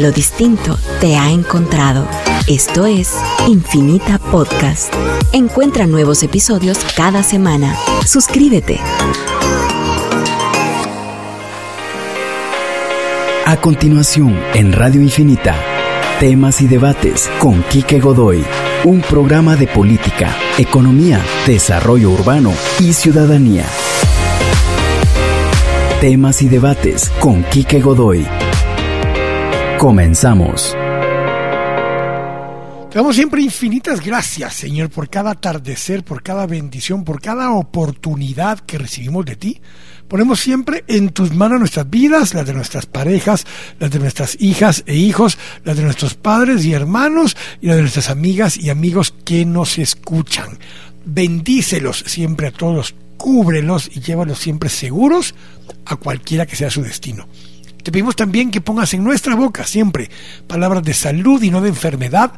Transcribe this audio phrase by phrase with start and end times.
[0.00, 2.08] Lo distinto te ha encontrado.
[2.46, 3.14] Esto es
[3.46, 4.90] Infinita Podcast.
[5.34, 7.76] Encuentra nuevos episodios cada semana.
[8.06, 8.80] Suscríbete.
[13.44, 15.54] A continuación, en Radio Infinita,
[16.18, 18.42] temas y debates con Quique Godoy,
[18.84, 23.66] un programa de política, economía, desarrollo urbano y ciudadanía.
[26.00, 28.26] Temas y debates con Quique Godoy.
[29.80, 30.76] Comenzamos.
[32.90, 38.60] Te damos siempre infinitas gracias, Señor, por cada atardecer, por cada bendición, por cada oportunidad
[38.60, 39.62] que recibimos de ti.
[40.06, 43.46] Ponemos siempre en tus manos nuestras vidas, las de nuestras parejas,
[43.78, 47.82] las de nuestras hijas e hijos, las de nuestros padres y hermanos y las de
[47.82, 50.58] nuestras amigas y amigos que nos escuchan.
[51.06, 55.34] Bendícelos siempre a todos, cúbrelos y llévalos siempre seguros
[55.86, 57.26] a cualquiera que sea su destino.
[57.82, 60.10] Te pedimos también que pongas en nuestra boca siempre
[60.46, 62.32] palabras de salud y no de enfermedad,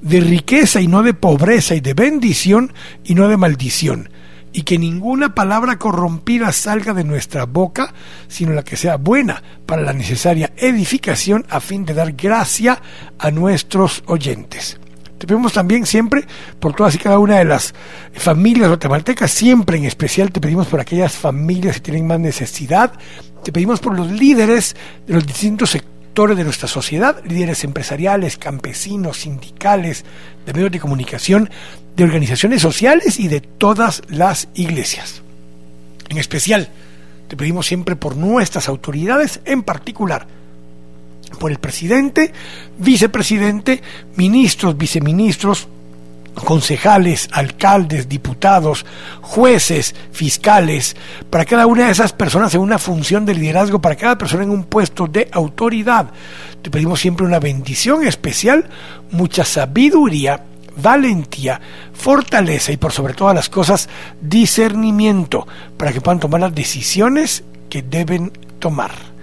[0.00, 2.72] de riqueza y no de pobreza y de bendición
[3.04, 4.10] y no de maldición.
[4.52, 7.92] Y que ninguna palabra corrompida salga de nuestra boca,
[8.26, 12.80] sino la que sea buena para la necesaria edificación a fin de dar gracia
[13.18, 14.78] a nuestros oyentes.
[15.18, 16.24] Te pedimos también siempre
[16.60, 17.74] por todas y cada una de las
[18.14, 22.92] familias guatemaltecas, siempre en especial te pedimos por aquellas familias que tienen más necesidad,
[23.46, 24.74] te pedimos por los líderes
[25.06, 30.04] de los distintos sectores de nuestra sociedad, líderes empresariales, campesinos, sindicales,
[30.44, 31.48] de medios de comunicación,
[31.94, 35.22] de organizaciones sociales y de todas las iglesias.
[36.08, 36.70] En especial,
[37.28, 40.26] te pedimos siempre por nuestras autoridades, en particular
[41.38, 42.32] por el presidente,
[42.78, 43.80] vicepresidente,
[44.16, 45.68] ministros, viceministros,
[46.44, 48.84] concejales, alcaldes, diputados,
[49.22, 50.96] jueces, fiscales,
[51.30, 54.50] para cada una de esas personas en una función de liderazgo, para cada persona en
[54.50, 56.10] un puesto de autoridad.
[56.62, 58.68] Te pedimos siempre una bendición especial,
[59.10, 60.42] mucha sabiduría,
[60.76, 61.60] valentía,
[61.92, 63.88] fortaleza y por sobre todas las cosas
[64.20, 65.46] discernimiento
[65.76, 69.15] para que puedan tomar las decisiones que deben tomar.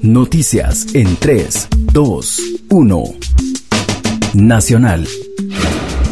[0.07, 3.03] Noticias en 3, 2, 1.
[4.35, 5.06] Nacional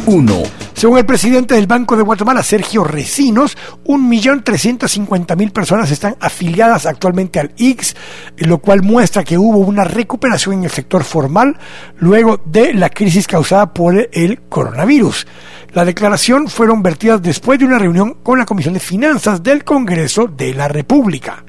[0.04, 0.42] 1.
[0.74, 3.56] Según el presidente del Banco de Guatemala, Sergio Recinos,
[3.86, 7.96] 1.350.000 personas están afiliadas actualmente al IX,
[8.36, 11.56] lo cual muestra que hubo una recuperación en el sector formal
[11.98, 15.26] luego de la crisis causada por el coronavirus.
[15.72, 20.26] La declaración fueron vertidas después de una reunión con la Comisión de Finanzas del Congreso
[20.26, 21.46] de la República.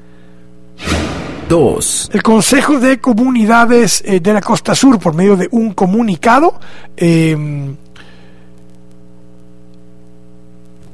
[1.48, 2.10] 2.
[2.12, 6.60] El Consejo de Comunidades eh, de la Costa Sur, por medio de un comunicado,
[6.96, 7.74] eh,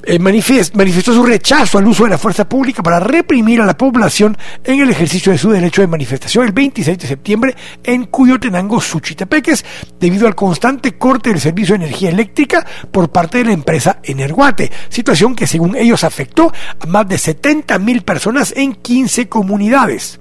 [0.07, 4.37] eh, manifestó su rechazo al uso de la fuerza pública para reprimir a la población
[4.63, 9.65] en el ejercicio de su derecho de manifestación el 26 de septiembre en Cuyotenango, Suchitepeques,
[9.99, 14.71] debido al constante corte del servicio de energía eléctrica por parte de la empresa Energuate,
[14.91, 20.21] situación que según ellos afectó a más de 70 mil personas en 15 comunidades.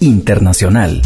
[0.00, 1.02] Internacional.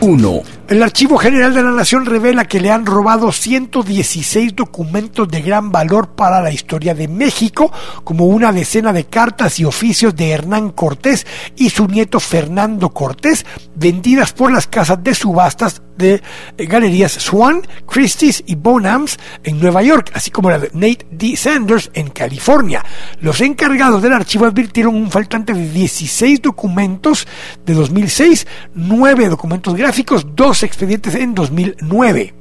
[0.00, 0.55] 1.
[0.68, 5.70] El Archivo General de la Nación revela que le han robado 116 documentos de gran
[5.70, 7.70] valor para la historia de México,
[8.02, 11.24] como una decena de cartas y oficios de Hernán Cortés
[11.54, 13.46] y su nieto Fernando Cortés,
[13.76, 16.20] vendidas por las casas de subastas de
[16.58, 21.36] eh, galerías Swan, Christie's y Bonhams en Nueva York, así como la de Nate D.
[21.36, 22.84] Sanders en California.
[23.20, 27.26] Los encargados del archivo advirtieron un faltante de 16 documentos
[27.64, 32.34] de 2006, 9 documentos gráficos, 2 expedientes en 2009.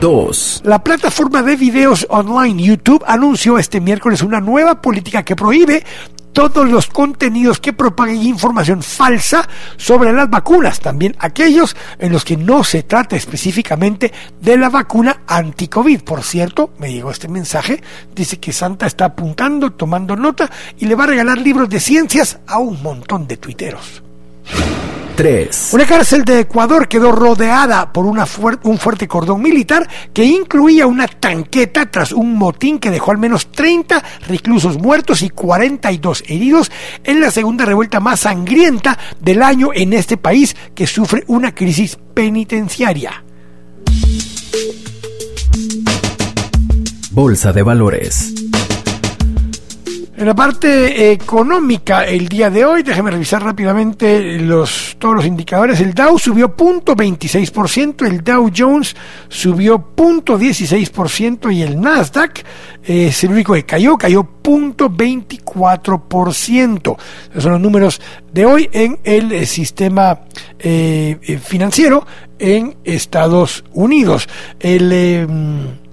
[0.00, 0.62] 2.
[0.64, 5.84] La plataforma de videos online YouTube anunció este miércoles una nueva política que prohíbe
[6.34, 12.36] todos los contenidos que propaguen información falsa sobre las vacunas, también aquellos en los que
[12.36, 14.12] no se trata específicamente
[14.42, 16.02] de la vacuna anti-COVID.
[16.02, 17.82] Por cierto, me llegó este mensaje,
[18.14, 22.40] dice que Santa está apuntando, tomando nota y le va a regalar libros de ciencias
[22.46, 24.03] a un montón de tuiteros.
[25.16, 25.70] 3.
[25.72, 28.26] Una cárcel de Ecuador quedó rodeada por una
[28.64, 33.52] un fuerte cordón militar que incluía una tanqueta tras un motín que dejó al menos
[33.52, 36.72] 30 reclusos muertos y 42 heridos
[37.04, 41.96] en la segunda revuelta más sangrienta del año en este país que sufre una crisis
[42.12, 43.24] penitenciaria.
[47.12, 48.43] Bolsa de Valores.
[50.16, 55.80] En la parte económica, el día de hoy, déjeme revisar rápidamente los, todos los indicadores.
[55.80, 58.94] El Dow subió 0.26%, el Dow Jones
[59.28, 62.44] subió 0.16% y el Nasdaq
[62.84, 66.96] es el único que cayó, cayó 0.24%.
[67.30, 68.00] Esos son los números
[68.32, 70.20] de hoy en el eh, sistema
[70.60, 72.06] eh, eh, financiero
[72.38, 74.28] en Estados Unidos.
[74.60, 75.83] El em,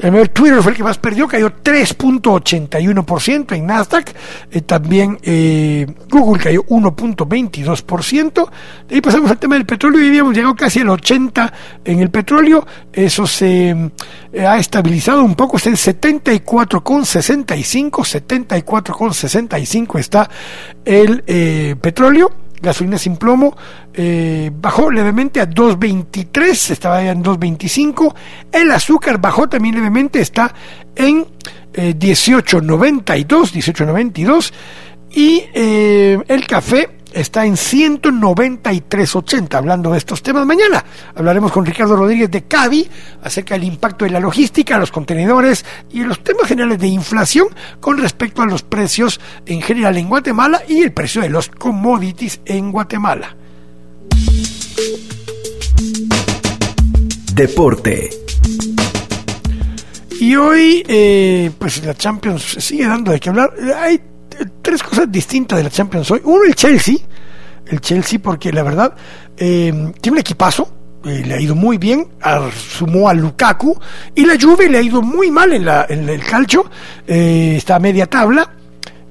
[0.00, 4.14] el Twitter fue el que más perdió, cayó 3.81% en Nasdaq.
[4.50, 8.50] Eh, también eh, Google cayó 1.22%.
[8.88, 11.52] De ahí pasamos al tema del petróleo y habíamos llegado casi al 80
[11.84, 12.66] en el petróleo.
[12.92, 13.70] Eso se
[14.32, 17.90] eh, ha estabilizado un poco, está en 74,65.
[17.90, 20.28] 74,65 está
[20.84, 21.24] el
[21.80, 23.56] petróleo gasolina sin plomo
[23.94, 28.14] eh, bajó levemente a 2.23, estaba en 2.25.
[28.52, 30.54] El azúcar bajó también levemente, está
[30.96, 31.26] en
[31.74, 33.14] 18.92,
[33.52, 34.52] 18.92.
[35.10, 39.54] Y eh, el café está en 193.80.
[39.54, 40.82] Hablando de estos temas, mañana
[41.14, 42.88] hablaremos con Ricardo Rodríguez de Cavi
[43.22, 47.48] acerca del impacto de la logística, los contenedores y los temas generales de inflación
[47.80, 52.40] con respecto a los precios en general en Guatemala y el precio de los commodities
[52.44, 53.36] en Guatemala.
[57.34, 58.10] Deporte.
[60.20, 63.54] Y hoy, eh, pues la Champions sigue dando de qué hablar.
[63.76, 64.00] Hay
[64.62, 66.20] tres cosas distintas de la Champions hoy.
[66.24, 66.96] Uno, el Chelsea.
[67.66, 68.94] El Chelsea, porque la verdad,
[69.36, 70.74] eh, tiene un equipazo.
[71.04, 72.08] Eh, le ha ido muy bien,
[72.52, 73.78] sumó a Lukaku
[74.16, 76.68] y la Juve le ha ido muy mal en, la, en el calcio,
[77.06, 78.50] eh, está a media tabla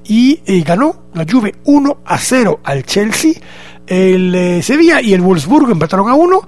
[0.03, 3.31] y ganó la Juve 1 a 0 al Chelsea,
[3.87, 6.41] el Sevilla y el Wolfsburgo empataron a 1,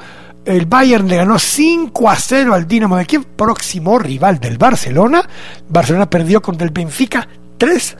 [0.43, 5.27] el Bayern le ganó 5 a 0 al Dinamo de Kiev, próximo rival del Barcelona.
[5.69, 7.97] Barcelona perdió contra el Benfica 3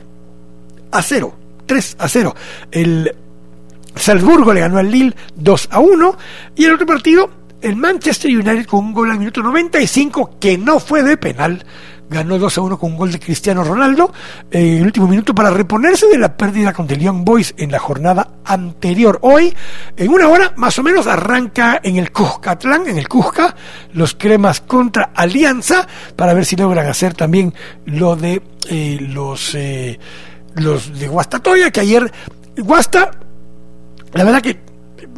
[0.90, 1.34] a 0.
[1.66, 2.34] 3 a 0.
[2.70, 3.14] El
[3.94, 6.16] Salzburgo le ganó al Lille 2 a 1.
[6.56, 7.30] Y el otro partido,
[7.60, 11.64] el Manchester United con un gol al minuto 95 que no fue de penal.
[12.08, 14.12] Ganó 2 a 1 con un gol de Cristiano Ronaldo.
[14.50, 17.78] Eh, el último minuto para reponerse de la pérdida contra el Young Boys en la
[17.78, 19.20] jornada anterior.
[19.22, 19.54] Hoy,
[19.96, 23.54] en una hora, más o menos, arranca en el Cuscatlán, en el Cusca,
[23.92, 27.54] los cremas contra Alianza, para ver si logran hacer también
[27.84, 29.54] lo de eh, los.
[29.54, 30.00] Eh,
[30.54, 32.12] los de Guastatoya, que ayer
[32.56, 33.10] Guasta,
[34.12, 34.70] la verdad que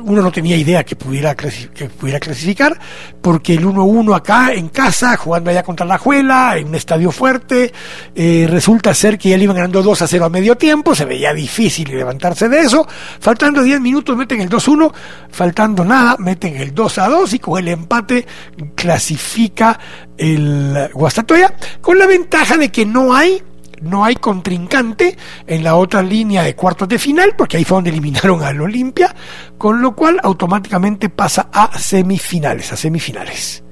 [0.05, 2.79] uno no tenía idea que pudiera, que pudiera clasificar,
[3.21, 7.73] porque el 1-1 acá en casa, jugando allá contra la Juela, en un estadio fuerte,
[8.15, 11.05] eh, resulta ser que ya le iban ganando 2 a 0 a medio tiempo, se
[11.05, 12.87] veía difícil levantarse de eso,
[13.21, 14.93] faltando 10 minutos meten el 2-1,
[15.31, 18.27] faltando nada, meten el 2 a 2 y con el empate
[18.75, 19.79] clasifica
[20.17, 23.43] el Guastatoya, con la ventaja de que no hay
[23.83, 27.91] no hay contrincante en la otra línea de cuartos de final, porque ahí fue donde
[27.91, 29.15] eliminaron al Olimpia,
[29.59, 33.63] con lo cual automáticamente pasa a semifinales, a semifinales.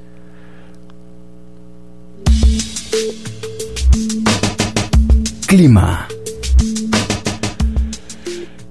[5.46, 6.06] Clima.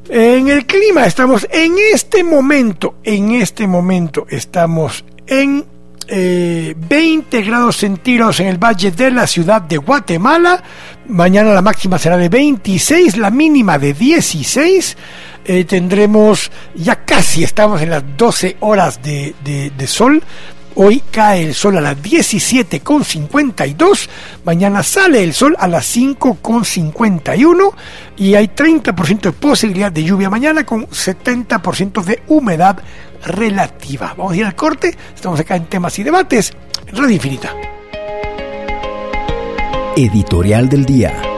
[0.08, 5.66] En el clima estamos en este momento, en este momento estamos en
[6.10, 10.64] 20 eh, grados centígrados en el valle de la ciudad de Guatemala.
[11.08, 14.98] Mañana la máxima será de 26, la mínima de 16.
[15.46, 20.22] Eh, tendremos, ya casi estamos en las 12 horas de, de sol.
[20.82, 24.08] Hoy cae el sol a las 17.52,
[24.46, 27.74] mañana sale el sol a las 5.51
[28.16, 32.82] y hay 30% de posibilidad de lluvia mañana con 70% de humedad
[33.26, 34.14] relativa.
[34.18, 36.54] Vamos a ir al corte, estamos acá en temas y debates,
[36.88, 37.54] en Radio Infinita.
[39.96, 41.30] Editorial del día.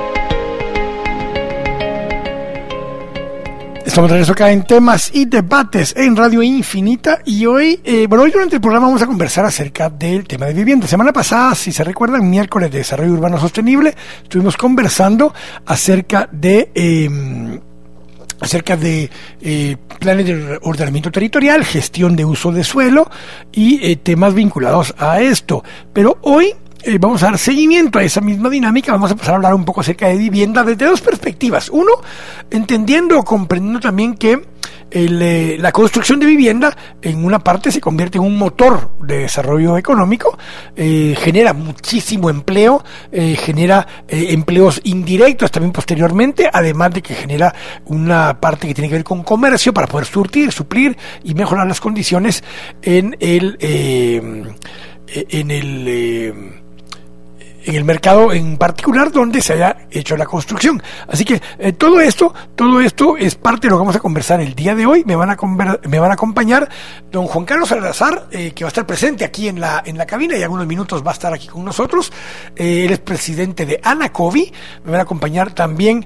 [3.91, 8.23] Estamos de regreso acá en temas y debates en Radio Infinita y hoy, eh, bueno,
[8.23, 10.87] hoy durante el programa vamos a conversar acerca del tema de vivienda.
[10.87, 15.33] Semana pasada, si se recuerdan, miércoles de Desarrollo Urbano Sostenible, estuvimos conversando
[15.65, 16.71] acerca de...
[16.73, 17.61] Eh,
[18.41, 23.09] acerca de eh, planes de ordenamiento territorial, gestión de uso de suelo
[23.53, 25.63] y eh, temas vinculados a esto.
[25.93, 29.37] Pero hoy eh, vamos a dar seguimiento a esa misma dinámica, vamos a pasar a
[29.37, 31.69] hablar un poco acerca de vivienda desde dos perspectivas.
[31.69, 31.91] Uno,
[32.49, 34.41] entendiendo o comprendiendo también que
[34.91, 39.77] eh, la construcción de vivienda en una parte se convierte en un motor de desarrollo
[39.77, 40.37] económico,
[40.75, 47.53] eh, genera muchísimo empleo, genera empleos indirectos también posteriormente, además de que genera
[47.85, 51.79] una parte que tiene que ver con comercio para poder surtir, suplir y mejorar las
[51.79, 52.43] condiciones
[52.81, 53.57] en el
[55.13, 56.60] en el
[57.63, 60.81] en el mercado en particular donde se haya hecho la construcción.
[61.07, 64.41] Así que eh, todo esto, todo esto es parte de lo que vamos a conversar
[64.41, 65.03] el día de hoy.
[65.05, 65.37] Me van a
[65.87, 66.69] me van a acompañar
[67.11, 70.05] don Juan Carlos Salazar, eh, que va a estar presente aquí en la en la
[70.05, 72.11] cabina y algunos minutos va a estar aquí con nosotros.
[72.55, 74.51] Eh, él es presidente de Anacovi.
[74.85, 76.05] Me van a acompañar también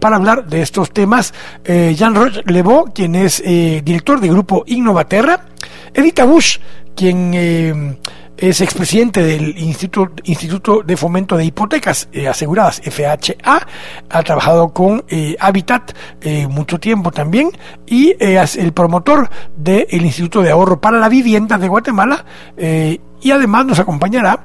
[0.00, 1.32] para hablar de estos temas
[1.64, 5.46] Jean Roch Lebeau, quien es director del grupo Innovaterra.
[5.94, 6.58] Edita Bush,
[6.94, 7.98] quien
[8.36, 13.66] es expresidente del Instituto, Instituto de Fomento de Hipotecas eh, Aseguradas, FHA,
[14.10, 17.50] ha trabajado con eh, Habitat eh, mucho tiempo también
[17.86, 22.24] y es el promotor del Instituto de Ahorro para la Vivienda de Guatemala
[22.56, 24.44] y además nos acompañará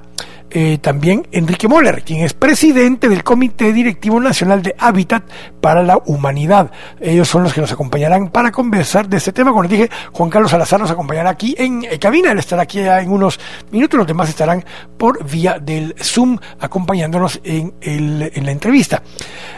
[0.53, 5.24] eh, también Enrique Moller, quien es presidente del Comité Directivo Nacional de Hábitat
[5.62, 6.72] para la Humanidad.
[7.00, 9.51] Ellos son los que nos acompañarán para conversar de este tema.
[9.51, 12.79] Como les dije, Juan Carlos Salazar nos acompañará aquí en eh, cabina, él estará aquí
[12.79, 13.39] en unos
[13.72, 14.63] minutos, los demás estarán
[14.98, 19.01] por vía del Zoom acompañándonos en, el, en la entrevista.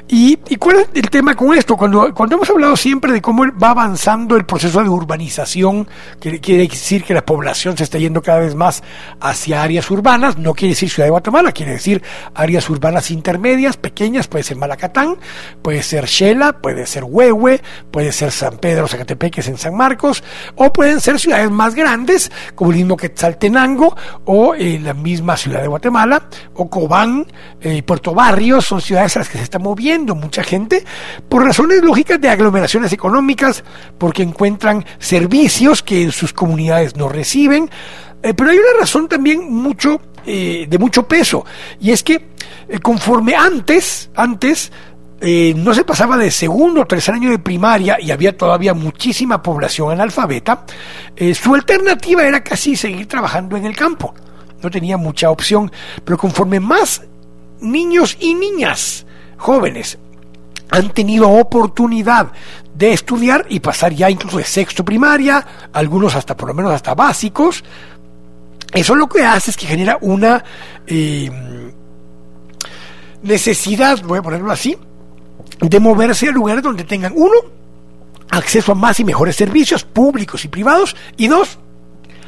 [0.08, 1.76] ¿Y, cuál es el tema con esto?
[1.76, 5.88] Cuando, cuando hemos hablado siempre de cómo va avanzando el proceso de urbanización,
[6.20, 8.84] que quiere decir que la población se está yendo cada vez más
[9.20, 12.02] hacia áreas urbanas, no quiere decir Ciudad de Guatemala, quiere decir
[12.34, 15.18] áreas urbanas intermedias, pequeñas, puede ser Malacatán,
[15.62, 17.62] puede ser Shela, puede ser Huehue,
[17.92, 20.24] puede ser San Pedro, Zacatepeques en San Marcos,
[20.56, 25.62] o pueden ser ciudades más grandes, como el mismo Quetzaltenango, o eh, la misma Ciudad
[25.62, 27.26] de Guatemala, o Cobán,
[27.62, 30.84] eh, Puerto Barrios, son ciudades a las que se está moviendo mucha gente,
[31.30, 33.64] por razones lógicas de aglomeraciones económicas,
[33.98, 37.70] porque encuentran servicios que en sus comunidades no reciben,
[38.24, 41.46] eh, pero hay una razón también mucho eh, de mucho peso
[41.82, 42.30] y es que
[42.70, 44.72] eh, conforme antes antes
[45.56, 49.90] no se pasaba de segundo o tercer año de primaria y había todavía muchísima población
[49.90, 50.66] analfabeta,
[51.34, 54.14] su alternativa era casi seguir trabajando en el campo.
[54.62, 55.72] No tenía mucha opción,
[56.04, 57.04] pero conforme más
[57.62, 59.06] niños y niñas
[59.38, 59.98] jóvenes
[60.70, 62.34] han tenido oportunidad
[62.76, 66.96] de estudiar y pasar ya incluso de sexto primaria, algunos hasta por lo menos hasta
[66.96, 67.64] básicos,
[68.74, 70.44] eso lo que hace es que genera una
[70.88, 71.30] eh,
[73.22, 74.78] necesidad, voy a ponerlo así,
[75.60, 77.36] de moverse a lugares donde tengan, uno,
[78.30, 81.60] acceso a más y mejores servicios públicos y privados, y dos,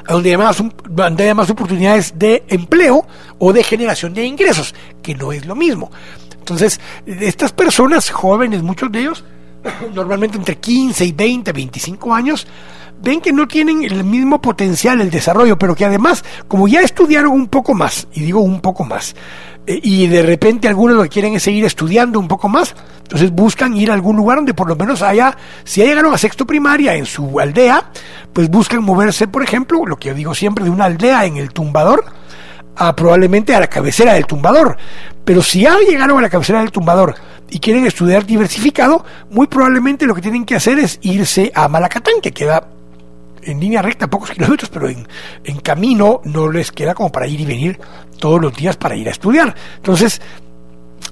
[0.07, 3.05] donde haya más, donde haya más oportunidades de empleo
[3.39, 5.91] o de generación de ingresos, que no es lo mismo.
[6.37, 9.23] Entonces, estas personas jóvenes, muchos de ellos,
[9.93, 12.47] normalmente entre 15 y 20, 25 años,
[13.01, 17.31] ven que no tienen el mismo potencial, el desarrollo, pero que además, como ya estudiaron
[17.31, 19.15] un poco más, y digo un poco más,
[19.67, 23.31] eh, y de repente algunos lo que quieren es seguir estudiando un poco más, entonces
[23.31, 26.45] buscan ir a algún lugar donde por lo menos haya, si ya llegaron a sexto
[26.45, 27.91] primaria en su aldea,
[28.33, 31.51] pues buscan moverse, por ejemplo, lo que yo digo siempre, de una aldea en el
[31.51, 32.05] tumbador,
[32.77, 34.77] a probablemente a la cabecera del tumbador.
[35.23, 37.15] Pero si ya llegaron a la cabecera del tumbador
[37.49, 42.15] y quieren estudiar diversificado, muy probablemente lo que tienen que hacer es irse a Malacatán,
[42.21, 42.67] que queda
[43.43, 45.07] en línea recta pocos kilómetros, pero en,
[45.43, 47.79] en camino no les queda como para ir y venir
[48.19, 49.55] todos los días para ir a estudiar.
[49.77, 50.21] Entonces,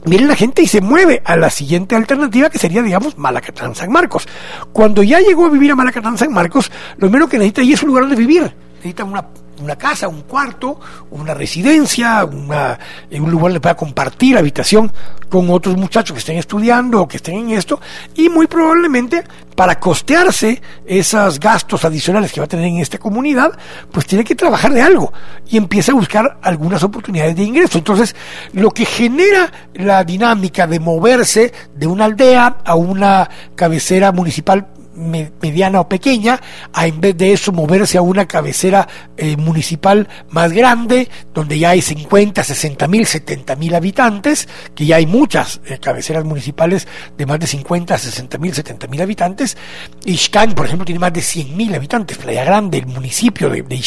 [0.06, 3.92] miren la gente y se mueve a la siguiente alternativa que sería, digamos, Malacatán San
[3.92, 4.28] Marcos.
[4.72, 7.84] Cuando ya llegó a vivir a Malacatán San Marcos, lo menos que necesita ahí es
[7.84, 8.54] un lugar donde vivir.
[8.78, 9.26] Necesita una
[9.62, 10.80] una casa, un cuarto,
[11.12, 12.80] una residencia, una,
[13.12, 14.92] un lugar donde pueda compartir habitación
[15.30, 17.80] con otros muchachos que estén estudiando o que estén en esto,
[18.16, 19.24] y muy probablemente
[19.56, 23.58] para costearse esos gastos adicionales que va a tener en esta comunidad,
[23.92, 25.14] pues tiene que trabajar de algo
[25.48, 27.78] y empieza a buscar algunas oportunidades de ingreso.
[27.78, 28.16] Entonces,
[28.54, 35.80] lo que genera la dinámica de moverse de una aldea a una cabecera municipal mediana
[35.80, 36.40] o pequeña,
[36.74, 41.70] a en vez de eso moverse a una cabecera eh, municipal más grande, donde ya
[41.70, 47.26] hay 50, 60 mil, 70 mil habitantes, que ya hay muchas eh, cabeceras municipales de
[47.26, 49.58] más de 50, 60 mil, 70 mil habitantes.
[50.06, 52.18] Ixcán, por ejemplo, tiene más de 100 mil habitantes.
[52.18, 53.84] Playa Grande, el municipio de, de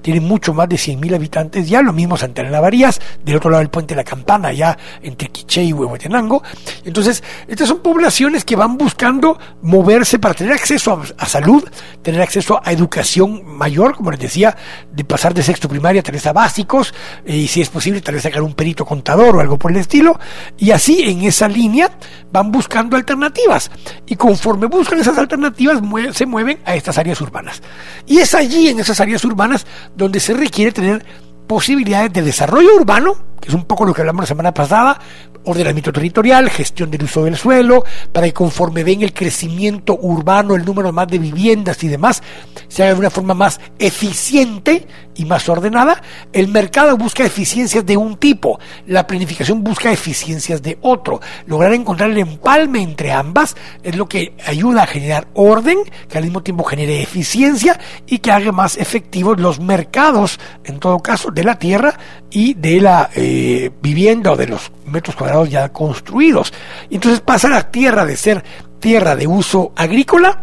[0.00, 1.82] tiene mucho más de 100 mil habitantes ya.
[1.82, 5.62] Lo mismo Santa Varías, del otro lado del puente de la Campana, ya entre Quiché
[5.64, 6.42] y Huehuetenango.
[6.84, 11.64] Entonces, estas son poblaciones que van buscando moverse para tener acceso a, salud,
[12.02, 14.56] tener acceso a educación mayor, como les decía,
[14.92, 18.14] de pasar de sexto primaria a tres a básicos, eh, y si es posible, tal
[18.14, 20.18] vez sacar un perito contador o algo por el estilo,
[20.58, 21.90] y así en esa línea
[22.32, 23.70] van buscando alternativas,
[24.06, 25.80] y conforme buscan esas alternativas,
[26.12, 27.62] se mueven a estas áreas urbanas.
[28.06, 31.04] Y es allí, en esas áreas urbanas, donde se requiere tener
[31.46, 34.98] posibilidades de desarrollo urbano, que es un poco lo que hablamos la semana pasada,
[35.44, 40.64] ordenamiento territorial, gestión del uso del suelo, para que conforme ven el crecimiento urbano, el
[40.64, 42.22] número más de viviendas y demás,
[42.68, 46.02] se haga de una forma más eficiente y más ordenada.
[46.32, 51.20] El mercado busca eficiencias de un tipo, la planificación busca eficiencias de otro.
[51.46, 56.24] Lograr encontrar el empalme entre ambas es lo que ayuda a generar orden, que al
[56.24, 61.44] mismo tiempo genere eficiencia y que haga más efectivos los mercados, en todo caso, de
[61.44, 61.98] la tierra
[62.34, 66.52] y de la eh, vivienda o de los metros cuadrados ya construidos.
[66.90, 68.44] Entonces pasa la tierra de ser
[68.80, 70.42] tierra de uso agrícola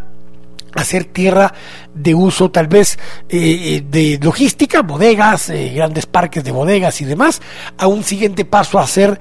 [0.73, 1.53] a ser tierra
[1.93, 2.97] de uso tal vez
[3.29, 7.41] eh, eh, de logística, bodegas, grandes parques de bodegas y demás,
[7.77, 9.19] a un siguiente paso a ser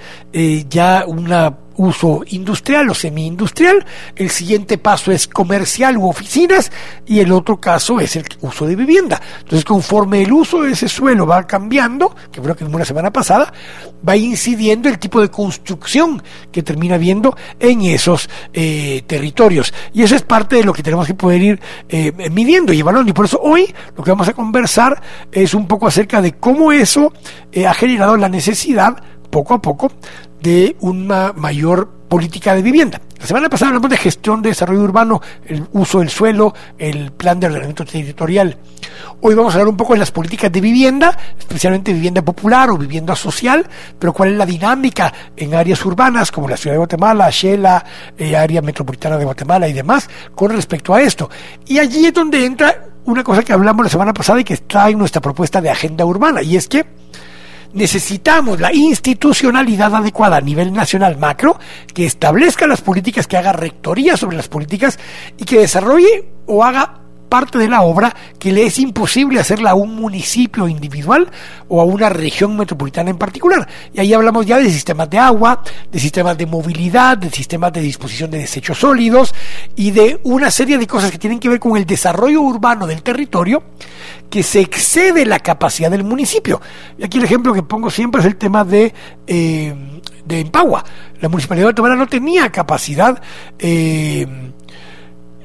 [0.69, 6.71] ya una uso industrial o semi-industrial, el siguiente paso es comercial u oficinas
[7.07, 9.21] y el otro caso es el uso de vivienda.
[9.39, 13.11] Entonces, conforme el uso de ese suelo va cambiando, que creo que es una semana
[13.11, 13.53] pasada,
[14.07, 19.73] va incidiendo el tipo de construcción que termina viendo en esos eh, territorios.
[19.95, 23.11] Y eso es parte de lo que tenemos que poder ir eh, midiendo y evaluando.
[23.11, 25.01] Y por eso hoy lo que vamos a conversar
[25.33, 27.13] es un poco acerca de cómo eso
[27.53, 28.97] eh, ha generado la necesidad
[29.31, 29.91] poco a poco
[30.43, 33.01] de una mayor política de vivienda.
[33.21, 37.39] La semana pasada hablamos de gestión de desarrollo urbano, el uso del suelo, el plan
[37.39, 38.57] de ordenamiento territorial.
[39.21, 42.79] Hoy vamos a hablar un poco de las políticas de vivienda, especialmente vivienda popular o
[42.79, 47.29] vivienda social, pero cuál es la dinámica en áreas urbanas como la ciudad de Guatemala,
[47.31, 47.85] Shela,
[48.17, 51.29] eh, área metropolitana de Guatemala y demás, con respecto a esto.
[51.67, 54.89] Y allí es donde entra una cosa que hablamos la semana pasada y que está
[54.89, 56.87] en nuestra propuesta de agenda urbana, y es que
[57.73, 61.59] necesitamos la institucionalidad adecuada a nivel nacional macro
[61.95, 64.99] que establezca las políticas, que haga rectoría sobre las políticas
[65.37, 67.00] y que desarrolle o haga
[67.31, 71.31] parte de la obra que le es imposible hacerla a un municipio individual
[71.69, 73.67] o a una región metropolitana en particular.
[73.95, 77.81] Y ahí hablamos ya de sistemas de agua, de sistemas de movilidad, de sistemas de
[77.81, 79.35] disposición de desechos sólidos
[79.77, 83.03] y de una serie de cosas que tienen que ver con el desarrollo urbano del
[83.03, 83.63] territorio
[84.29, 86.61] que se excede la capacidad del municipio.
[86.99, 88.93] Y aquí el ejemplo que pongo siempre es el tema de...
[89.27, 89.75] Eh,
[90.25, 90.85] de Empagua.
[91.21, 93.21] La municipalidad de Guatemala no tenía capacidad
[93.59, 94.27] eh,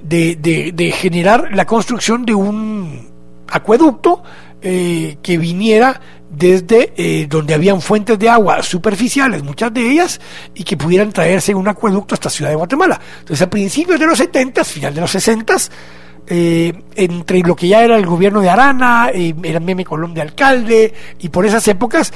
[0.08, 3.10] de, generar la construcción de un
[3.48, 4.24] acueducto
[4.62, 10.20] eh, que viniera desde eh, donde habían fuentes de agua superficiales, muchas de ellas,
[10.54, 13.00] y que pudieran traerse un acueducto hasta Ciudad de Guatemala.
[13.20, 15.56] Entonces, a principios de los 70, final de los 60,
[16.28, 20.22] eh, entre lo que ya era el gobierno de Arana, y era Meme Colón de
[20.22, 22.12] alcalde, y por esas épocas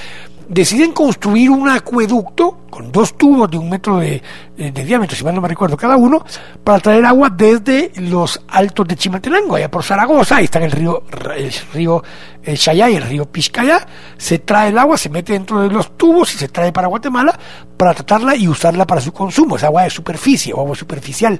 [0.49, 4.21] deciden construir un acueducto con dos tubos de un metro de,
[4.57, 6.25] diámetro, si mal no me recuerdo, cada uno,
[6.63, 11.03] para traer agua desde los altos de Chimaltenango, allá por Zaragoza, ahí está el río,
[11.35, 12.03] el río
[12.41, 13.85] el y el río Piscaya,
[14.17, 17.37] se trae el agua, se mete dentro de los tubos y se trae para Guatemala
[17.77, 21.39] para tratarla y usarla para su consumo, es agua de superficie o agua superficial.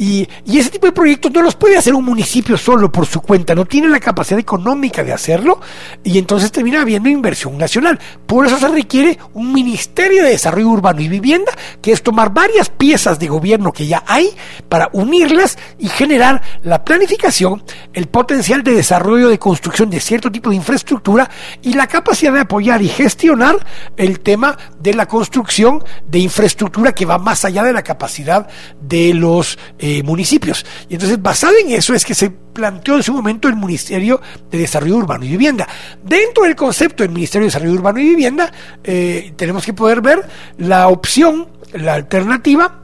[0.00, 3.54] Y, ese tipo de proyectos no los puede hacer un municipio solo por su cuenta,
[3.54, 5.60] no tiene la capacidad económica de hacerlo
[6.04, 7.98] y entonces termina habiendo inversión nacional.
[8.26, 12.68] Por eso se requiere un Ministerio de Desarrollo Urbano y Vivienda, que es tomar varias
[12.70, 14.30] piezas de gobierno que ya hay
[14.68, 20.50] para unirlas y generar la planificación, el potencial de desarrollo de construcción de cierto tipo
[20.50, 21.28] de infraestructura
[21.62, 23.56] y la capacidad de apoyar y gestionar
[23.96, 28.48] el tema de la construcción de infraestructura que va más allá de la capacidad
[28.80, 30.64] de los eh, municipios.
[30.88, 34.20] Y entonces, basado en eso, es que se planteó en su momento el Ministerio
[34.50, 35.68] de Desarrollo Urbano y Vivienda.
[36.02, 40.26] Dentro del concepto del Ministerio de Desarrollo Urbano y Vivienda, eh, tenemos que poder ver
[40.58, 42.82] la opción, la alternativa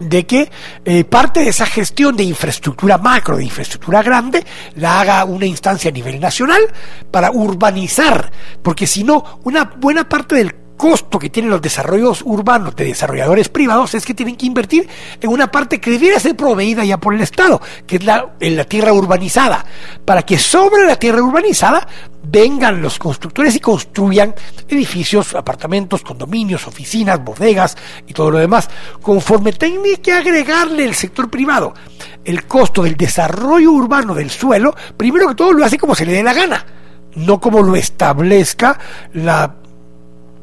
[0.00, 0.50] de que
[0.84, 4.44] eh, parte de esa gestión de infraestructura macro, de infraestructura grande,
[4.76, 6.62] la haga una instancia a nivel nacional
[7.10, 8.30] para urbanizar,
[8.62, 13.48] porque si no, una buena parte del costo que tienen los desarrollos urbanos de desarrolladores
[13.48, 14.88] privados es que tienen que invertir
[15.20, 18.56] en una parte que debiera ser proveída ya por el Estado, que es la, en
[18.56, 19.64] la tierra urbanizada,
[20.04, 21.86] para que sobre la tierra urbanizada
[22.22, 24.34] vengan los constructores y construyan
[24.68, 28.68] edificios, apartamentos, condominios, oficinas, bodegas y todo lo demás,
[29.02, 31.74] conforme tenga que agregarle el sector privado
[32.24, 36.12] el costo del desarrollo urbano del suelo, primero que todo lo hace como se le
[36.12, 36.64] dé la gana,
[37.16, 38.78] no como lo establezca
[39.12, 39.54] la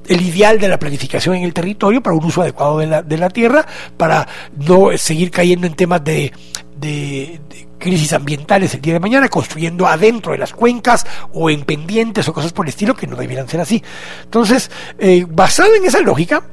[0.07, 3.17] el ideal de la planificación en el territorio para un uso adecuado de la, de
[3.17, 3.65] la tierra,
[3.97, 6.31] para no seguir cayendo en temas de,
[6.77, 7.39] de,
[7.77, 12.33] crisis ambientales el día de mañana, construyendo adentro de las cuencas o en pendientes o
[12.33, 13.83] cosas por el estilo que no debieran ser así.
[14.23, 16.43] Entonces, eh, basado en esa lógica,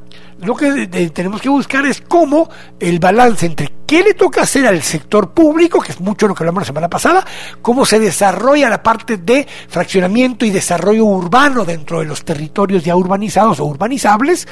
[0.40, 2.48] lo que tenemos que buscar es cómo
[2.79, 6.42] el balance entre qué le toca hacer al sector público, que es mucho lo que
[6.42, 7.24] hablamos la semana pasada,
[7.62, 12.94] cómo se desarrolla la parte de fraccionamiento y desarrollo urbano dentro de los territorios ya
[12.94, 14.46] urbanizados o urbanizables,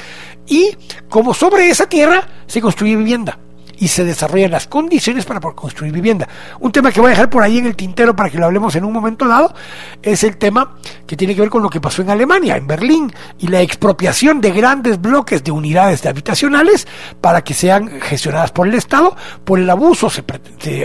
[0.45, 0.75] y
[1.09, 3.37] cómo sobre esa tierra se construye vivienda
[3.77, 6.27] y se desarrollan las condiciones para construir vivienda.
[6.59, 8.75] Un tema que voy a dejar por ahí en el tintero para que lo hablemos
[8.75, 9.53] en un momento dado
[10.01, 13.11] es el tema que tiene que ver con lo que pasó en Alemania, en Berlín,
[13.39, 16.87] y la expropiación de grandes bloques de unidades habitacionales
[17.21, 19.15] para que sean gestionadas por el Estado.
[19.43, 20.23] Por el abuso se,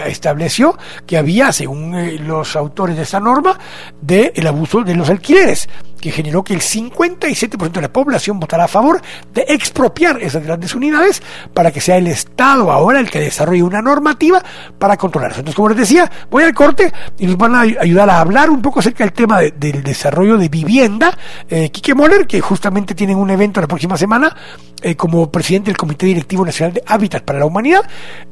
[0.07, 3.59] estableció que había, según eh, los autores de esa norma,
[4.01, 5.69] del el abuso de los alquileres
[6.03, 9.01] que generó que el 57% de la población votara a favor
[9.33, 11.23] de expropiar esas grandes unidades
[11.55, 14.43] para que sea el Estado ahora el que desarrolle una normativa
[14.79, 15.39] para controlarlas.
[15.39, 18.61] Entonces, como les decía, voy al corte y nos van a ayudar a hablar un
[18.61, 21.17] poco acerca del tema del desarrollo de vivienda.
[21.49, 24.35] Eh, Quique Moller, que justamente tienen un evento la próxima semana
[24.83, 27.83] eh, como presidente del Comité Directivo Nacional de Hábitat para la Humanidad.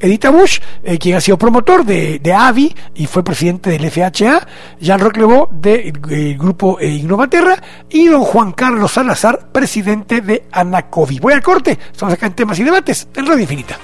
[0.00, 4.46] Edita Bush, eh, quien ha sido promotor de, AVI y fue presidente del FHA.
[4.80, 5.16] Jean Roch
[5.52, 11.18] del de, grupo Innovaterra y don Juan Carlos Salazar, presidente de Anacovi.
[11.18, 13.78] Voy al corte, estamos acá en temas y debates en Radio Infinita.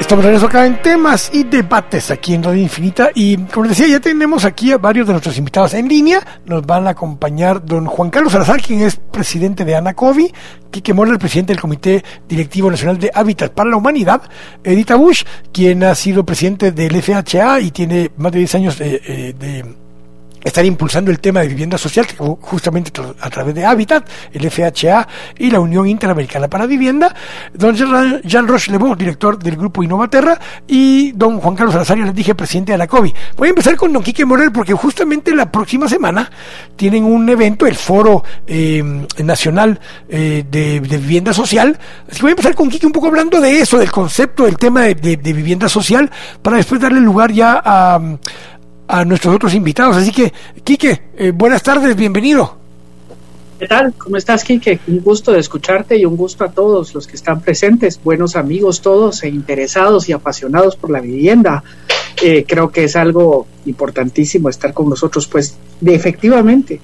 [0.00, 3.96] Estamos regreso acá en temas y debates aquí en Radio Infinita y como les decía
[3.96, 7.86] ya tenemos aquí a varios de nuestros invitados en línea, nos van a acompañar don
[7.86, 10.32] Juan Carlos Salazar quien es presidente de Anacovi,
[10.70, 14.22] Quique el presidente del Comité Directivo Nacional de Hábitat para la Humanidad,
[14.62, 19.00] Edita Bush quien ha sido presidente del FHA y tiene más de 10 años de,
[19.06, 19.83] eh, de
[20.44, 22.06] están impulsando el tema de vivienda social,
[22.40, 27.14] justamente a través de Habitat, el FHA y la Unión Interamericana para Vivienda,
[27.54, 32.34] don Jean Roche Lebon, director del grupo Innovaterra, y don Juan Carlos Salazario, les dije,
[32.34, 33.14] presidente de la COVI.
[33.36, 36.30] Voy a empezar con don Quique Morel, porque justamente la próxima semana
[36.76, 38.82] tienen un evento, el Foro eh,
[39.18, 41.78] Nacional eh, de, Vivienda Social.
[42.06, 44.58] Así que voy a empezar con Quique un poco hablando de eso, del concepto, del
[44.58, 46.10] tema de, de vivienda social,
[46.42, 48.00] para después darle lugar ya a
[48.86, 49.96] a nuestros otros invitados.
[49.96, 52.56] Así que, Quique, eh, buenas tardes, bienvenido.
[53.58, 53.94] ¿Qué tal?
[53.96, 54.80] ¿Cómo estás, Quique?
[54.88, 58.82] Un gusto de escucharte y un gusto a todos los que están presentes, buenos amigos
[58.82, 61.62] todos e interesados y apasionados por la vivienda.
[62.22, 66.80] Eh, creo que es algo importantísimo estar con nosotros, pues de, efectivamente,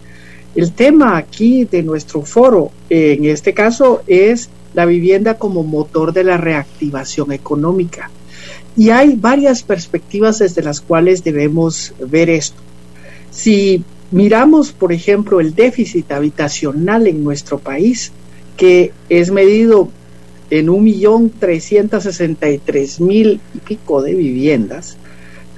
[0.55, 6.25] el tema aquí de nuestro foro, en este caso, es la vivienda como motor de
[6.25, 8.11] la reactivación económica.
[8.77, 12.61] Y hay varias perspectivas desde las cuales debemos ver esto.
[13.31, 18.13] Si miramos, por ejemplo, el déficit habitacional en nuestro país,
[18.57, 19.89] que es medido
[20.51, 24.97] en un millón trescientos sesenta y tres mil y pico de viviendas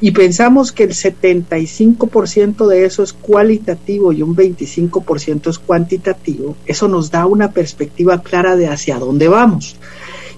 [0.02, 6.88] y pensamos que el 75% de eso es cualitativo y un 25% es cuantitativo, eso
[6.88, 9.76] nos da una perspectiva clara de hacia dónde vamos.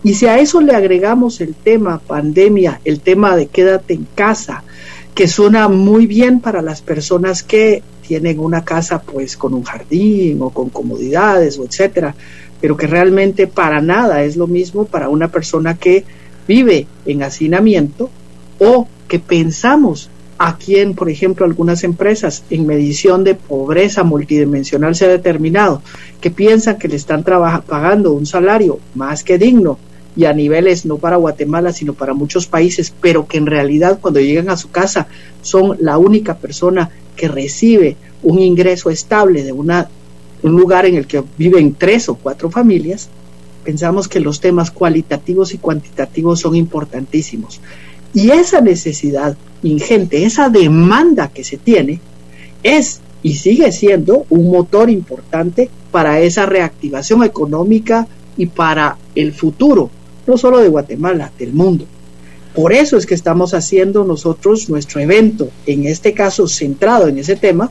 [0.05, 4.63] Y si a eso le agregamos el tema pandemia, el tema de quédate en casa,
[5.15, 10.43] que suena muy bien para las personas que tienen una casa pues con un jardín
[10.43, 12.15] o con comodidades o etcétera,
[12.61, 16.05] pero que realmente para nada es lo mismo para una persona que
[16.47, 18.11] vive en hacinamiento
[18.59, 25.07] o que pensamos aquí en, por ejemplo, algunas empresas en medición de pobreza multidimensional se
[25.07, 25.81] ha determinado
[26.21, 29.79] que piensan que le están pagando un salario más que digno
[30.17, 34.21] y a niveles no para Guatemala, sino para muchos países, pero que en realidad cuando
[34.21, 35.07] llegan a su casa
[35.43, 39.89] son la única persona que recibe un ingreso estable de una,
[40.43, 43.09] un lugar en el que viven tres o cuatro familias,
[43.65, 47.61] pensamos que los temas cualitativos y cuantitativos son importantísimos.
[48.13, 52.01] Y esa necesidad ingente, esa demanda que se tiene,
[52.63, 59.91] es y sigue siendo un motor importante para esa reactivación económica y para el futuro,
[60.27, 61.87] no solo de Guatemala, del mundo.
[62.55, 67.35] Por eso es que estamos haciendo nosotros nuestro evento, en este caso centrado en ese
[67.35, 67.71] tema,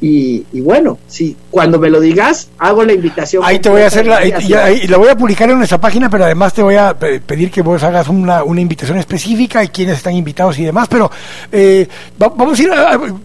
[0.00, 3.42] y, bueno, sí, cuando me lo digas, hago la invitación.
[3.44, 6.24] Ahí te voy a hacer la, y, la voy a publicar en nuestra página, pero
[6.24, 10.14] además te voy a pedir que vos hagas una, una invitación específica y quiénes están
[10.14, 10.88] invitados y demás.
[10.88, 11.10] Pero
[11.50, 12.70] eh, vamos a ir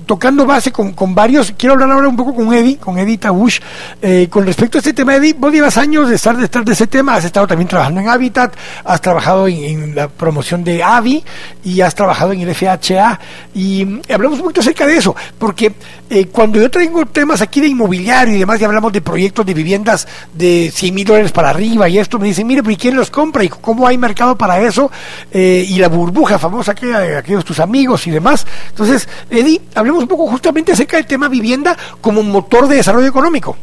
[0.06, 1.54] tocando base con, con, varios.
[1.58, 3.60] Quiero hablar ahora un poco con Eddie, con Eddie Tabush,
[4.02, 5.16] eh, con respecto a este tema.
[5.16, 8.08] Eddie, vos llevas años de estar detrás de ese tema, has estado también trabajando en
[8.08, 8.56] Habitat,
[8.86, 11.24] has trabajado en, la promoción de AVI
[11.66, 13.20] y has trabajado en el FHA.
[13.54, 15.74] Y mm, hablamos un poquito acerca de eso, porque
[16.10, 19.54] eh, cuando yo traigo temas aquí de inmobiliario y demás, y hablamos de proyectos de
[19.54, 23.10] viviendas de 100 mil dólares para arriba y esto, me dicen, mire, ¿y quién los
[23.10, 23.44] compra?
[23.44, 24.92] ¿Y cómo hay mercado para eso?
[25.32, 28.46] Eh, y la burbuja famosa que aquellos tus amigos y demás.
[28.70, 33.58] Entonces, Eddie, hablemos un poco justamente acerca del tema vivienda como motor de desarrollo económico.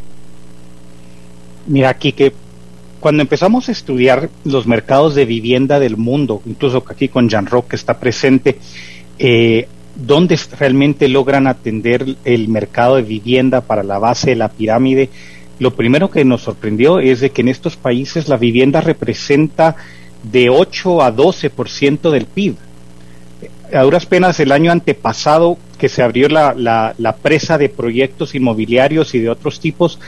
[1.66, 2.32] Mira, aquí que
[3.00, 7.68] cuando empezamos a estudiar los mercados de vivienda del mundo, incluso aquí con Jean Rock
[7.68, 8.58] que está presente,
[9.18, 15.10] eh, dónde realmente logran atender el mercado de vivienda para la base de la pirámide,
[15.58, 19.74] lo primero que nos sorprendió es de que en estos países la vivienda representa
[20.22, 22.54] de 8 a 12% del PIB.
[23.74, 29.14] A duras penas el año antepasado que se abrió la, la, presa de proyectos inmobiliarios
[29.14, 29.98] y de otros tipos,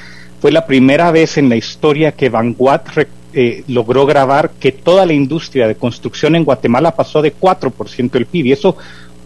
[0.40, 5.12] fue la primera vez en la historia que Vanguard eh, logró grabar que toda la
[5.12, 8.46] industria de construcción en Guatemala pasó de 4% del PIB.
[8.46, 8.76] Y eso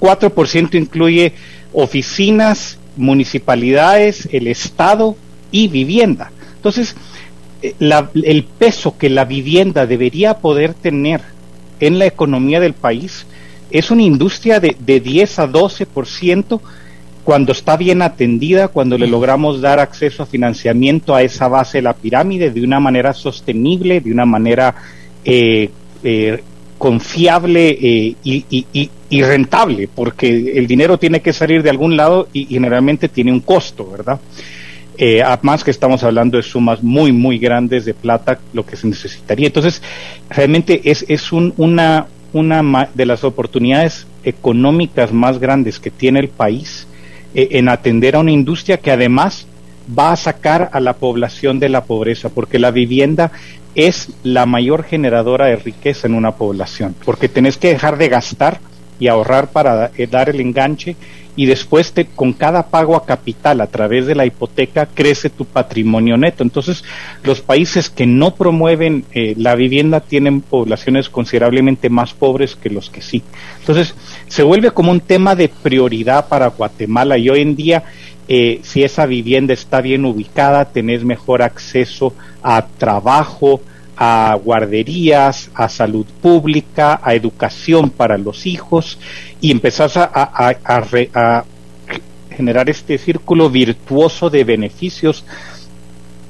[0.05, 1.33] 4% incluye
[1.73, 5.17] oficinas, municipalidades, el Estado
[5.51, 6.31] y vivienda.
[6.57, 6.95] Entonces,
[7.63, 11.23] eh, el peso que la vivienda debería poder tener
[11.81, 13.27] en la economía del país
[13.71, 16.61] es una industria de, de 10 a 12%
[17.25, 21.83] cuando está bien atendida, cuando le logramos dar acceso a financiamiento a esa base de
[21.83, 24.75] la pirámide de una manera sostenible, de una manera
[25.25, 25.71] eh,
[26.03, 26.43] eh,
[26.77, 28.91] confiable y,
[29.23, 33.91] rentable, porque el dinero tiene que salir de algún lado y, generalmente tiene un costo,
[33.91, 34.21] ¿verdad?
[34.97, 38.87] Eh, además que estamos hablando de sumas muy, muy grandes de plata, lo que se
[38.87, 39.49] necesitaría.
[39.49, 39.83] Entonces,
[40.31, 46.87] realmente es, es una, una de las oportunidades económicas más grandes que tiene el país
[47.35, 49.47] eh, en atender a una industria que además
[49.87, 53.33] va a sacar a la población de la pobreza, porque la vivienda
[53.75, 58.61] es la mayor generadora de riqueza en una población, porque tenés que dejar de gastar
[58.99, 60.97] y ahorrar para eh, dar el enganche
[61.37, 65.45] y después te, con cada pago a capital a través de la hipoteca crece tu
[65.45, 66.45] patrimonio neto.
[66.45, 66.85] Entonces,
[67.25, 72.89] los países que no promueven eh, la vivienda tienen poblaciones considerablemente más pobres que los
[72.89, 73.23] que sí.
[73.59, 73.95] Entonces,
[74.29, 77.83] se vuelve como un tema de prioridad para Guatemala y hoy en día
[78.27, 83.61] eh, si esa vivienda está bien ubicada, tenés mejor acceso a trabajo,
[83.97, 88.99] a guarderías, a salud pública, a educación para los hijos
[89.41, 91.45] y empezás a,
[92.31, 95.25] generar este círculo virtuoso de beneficios.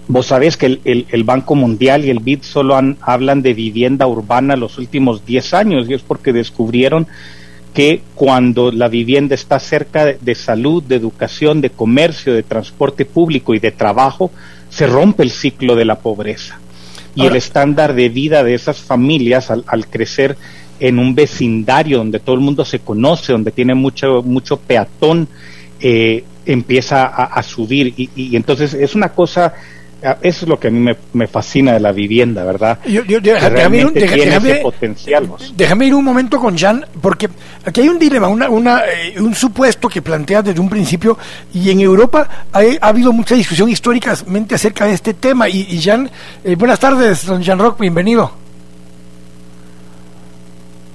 [0.07, 4.77] Vos sabés que el, Banco Mundial y el BID solo hablan de vivienda urbana los
[4.77, 7.07] últimos 10 años y es porque descubrieron
[7.75, 13.53] que cuando la vivienda está cerca de, salud, de educación, de comercio, de transporte público
[13.53, 14.31] y de trabajo,
[14.71, 16.61] se rompe el ciclo de la pobreza.
[17.15, 20.37] Y el estándar de vida de esas familias al, crecer
[20.81, 25.29] en un vecindario donde todo el mundo se conoce, donde tiene mucho, mucho peatón,
[25.81, 27.95] eh, empieza a, subir.
[27.97, 29.55] Y, y, entonces es una cosa
[30.21, 32.79] eso es lo que a mí me, fascina de la vivienda, ¿verdad?
[35.57, 37.29] déjame, ir un, momento con Jan, porque
[37.65, 41.17] aquí hay un dilema, una, una, eh, un supuesto que plantea desde un principio,
[41.55, 45.49] y en Europa ha habido mucha discusión históricamente acerca de este tema.
[45.49, 46.11] Y, Jan,
[46.45, 48.31] eh, buenas tardes, don Jan Rock, bienvenido.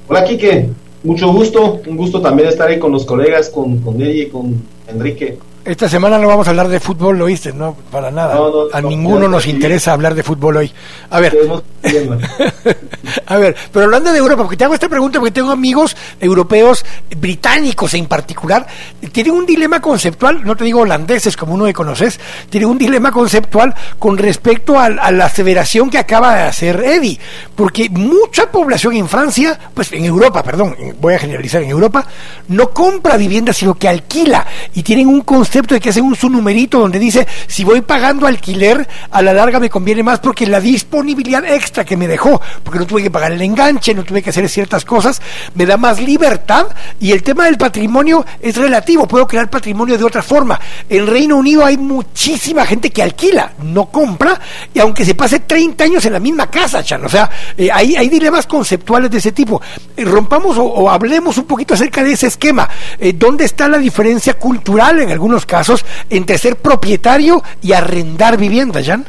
[0.08, 0.70] Hola, Quique.
[1.04, 5.38] Mucho gusto, un gusto también estar ahí con los colegas, con, con y con Enrique.
[5.66, 8.40] Esta semana no vamos a hablar de fútbol, lo oíste, no, para nada.
[8.72, 10.72] a ninguno nos interesa hablar de fútbol hoy.
[11.10, 11.38] A ver.
[13.26, 16.86] a ver, pero hablando de Europa, porque te hago esta pregunta porque tengo amigos europeos,
[17.18, 18.66] británicos en particular,
[19.12, 22.20] tienen un dilema conceptual, no te digo holandeses como uno que conoces,
[22.50, 27.20] tienen un dilema conceptual con respecto a, la aseveración que acaba de hacer Eddie,
[27.56, 32.06] porque mucha población en Francia, pues en Europa, perdón, voy a generalizar en Europa,
[32.48, 36.30] no compra vivienda, sino que alquila y tienen un concepto de que hacen un su
[36.30, 40.60] numerito donde dice, si voy pagando alquiler, a la larga me conviene más porque la
[40.60, 44.30] disponibilidad extra que me dejó, porque no tuve que pagar el enganche, no tuve que
[44.30, 45.20] hacer ciertas cosas,
[45.56, 46.68] me da más libertad
[47.00, 50.60] y el tema del patrimonio es relativo, puedo crear patrimonio de otra forma.
[50.88, 54.40] En Reino Unido hay muchísima gente que alquila, no compra,
[54.72, 58.08] y aunque se pase 30 años en la misma casa, Chan, o sea, eh, hay,
[58.08, 59.60] dilemas conceptuales de ese tipo.
[59.98, 62.70] Eh, rompamos o, hablemos un poquito acerca de ese esquema.
[63.00, 68.82] Eh, ¿Dónde está la diferencia cultural en algunos casos entre ser propietario y arrendar vivienda,
[68.84, 69.06] Jan?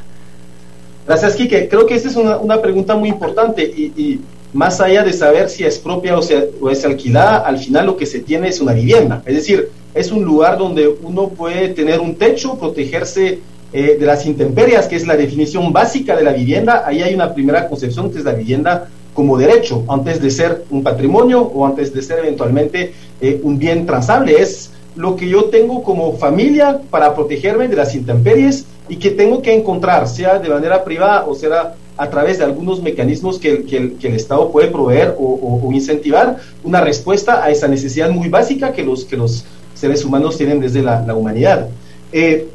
[1.06, 1.68] Gracias, Quique.
[1.68, 4.20] Creo que esa es una, pregunta muy importante y,
[4.52, 7.96] más allá de saber si es propia o, sea, o es alquilada, al final lo
[7.96, 9.22] que se tiene es una vivienda.
[9.24, 13.38] Es decir, es un lugar donde uno puede tener un techo, protegerse
[13.72, 16.82] eh, de las intemperies, que es la definición básica de la vivienda.
[16.84, 20.82] Ahí hay una primera concepción que es la vivienda como derecho, antes de ser un
[20.82, 24.40] patrimonio o antes de ser eventualmente eh, un bien transable.
[24.40, 29.40] Es lo que yo tengo como familia para protegerme de las intemperies y que tengo
[29.40, 33.64] que encontrar, sea de manera privada o sea a través de algunos mecanismos que,
[34.02, 39.06] el Estado puede proveer o, incentivar una respuesta a esa necesidad muy básica que los,
[39.06, 41.68] que los seres humanos tienen desde la, humanidad.
[42.12, 42.48] Eh,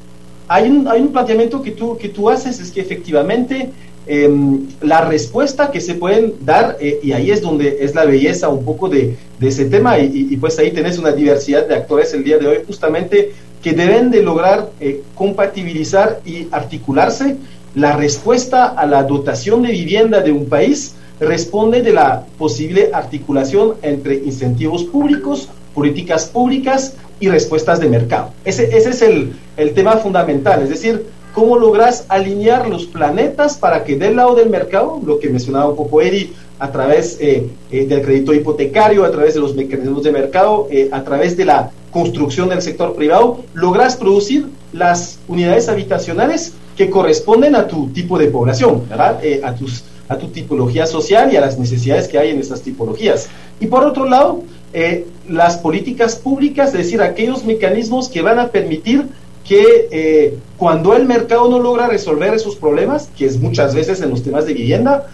[0.47, 3.71] hay, un, hay un planteamiento que tú, que tú haces, es que efectivamente
[4.07, 8.49] Em, la respuesta que se pueden dar, eh, y ahí es donde es la belleza
[8.49, 12.37] un poco de, ese tema, y, pues ahí tenés una diversidad de actores el día
[12.37, 17.37] de hoy, justamente que deben de lograr eh, compatibilizar y articularse
[17.75, 23.75] la respuesta a la dotación de vivienda de un país responde de la posible articulación
[23.81, 28.31] entre incentivos públicos, políticas públicas y respuestas de mercado.
[28.45, 33.83] Ese, ese es el, el tema fundamental, es decir, cómo logras alinear los planetas para
[33.83, 37.85] que del lado del mercado, lo que mencionaba un poco Eri, a través eh, eh,
[37.85, 41.71] del crédito hipotecario, a través de los mecanismos de mercado, eh, a través de la
[41.91, 48.27] construcción del sector privado, logras producir las unidades habitacionales que corresponden a tu tipo de
[48.27, 49.19] población, ¿verdad?
[49.43, 53.27] a, tus, a tu tipología social y a las necesidades que hay en esas tipologías.
[53.59, 54.43] Y por otro lado,
[55.29, 59.05] las políticas públicas, es decir, aquellos mecanismos que van a permitir
[59.47, 64.09] que eh, cuando el mercado no logra resolver esos problemas, que es muchas veces en
[64.09, 65.07] los temas de vivienda,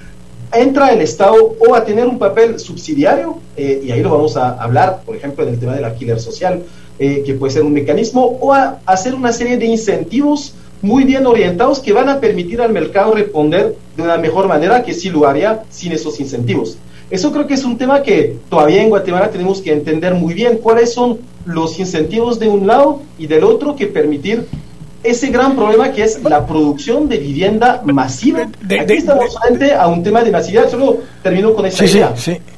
[0.54, 4.52] entra el Estado o a tener un papel subsidiario, eh, y ahí lo vamos a
[4.62, 6.64] hablar, por ejemplo, en el tema del alquiler social,
[6.98, 11.26] eh, que puede ser un mecanismo, o a hacer una serie de incentivos muy bien
[11.26, 15.28] orientados que van a permitir al mercado responder de una mejor manera que si lo
[15.28, 16.78] haría sin esos incentivos.
[17.12, 20.58] Eso creo que es un tema que todavía en Guatemala tenemos que entender muy bien
[20.58, 24.48] cuáles son los incentivos de un lado y del otro que permitir
[25.04, 28.50] ese gran problema que es la producción de vivienda masiva.
[28.80, 30.70] Aquí estamos frente a un tema de masividad.
[30.70, 32.14] Solo termino con esa idea.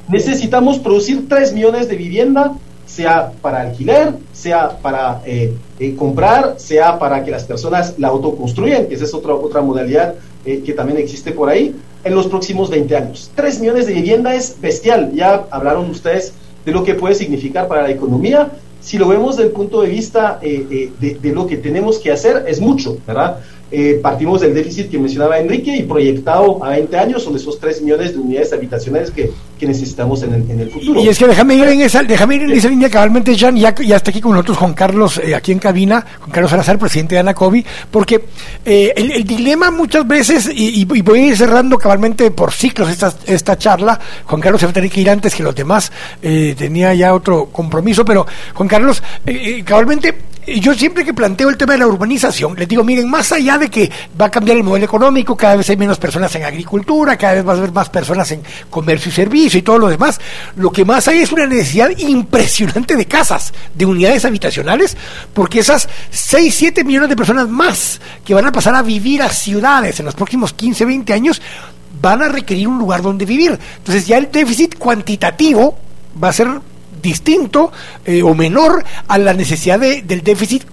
[0.08, 2.52] Necesitamos producir 3 millones de vivienda,
[2.86, 8.86] sea para alquiler, sea para eh, eh, comprar, sea para que las personas la autoconstruyan,
[8.86, 10.14] que esa es otra, otra modalidad
[10.44, 13.30] eh, que también existe por ahí en los próximos 20 años.
[13.34, 15.12] 3 millones de vivienda es bestial.
[15.14, 18.50] Ya hablaron ustedes de lo que puede significar para la economía.
[18.80, 21.98] Si lo vemos desde el punto de vista eh, eh, de, de, lo que tenemos
[21.98, 23.40] que hacer, es mucho, ¿verdad?
[23.76, 27.82] Eh, partimos del déficit que mencionaba Enrique y proyectado a 20 años son esos 3
[27.82, 31.00] millones de unidades habitacionales que, que necesitamos en el, en el, futuro.
[31.00, 33.74] Y es que déjame ir en esa, déjame ir en esa línea cabalmente, Jan, ya,
[33.74, 37.16] ya está aquí con nosotros Juan Carlos, eh, aquí en cabina, Juan Carlos Salazar, presidente
[37.16, 38.26] de Anacobi, porque
[38.64, 43.12] eh, el, dilema muchas veces, y, y, voy a ir cerrando cabalmente por ciclos esta,
[43.26, 46.94] esta charla, Juan Carlos se va a tener que ir antes que los demás, tenía
[46.94, 49.02] ya otro compromiso, pero Juan Carlos,
[49.64, 50.14] cabalmente
[50.46, 53.68] yo siempre que planteo el tema de la urbanización, les digo, miren, más allá de
[53.70, 57.34] que va a cambiar el modelo económico, cada vez hay menos personas en agricultura, cada
[57.34, 60.20] vez va a haber más personas en comercio y servicio y todo lo demás,
[60.56, 64.96] lo que más hay es una necesidad impresionante de casas, de unidades habitacionales,
[65.32, 69.30] porque esas 6, 7 millones de personas más que van a pasar a vivir a
[69.30, 71.42] ciudades en los próximos 15, 20 años,
[72.00, 73.58] van a requerir un lugar donde vivir.
[73.78, 75.78] Entonces ya el déficit cuantitativo
[76.22, 76.48] va a ser
[77.04, 77.70] distinto
[78.04, 80.64] eh, o menor a la necesidad del déficit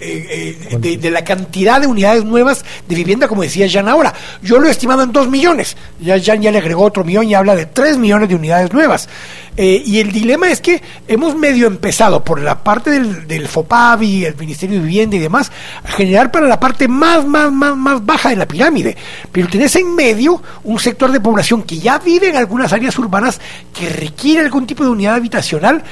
[0.00, 4.14] eh, eh, de, la cantidad de unidades nuevas de vivienda, como decía Jan ahora.
[4.42, 5.76] Yo lo he estimado en 2 millones.
[6.00, 9.08] Ya Jan ya le agregó otro millón y habla de 3 millones de unidades nuevas.
[9.56, 14.26] Eh, y el dilema es que hemos medio empezado por la parte del, del FOPAVI,
[14.26, 15.50] el Ministerio de Vivienda y demás,
[15.82, 18.96] a generar para la parte más, más, más, más baja de la pirámide.
[19.32, 23.40] Pero tenés en medio un sector de población que ya vive en algunas áreas urbanas
[23.74, 25.82] que requiere algún tipo de unidad habitacional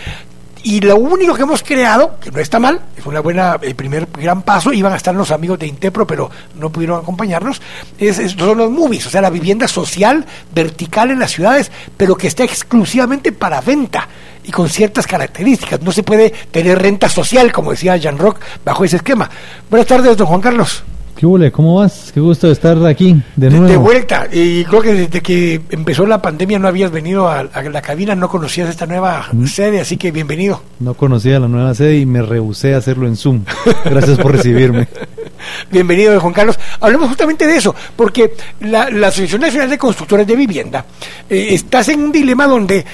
[0.65, 4.07] y lo único que hemos creado, que no está mal, es una buena, el primer
[4.07, 7.61] gran paso, iban a estar los amigos de Intepro, pero no pudieron acompañarnos,
[7.99, 12.29] es, son los movies, o sea, la vivienda social, vertical en las ciudades, pero que
[12.29, 14.09] está exclusivamente para venta
[14.43, 15.83] y con ciertas características.
[15.83, 19.31] No se puede tener renta social, como decía Jean Rock, bajo ese esquema.
[19.69, 20.83] Buenas tardes, don Juan Carlos.
[21.25, 21.51] ¿Qué?
[21.51, 22.11] ¿Cómo vas?
[22.13, 23.67] Qué gusto estar aquí de nuevo.
[23.67, 24.29] De, vuelta.
[24.31, 28.29] Y creo que desde que empezó la pandemia no habías venido a, la cabina, no
[28.29, 29.47] conocías esta nueva mm.
[29.47, 30.63] sede, así que bienvenido.
[30.81, 33.43] No conocía la nueva sede y me rehusé a hacerlo en Zoom.
[33.87, 34.87] Gracias por recibirme.
[35.71, 36.59] Bienvenido, Juan Carlos.
[36.79, 40.85] Hablemos justamente de eso, porque la, Asociación Nacional de Constructores de Vivienda
[41.31, 42.85] eh, estás en un dilema donde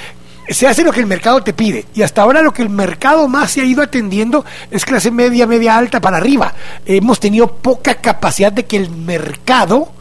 [0.54, 1.86] se hace lo que el mercado te pide.
[1.94, 5.46] Y hasta ahora lo que el mercado más se ha ido atendiendo es clase media,
[5.46, 6.54] media alta para arriba.
[6.86, 9.92] Hemos tenido poca capacidad de que el mercado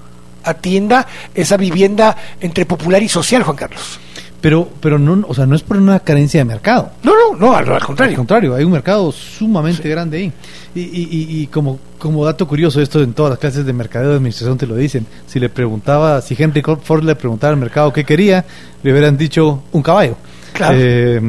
[0.43, 3.99] atienda esa vivienda entre popular y social, Juan Carlos.
[4.41, 6.91] Pero, pero no, o sea, no es por una carencia de mercado.
[7.03, 8.13] No, no, no, al, contrario.
[8.13, 10.33] Al contrario, hay un mercado sumamente grande ahí.
[10.73, 14.15] Y, y, y, como, como dato curioso, esto en todas las clases de mercadeo de
[14.15, 15.05] administración te lo dicen.
[15.27, 18.45] Si le preguntaba, si Henry Ford le preguntaba al mercado qué quería,
[18.81, 20.15] le hubieran dicho un caballo.
[20.71, 21.21] Eh,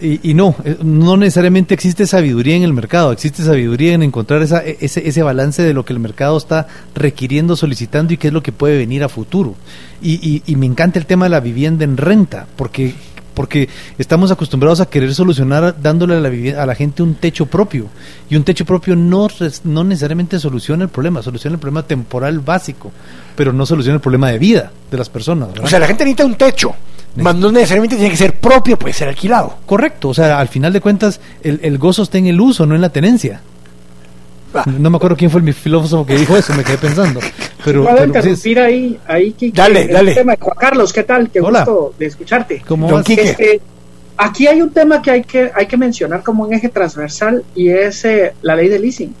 [0.00, 4.64] y, no, eh, no necesariamente existe sabiduría en el mercado, existe sabiduría en encontrar esa,
[4.64, 8.32] e, ese, ese balance de lo que el mercado está requiriendo, solicitando y qué es
[8.32, 9.54] lo que puede venir a futuro.
[10.02, 12.94] Y, y, me encanta el tema de la vivienda en renta, porque
[13.34, 17.86] porque estamos acostumbrados a querer solucionar dándole a la, a la gente un techo propio
[18.28, 19.28] y un techo propio no,
[19.64, 22.92] no necesariamente soluciona el problema, soluciona el problema temporal básico,
[23.34, 25.48] pero no soluciona el problema de vida de las personas.
[25.62, 26.74] O sea, la gente necesita un techo,
[27.16, 29.56] no necesariamente tiene que ser propio, puede ser alquilado.
[29.66, 32.74] Correcto, o sea, al final de cuentas, el, el gozo está en el uso, no
[32.74, 33.40] en la tenencia.
[34.54, 34.64] Ah.
[34.66, 37.20] No me acuerdo quién fue el filósofo que dijo eso, me quedé pensando.
[37.64, 40.14] Pero, a interrumpir ahí, ahí dale, dale.
[40.14, 41.30] Juan Carlos, ¿qué tal?
[41.30, 42.62] Qué gusto de escucharte.
[42.66, 43.60] ¿Cómo este,
[44.16, 47.68] aquí hay un tema que hay que hay que mencionar como un eje transversal y
[47.68, 49.14] es eh, la ley de leasing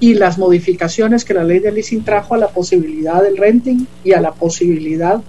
[0.00, 4.12] y las modificaciones que la ley de leasing trajo a la posibilidad del renting y
[4.12, 5.20] a la posibilidad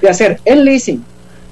[0.00, 1.02] de hacer el leasing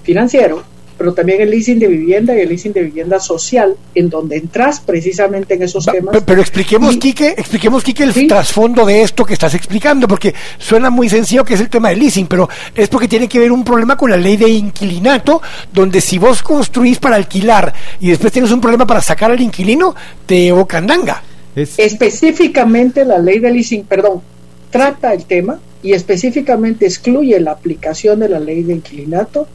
[0.05, 0.63] financiero,
[0.97, 4.81] pero también el leasing de vivienda y el leasing de vivienda social, en donde entras
[4.81, 6.17] precisamente en esos temas.
[6.25, 11.09] Pero, expliquemos, Quique, expliquemos, Quique, el trasfondo de esto que estás explicando, porque suena muy
[11.09, 13.97] sencillo que es el tema del leasing, pero es porque tiene que ver un problema
[13.97, 15.43] con la ley de inquilinato,
[15.73, 19.95] donde si vos construís para alquilar y después tienes un problema para sacar al inquilino,
[20.27, 21.23] te candanga.
[21.57, 21.79] Es...
[21.79, 24.23] Específicamente la ley de leasing, perdón,
[24.71, 29.47] trata el tema y específicamente excluye la aplicación de la ley de inquilinato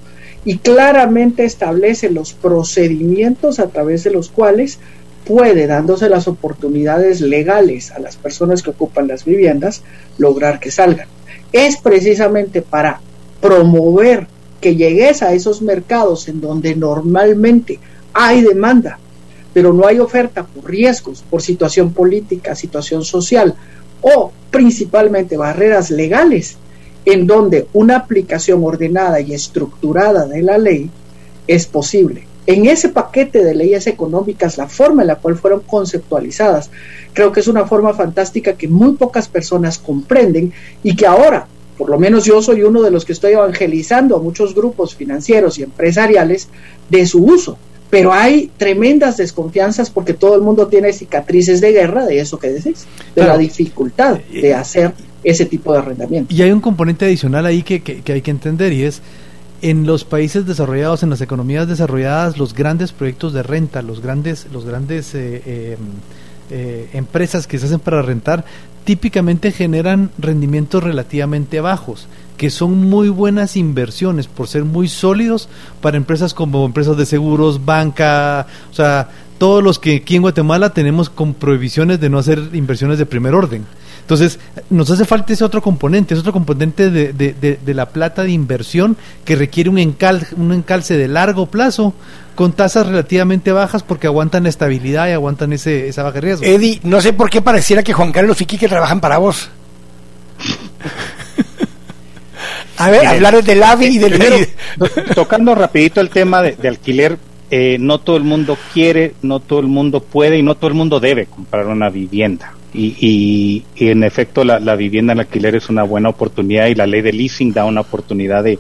[0.46, 4.80] y claramente establece los procedimientos a través de los cuales
[5.26, 9.84] puede, dándose las oportunidades legales a las personas que ocupan las viviendas,
[10.18, 11.08] lograr que salgan.
[11.52, 13.02] Es precisamente para
[13.42, 14.28] promover
[14.62, 17.80] que llegues a esos mercados en donde normalmente
[18.14, 19.00] hay demanda,
[19.54, 23.56] pero no hay oferta por riesgos, por situación política, situación social
[24.02, 26.58] o principalmente barreras legales
[27.06, 30.90] en donde una aplicación ordenada y estructurada de la ley
[31.48, 32.28] es posible.
[32.46, 36.72] En ese paquete de leyes económicas, la forma en la cual fueron conceptualizadas,
[37.14, 41.48] creo que es una forma fantástica que muy pocas personas comprenden y que ahora,
[41.78, 45.60] por lo menos yo soy uno de los que estoy evangelizando a muchos grupos financieros
[45.60, 46.48] y empresariales
[46.90, 47.58] de su uso.
[47.90, 52.50] Pero hay tremendas desconfianzas porque todo el mundo tiene cicatrices de guerra de eso que
[52.50, 52.86] decís,
[53.16, 54.94] de la dificultad de hacer
[55.24, 56.34] ese tipo de arrendamiento.
[56.34, 59.02] Y hay un componente adicional ahí que, que, hay que entender y es
[59.62, 64.48] en los países desarrollados, en las economías desarrolladas, los grandes proyectos de renta, los grandes,
[64.54, 65.78] los grandes eh, eh,
[66.50, 68.46] eh, empresas que se hacen para rentar,
[68.86, 72.08] típicamente generan rendimientos relativamente bajos,
[72.38, 75.50] que son muy buenas inversiones por ser muy sólidos
[75.82, 80.74] para empresas como empresas de seguros, banca, o sea, todos los que aquí en Guatemala
[80.74, 83.66] tenemos con prohibiciones de no hacer inversiones de primer orden.
[84.10, 84.40] Entonces,
[84.72, 88.32] nos hace falta ese otro componente, ese otro componente de, de, de, la plata de
[88.32, 91.94] inversión que requiere un, encal, un encalce de largo plazo
[92.34, 96.44] con tasas relativamente bajas porque aguantan estabilidad y aguantan ese, esa baja riesgo.
[96.44, 99.52] Eddie, no sé por qué pareciera que Juan Carlos y Quique trabajan para vos.
[102.78, 104.48] A ver, hablar del AVI y del...
[105.14, 107.20] tocando rapidito el tema de, alquiler,
[107.52, 110.74] eh, no todo el mundo quiere, no todo el mundo puede y no todo el
[110.74, 112.54] mundo debe comprar una vivienda.
[112.74, 117.14] Y, en efecto la, vivienda en alquiler es una buena oportunidad y la ley de
[117.14, 118.60] leasing da una oportunidad de,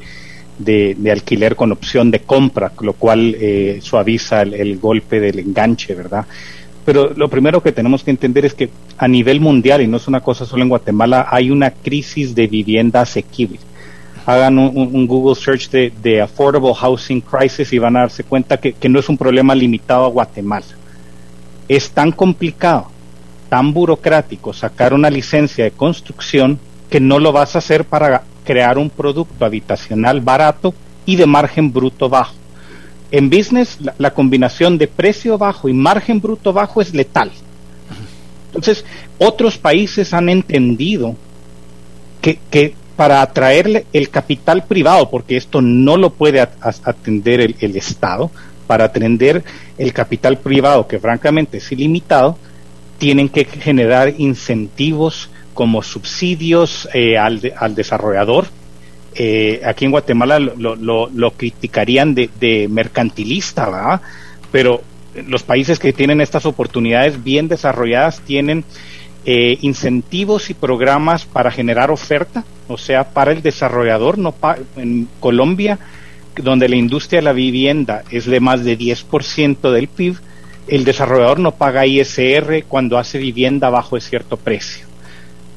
[0.57, 6.25] de, alquiler con opción de compra, lo cual eh, suaviza el, golpe del enganche, ¿verdad?
[6.85, 10.07] Pero lo primero que tenemos que entender es que a nivel mundial, y no es
[10.07, 13.59] una cosa solo en Guatemala, hay una crisis de vivienda asequible.
[14.25, 18.99] Hagan un, Google search de, Affordable Housing Crisis y van a darse cuenta que no
[18.99, 20.65] es un problema limitado a Guatemala.
[21.67, 22.89] Es tan complicado
[23.49, 28.77] tan burocrático sacar una licencia de construcción que no lo vas a hacer para crear
[28.77, 30.73] un producto habitacional barato
[31.05, 32.35] y de margen bruto bajo.
[33.11, 37.31] En business, la, combinación de precio bajo y margen bruto bajo es letal.
[38.47, 38.85] Entonces,
[39.17, 41.15] otros países han entendido
[42.21, 48.29] que, para atraerle el capital privado, porque esto no lo puede atender el Estado,
[48.67, 49.43] para atender
[49.79, 52.37] el capital privado, que francamente es ilimitado,
[52.99, 57.41] tienen que generar incentivos como subsidios eh, al,
[57.75, 58.45] desarrollador.
[59.15, 64.01] Eh, aquí en Guatemala lo, criticarían de, mercantilista, ¿verdad?
[64.51, 64.81] Pero
[65.27, 68.63] los países que tienen estas oportunidades bien desarrolladas tienen
[69.25, 74.17] eh, incentivos y programas para generar oferta, o sea, para el desarrollador.
[74.17, 74.35] No
[74.77, 75.79] en Colombia,
[76.35, 80.17] donde la industria de la vivienda es de más de 10% del PIB,
[80.69, 84.87] el desarrollador no paga ISR cuando hace vivienda bajo cierto precio.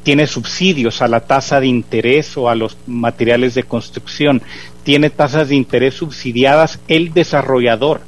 [0.03, 4.43] Tiene subsidios a la tasa de interés o a los materiales de construcción.
[4.83, 8.01] Tiene tasas de interés subsidiadas el desarrollador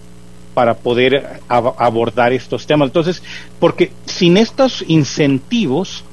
[0.54, 2.88] para poder abordar estos temas.
[2.88, 3.22] Entonces,
[3.60, 6.04] porque sin estos incentivos,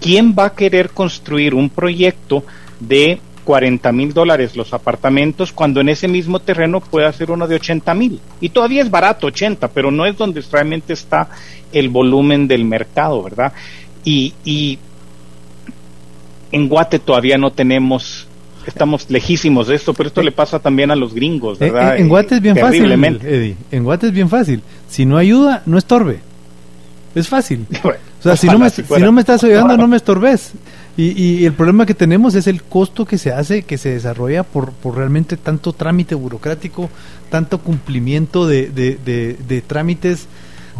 [0.00, 2.44] ¿quién va a querer construir un proyecto
[2.80, 3.20] de
[3.50, 7.94] 40 mil dólares los apartamentos cuando en ese mismo terreno puede hacer uno de 80
[7.94, 8.20] mil.
[8.40, 11.30] Y todavía es barato 80, pero no es donde realmente está
[11.72, 13.52] el volumen del mercado, ¿verdad?
[14.04, 14.78] Y, y
[16.52, 18.28] en Guate todavía no tenemos
[18.66, 21.98] estamos lejísimos de esto, pero esto le pasa también a los gringos, eh, ¿verdad?
[21.98, 23.56] En, Guate es bien fácil, Eddie.
[23.72, 24.62] En Guate es bien fácil.
[24.88, 26.20] Si no ayuda, no estorbe.
[27.16, 27.66] Es fácil.
[27.82, 30.52] o sea, si no, me, si, no me estás ayudando, no me estorbes.
[31.02, 34.72] Y, el problema que tenemos es el costo que se hace, que se desarrolla por,
[34.72, 36.90] por realmente tanto trámite burocrático,
[37.30, 40.26] tanto cumplimiento de, de, trámites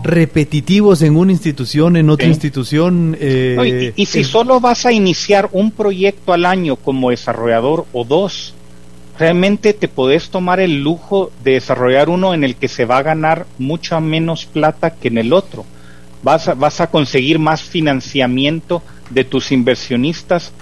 [0.02, 3.16] repetitivos en una institución, en otra institución.
[3.18, 8.52] Eh, y, si solo vas a iniciar un proyecto al año como desarrollador o dos,
[9.18, 13.02] realmente te podés tomar el lujo de desarrollar uno en el que se va a
[13.02, 15.64] ganar mucha menos plata que en el otro.
[16.22, 20.52] Vas vas a conseguir más financiamiento de tus inversionistas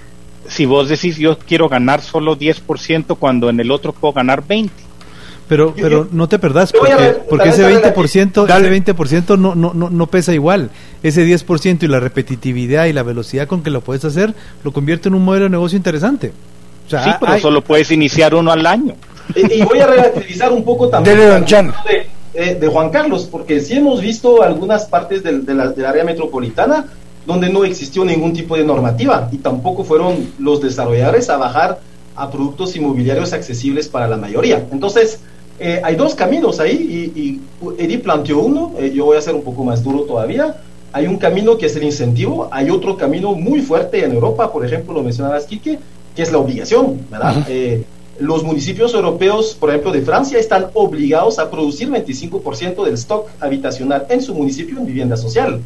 [0.49, 4.71] si vos decís yo quiero ganar solo 10% cuando en el otro puedo ganar 20%.
[5.47, 6.93] Pero, pero no te perdás, porque,
[7.49, 10.69] ese 20%, ese 20% no, no, no, no pesa igual.
[11.03, 15.09] Ese 10% y la repetitividad y la velocidad con que lo puedes hacer lo convierte
[15.09, 16.35] en un modelo de negocio interesante.
[16.87, 18.95] sí, pero solo puedes iniciar uno al año.
[19.35, 24.43] Y, voy a relativizar un poco también de, de, Juan Carlos, porque si hemos visto
[24.43, 26.85] algunas partes del, de la, del área metropolitana
[27.29, 31.79] donde no existió ningún tipo de normativa y tampoco fueron los desarrolladores a bajar
[32.17, 34.67] a productos inmobiliarios accesibles para la mayoría.
[34.73, 35.21] Entonces,
[35.61, 37.41] eh, hay dos caminos ahí y, y
[37.77, 40.57] Edi planteó uno, eh, yo voy a ser un poco más duro todavía.
[40.91, 44.65] Hay un camino que es el incentivo, hay otro camino muy fuerte en Europa, por
[44.65, 45.79] ejemplo, lo mencionabas, Quique,
[46.17, 47.45] que es la obligación, ¿verdad?
[47.51, 47.85] Eh,
[48.19, 54.07] los municipios europeos, por ejemplo, de Francia, están obligados a producir 25% del stock habitacional
[54.09, 55.61] en su municipio en vivienda social.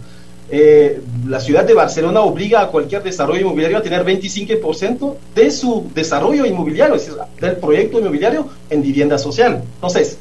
[0.55, 5.91] Eh, la ciudad de Barcelona obliga a cualquier desarrollo inmobiliario a tener 25% de su
[5.95, 9.63] desarrollo inmobiliario, es decir, del proyecto inmobiliario en vivienda social.
[9.77, 10.19] Entonces,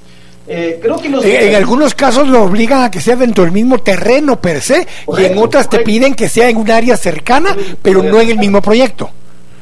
[0.47, 1.25] eh, creo que los...
[1.25, 5.25] En, algunos casos lo obligan a que sea dentro del mismo terreno per se, y
[5.25, 8.61] en otras te piden que sea en un área cercana, pero no en el mismo
[8.61, 9.09] proyecto.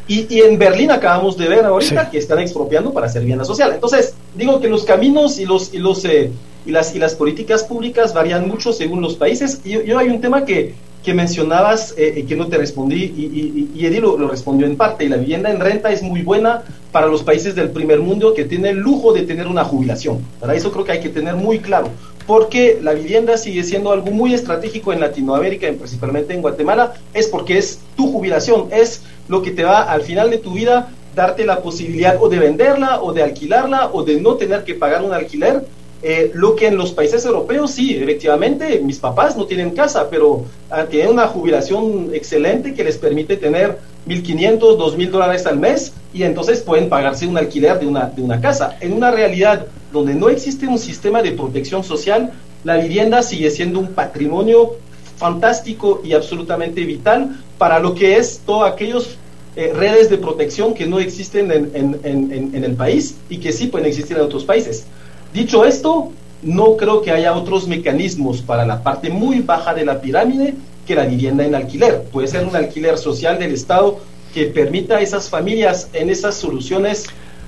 [0.09, 3.73] Y, en Berlín acabamos de ver ahorita que están expropiando para hacer vivienda social.
[3.75, 6.31] Entonces, digo que los caminos y los, y los eh,
[6.65, 9.61] y las, y las políticas públicas varían mucho según los países.
[9.63, 13.69] Y yo, hay un tema que, que mencionabas eh, y que no te respondí, y,
[13.75, 17.07] y, Eddie lo, respondió en parte, y la vivienda en renta es muy buena para
[17.07, 20.19] los países del primer mundo que tienen el lujo de tener una jubilación.
[20.39, 21.89] Para eso creo que hay que tener muy claro.
[22.29, 27.57] Porque la vivienda sigue siendo algo muy estratégico en Latinoamérica, principalmente en Guatemala, es porque
[27.57, 31.63] es tu jubilación, es lo que te va al final de tu vida darte la
[31.63, 35.65] posibilidad o de venderla o de alquilarla o de no tener que pagar un alquiler.
[36.03, 40.45] Eh, lo que en los países europeos sí, efectivamente, mis papás no tienen casa, pero
[40.69, 46.21] ah, tienen una jubilación excelente que les permite tener 1.500, 2.000 dólares al mes y
[46.21, 48.77] entonces pueden pagarse un alquiler de una, de una casa.
[48.81, 52.31] En una realidad donde no existe un sistema de protección social,
[52.63, 54.75] la vivienda sigue siendo un patrimonio
[55.17, 59.17] fantástico y absolutamente vital para lo que es todos aquellos
[59.55, 64.15] eh, redes de protección que no existen en, el país y que sí pueden existir
[64.15, 64.85] en otros países.
[65.33, 66.11] Dicho esto,
[66.41, 70.53] no creo que haya otros mecanismos para la parte muy baja de la pirámide
[70.87, 72.03] que la vivienda en alquiler.
[72.03, 73.99] Puede ser un alquiler social del Estado
[74.33, 77.07] que permita a esas familias en esas soluciones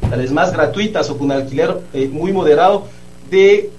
[0.10, 2.88] tal vez más gratuitas o con alquiler eh, muy moderado
[3.30, 3.70] de,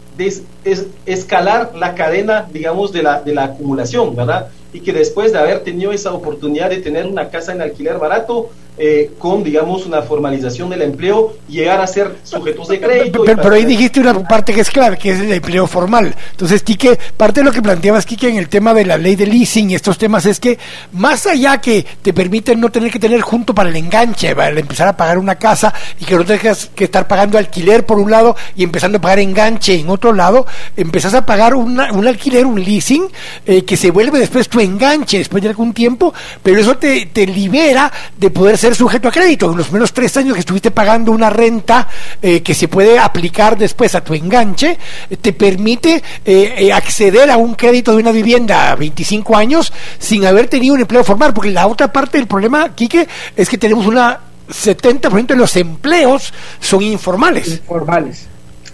[1.05, 4.49] escalar la cadena, digamos, de la, de la acumulación, ¿verdad?
[4.73, 8.51] y que después de haber tenido esa oportunidad de tener una casa en alquiler barato,
[8.79, 13.23] eh, con, digamos, una formalización del empleo, llegar a ser sujetos de crédito.
[13.25, 16.15] Pero, ahí dijiste una parte que es clave, que es el empleo formal.
[16.31, 19.27] Entonces, Quique, parte de lo que planteabas, Quique, en el tema de la ley de
[19.27, 20.59] leasing y estos temas es que,
[20.93, 24.89] más allá que te permiten no tener que tener junto para el enganche, para empezar
[24.89, 28.37] a pagar una casa y que no tengas que estar pagando alquiler por un lado
[28.57, 30.47] y empezando a pagar enganche en otro lado,
[30.77, 33.07] empezás a pagar un alquiler, un leasing,
[33.45, 37.27] eh, que se vuelve después tu enganche después de algún tiempo, pero eso te, te
[37.27, 39.51] libera de poder ser sujeto a crédito.
[39.51, 41.89] En los menos tres años que estuviste pagando una renta
[42.23, 44.79] eh, que se puede aplicar después a tu enganche,
[45.11, 50.25] eh, te permite eh, acceder a un crédito de una vivienda a 25 años sin
[50.27, 51.35] haber tenido un empleo formal.
[51.35, 56.33] Porque la otra parte del problema, Quique, es que tenemos una 70% de los empleos
[56.61, 57.49] son informales.
[57.49, 58.27] Informales.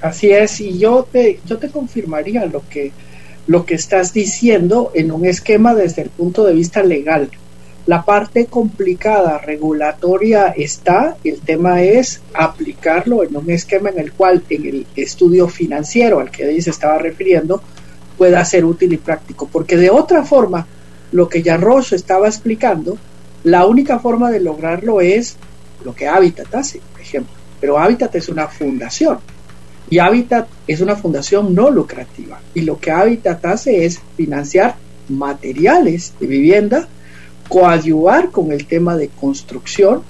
[0.02, 2.92] Así es, y yo te, yo te confirmaría lo que,
[3.46, 7.30] lo que estás diciendo en un esquema desde el punto de vista legal.
[7.88, 14.42] La parte complicada regulatoria está, el tema es aplicarlo en un esquema en el cual
[14.50, 17.62] en el estudio financiero al que ella se estaba refiriendo
[18.18, 20.66] pueda ser útil y práctico, porque de otra forma,
[21.12, 22.98] lo que ya Rosso estaba explicando,
[23.42, 25.36] la única forma de lograrlo es
[25.82, 29.18] lo que Habitat hace, por ejemplo, pero Habitat es una fundación.
[29.88, 32.38] Y Habitat es una fundación no lucrativa.
[32.52, 34.76] Y lo que Habitat hace es financiar
[35.08, 36.86] materiales de vivienda
[37.48, 40.02] coadyuvar con el tema de construcción,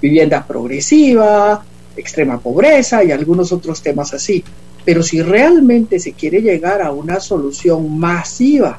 [0.00, 1.64] vivienda progresiva,
[1.96, 4.44] extrema pobreza y algunos otros temas así.
[4.84, 8.78] Pero si realmente se quiere llegar a una solución masiva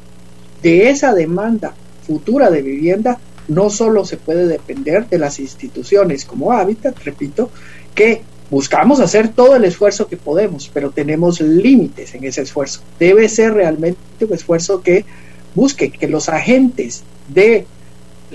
[0.62, 1.74] de esa demanda
[2.06, 7.50] futura de vivienda, no solo se puede depender de las instituciones como Habitat, repito,
[7.94, 12.82] que buscamos hacer todo el esfuerzo que podemos, pero tenemos límites en ese esfuerzo.
[13.00, 15.06] Debe ser realmente un esfuerzo que
[15.56, 17.66] busque que los agentes de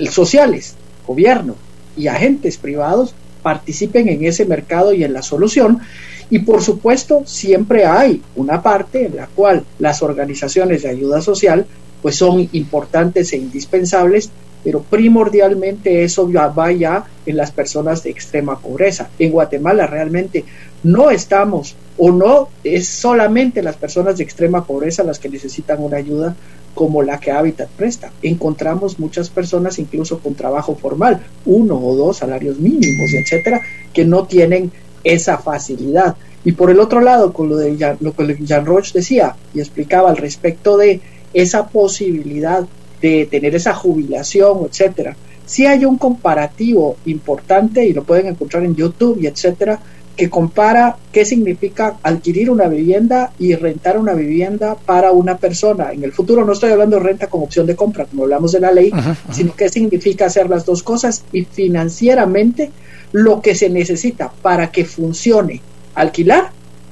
[0.08, 0.74] sociales,
[1.06, 1.54] gobierno
[1.96, 5.80] y agentes privados participen en ese mercado y en la solución.
[6.28, 11.66] Y por supuesto, siempre hay una parte en la cual las organizaciones de ayuda social
[12.02, 14.30] pues son importantes e indispensables,
[14.62, 19.08] pero primordialmente eso va ya en las personas de extrema pobreza.
[19.18, 20.44] En Guatemala realmente
[20.82, 25.98] no estamos o no es solamente las personas de extrema pobreza las que necesitan una
[25.98, 26.34] ayuda,
[26.74, 28.10] como la que Habitat presta.
[28.22, 33.60] Encontramos muchas personas incluso con trabajo formal, uno o dos salarios mínimos, etcétera,
[33.92, 34.70] que no tienen
[35.04, 36.16] esa facilidad.
[36.44, 40.10] Y por el otro lado, con lo de lo que Jean Roche decía y explicaba
[40.10, 41.00] al respecto de
[41.34, 42.66] esa posibilidad
[43.00, 45.16] de tener esa jubilación, etcétera.
[45.46, 49.80] Si hay un comparativo importante y lo pueden encontrar en YouTube y etcétera
[50.20, 55.92] que compara qué significa adquirir una vivienda y rentar una vivienda para una persona.
[55.92, 58.60] En el futuro no estoy hablando de renta como opción de compra, como hablamos de
[58.60, 58.92] la ley,
[59.32, 62.70] sino qué significa hacer las dos cosas y financieramente
[63.12, 65.62] lo que se necesita para que funcione
[65.94, 66.50] alquilar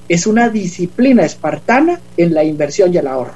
[0.09, 3.35] es una disciplina espartana en la inversión y el ahorro.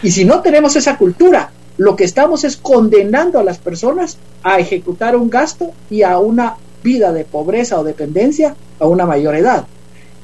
[0.00, 4.60] Y si no tenemos esa cultura, lo que estamos es condenando a las personas a
[4.60, 9.66] ejecutar un gasto y a una vida de pobreza o dependencia a una mayor edad.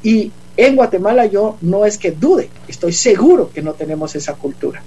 [0.03, 4.83] Y en Guatemala yo no es que dude, estoy seguro que no tenemos esa cultura.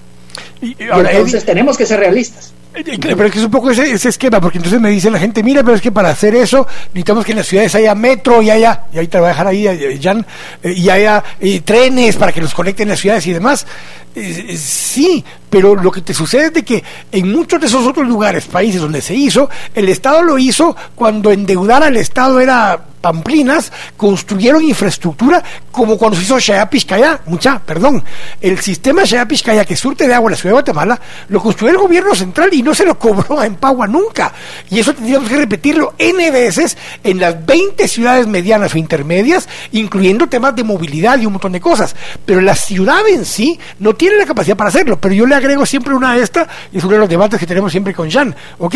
[0.62, 2.54] Y, entonces tenemos que ser realistas.
[2.74, 5.20] Eh, eh, pero es que es un poco ese, esquema, porque entonces me dice la
[5.20, 8.42] gente, mira, pero es que para hacer eso necesitamos que en las ciudades haya metro
[8.42, 9.68] y haya, y ahí trabajar ahí,
[10.64, 11.24] y haya
[11.66, 13.66] trenes para que los conecten en las ciudades y demás.
[14.58, 18.46] Sí, pero lo que te sucede es de que en muchos de esos otros lugares,
[18.46, 24.64] países donde se hizo, el Estado lo hizo cuando endeudar al Estado era pamplinas, construyeron
[24.64, 26.70] infraestructura como cuando se hizo Shaya
[27.28, 28.04] mucha, perdón,
[28.42, 31.78] el sistema Shaya que surte de agua en la ciudad de Guatemala, lo construyó el
[31.78, 34.34] gobierno central y no se lo cobró a Empagua nunca.
[34.70, 40.28] Y eso tendríamos que repetirlo N veces en las 20 ciudades medianas o intermedias, incluyendo
[40.28, 41.96] temas de movilidad y un montón de cosas.
[42.26, 45.66] Pero la ciudad en sí no tiene la capacidad para hacerlo, pero yo le agrego
[45.66, 48.36] siempre una a esta, y es uno de los debates que tenemos siempre con Jan.
[48.60, 48.76] Ok,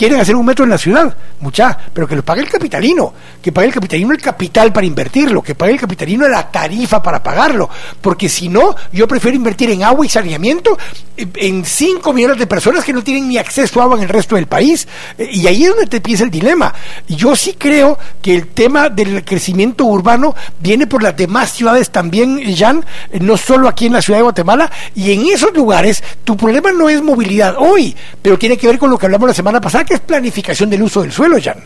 [0.00, 3.52] quieren hacer un metro en la ciudad, mucha, pero que lo pague el capitalino, que
[3.52, 7.68] pague el capitalino el capital para invertirlo, que pague el capitalino la tarifa para pagarlo,
[8.00, 10.78] porque si no, yo prefiero invertir en agua y saneamiento
[11.18, 14.36] en 5 millones de personas que no tienen ni acceso a agua en el resto
[14.36, 14.88] del país,
[15.18, 16.72] eh, y ahí es donde te empieza el dilema.
[17.06, 22.40] Yo sí creo que el tema del crecimiento urbano viene por las demás ciudades también,
[22.56, 26.38] Jan, eh, no solo aquí en la ciudad de Guatemala, y en esos lugares tu
[26.38, 29.60] problema no es movilidad hoy, pero tiene que ver con lo que hablamos la semana
[29.60, 31.58] pasada, es planificación del uso del suelo, Jan.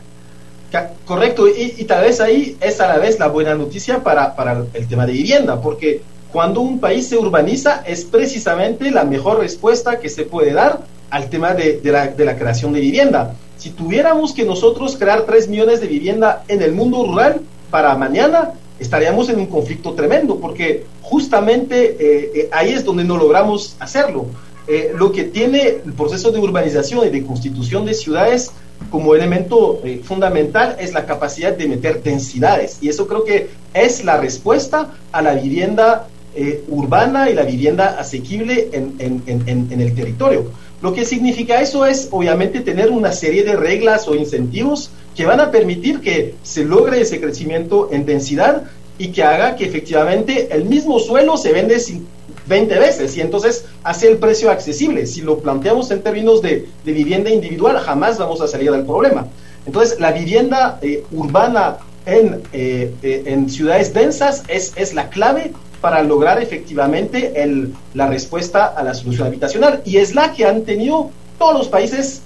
[1.04, 4.88] Correcto, y, tal vez ahí es a la vez la buena noticia para, para el
[4.88, 6.02] tema de vivienda, porque
[6.32, 11.30] cuando un país se urbaniza es precisamente la mejor respuesta que se puede dar al
[11.30, 13.36] tema de, la, creación de vivienda.
[13.56, 18.50] Si tuviéramos que nosotros crear 3 millones de vivienda en el mundo rural para mañana,
[18.80, 24.26] estaríamos en un conflicto tremendo, porque justamente eh, eh, ahí es donde no logramos hacerlo.
[24.66, 28.50] Eh, lo que tiene el proceso de urbanización y de constitución de ciudades
[28.90, 32.78] como elemento eh, fundamental es la capacidad de meter densidades.
[32.80, 37.98] Y eso creo que es la respuesta a la vivienda eh, urbana y la vivienda
[37.98, 40.50] asequible en, en, el territorio.
[40.82, 45.40] Lo que significa eso es, obviamente, tener una serie de reglas o incentivos que van
[45.40, 48.64] a permitir que se logre ese crecimiento en densidad
[48.98, 52.06] y que haga que efectivamente el mismo suelo se vende sin
[52.46, 55.06] 20 veces y entonces hace el precio accesible.
[55.06, 59.26] Si lo planteamos en términos de, vivienda individual, jamás vamos a salir del problema.
[59.66, 65.52] Entonces, la vivienda eh, urbana en, eh, eh, en, ciudades densas es, es, la clave
[65.80, 70.62] para lograr efectivamente el, la respuesta a la solución habitacional y es la que han
[70.62, 72.22] tenido todos los países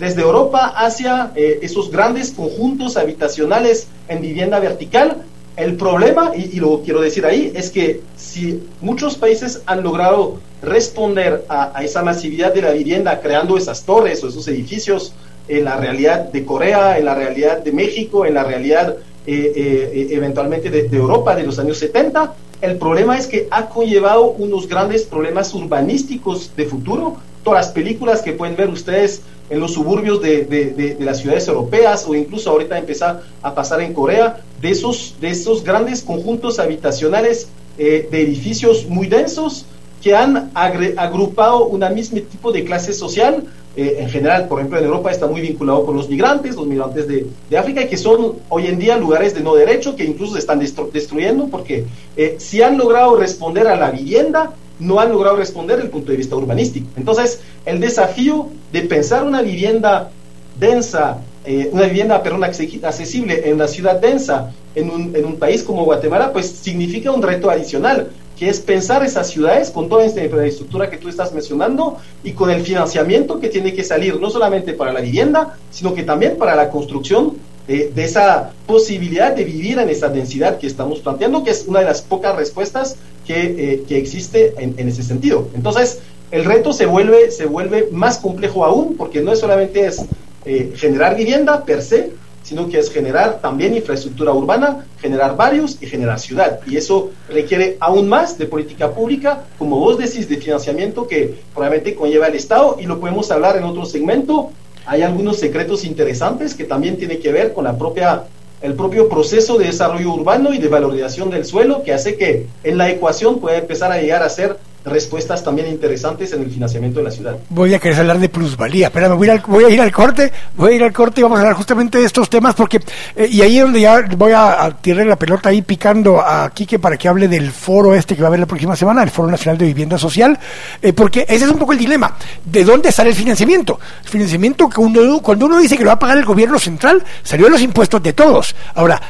[0.00, 5.24] desde Europa hacia esos grandes conjuntos habitacionales en vivienda vertical
[5.60, 11.44] el problema, y, lo quiero decir ahí, es que si muchos países han logrado responder
[11.48, 15.12] a, esa masividad de la vivienda creando esas torres o esos edificios
[15.48, 18.96] en la realidad de Corea, en la realidad de México, en la realidad
[19.26, 23.66] eh, eh, eventualmente de, de, Europa de los años 70, el problema es que ha
[23.66, 27.16] conllevado unos grandes problemas urbanísticos de futuro.
[27.42, 32.06] Todas las películas que pueden ver ustedes en los suburbios de, de, las ciudades europeas
[32.08, 37.48] o incluso ahorita empezar a pasar en Corea, de esos, de esos grandes conjuntos habitacionales
[37.76, 39.66] eh, de edificios muy densos
[40.02, 43.44] que han agrupado un mismo tipo de clase social.
[43.76, 47.06] Eh, en general, por ejemplo, en Europa está muy vinculado con los migrantes, los migrantes
[47.06, 50.40] de, de África, que son hoy en día lugares de no derecho, que incluso se
[50.40, 51.86] están destruyendo, porque
[52.16, 56.10] eh, si han logrado responder a la vivienda, no han logrado responder desde el punto
[56.10, 56.88] de vista urbanístico.
[56.96, 60.10] Entonces, el desafío de pensar una vivienda
[60.58, 66.32] densa, eh, una vivienda, perdón, accesible en la ciudad densa, en un país como Guatemala,
[66.32, 68.08] pues significa un reto adicional,
[68.38, 72.50] que es pensar esas ciudades con toda esta infraestructura que tú estás mencionando y con
[72.50, 76.54] el financiamiento que tiene que salir, no solamente para la vivienda, sino que también para
[76.54, 77.34] la construcción
[77.66, 81.84] de esa posibilidad de vivir en esa densidad que estamos planteando, que es una de
[81.84, 82.96] las pocas respuestas
[83.26, 83.40] que,
[83.72, 85.48] eh, que existe en, ese sentido.
[85.54, 86.00] Entonces,
[86.30, 90.04] el reto se vuelve, se vuelve más complejo aún, porque no solamente es
[90.44, 92.12] eh, generar vivienda per se,
[92.42, 96.60] sino que es generar también infraestructura urbana, generar barrios y generar ciudad.
[96.66, 101.94] Y eso requiere aún más de política pública, como vos decís, de financiamiento que probablemente
[101.94, 104.50] conlleva el Estado, y lo podemos hablar en otro segmento,
[104.86, 108.24] hay algunos secretos interesantes que también tienen que ver con la propia
[108.62, 112.78] el propio proceso de desarrollo urbano y de valorización del suelo que hace que en
[112.78, 117.04] la ecuación pueda empezar a llegar a ser respuestas también interesantes en el financiamiento de
[117.04, 117.36] la ciudad.
[117.48, 118.86] Voy a querer hablar de plusvalía.
[118.86, 121.38] Espérame, voy a, voy a ir al corte, voy a ir al corte y vamos
[121.38, 122.80] a hablar justamente de estos temas porque,
[123.16, 126.78] eh, y ahí es donde ya voy a, tirar la pelota ahí picando a Quique
[126.78, 129.30] para que hable del foro este que va a haber la próxima semana, el Foro
[129.30, 130.38] Nacional de Vivienda Social,
[130.80, 132.16] eh, porque ese es un poco el dilema.
[132.44, 133.78] ¿De dónde sale el financiamiento?
[134.04, 137.04] El financiamiento que uno, cuando uno dice que lo va a pagar el gobierno central,
[137.22, 138.54] salió de los impuestos de todos.
[138.74, 139.00] Ahora,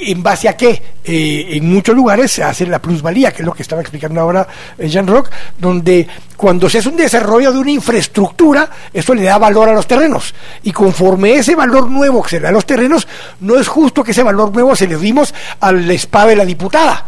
[0.00, 3.52] en base a qué eh, en muchos lugares se hace la plusvalía, que es lo
[3.52, 4.46] que estaba explicando ahora
[4.78, 9.38] eh, Jean Rock, donde cuando se hace un desarrollo de una infraestructura, eso le da
[9.38, 10.34] valor a los terrenos.
[10.62, 13.06] Y conforme ese valor nuevo que se le da a los terrenos,
[13.40, 16.44] no es justo que ese valor nuevo se le dimos a la espada de la
[16.44, 17.06] diputada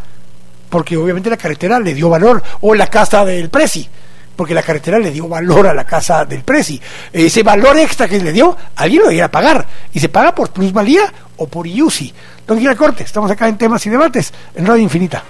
[0.68, 3.88] porque obviamente la carretera le dio valor, o la casa del Prezi,
[4.36, 6.80] porque la carretera le dio valor a la casa del Prezi.
[7.12, 11.12] Ese valor extra que le dio, alguien lo debería pagar, y se paga por plusvalía
[11.38, 12.14] o por IUCI.
[12.46, 15.24] Don Corte, estamos acá en temas y debates en Radio Infinita.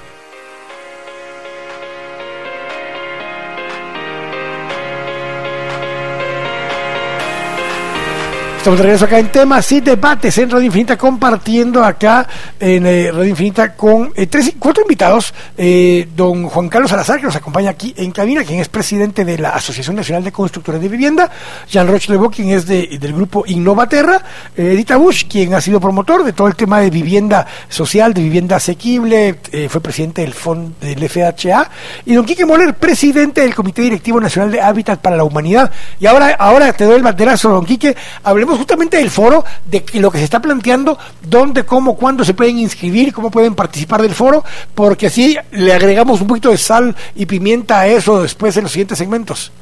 [8.67, 12.27] Estamos de regreso acá en temas y debates en Radio Infinita, compartiendo acá
[12.59, 15.33] en eh, Radio Infinita con eh, tres, cuatro invitados.
[15.57, 19.39] Eh, don Juan Carlos Salazar, que nos acompaña aquí en cabina, quien es presidente de
[19.39, 21.31] la Asociación Nacional de Constructores de Vivienda.
[21.69, 24.21] Jean Roche Lebeau, quien es de, del grupo Innovaterra.
[24.57, 28.57] Edita Bush, quien ha sido promotor de todo el tema de vivienda social, de vivienda
[28.57, 29.39] asequible.
[29.69, 31.71] fue presidente del fondo del FHA.
[32.05, 35.71] Y don Quique Moller, presidente del Comité Directivo Nacional de Hábitat para la Humanidad.
[36.01, 37.95] Y ahora, ahora te doy el banderazo, don Quique.
[38.25, 42.59] Hablemos justamente del foro, de lo que se está planteando, dónde, cómo, cuándo se pueden
[42.59, 44.45] inscribir, cómo pueden participar del foro,
[44.75, 48.73] porque así le agregamos un poquito de sal y pimienta a eso después en los
[48.73, 49.53] siguientes segmentos.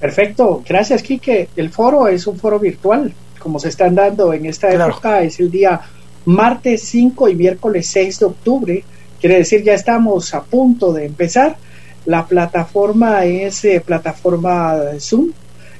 [0.00, 1.48] Perfecto, gracias Quique.
[1.56, 5.50] El foro es un foro virtual, como se están dando en esta época, es el
[5.50, 5.80] día
[6.24, 8.84] martes 5 y miércoles 6 de octubre,
[9.20, 11.56] quiere decir ya estamos a punto de empezar.
[12.06, 15.30] La plataforma es eh, plataforma Zoom,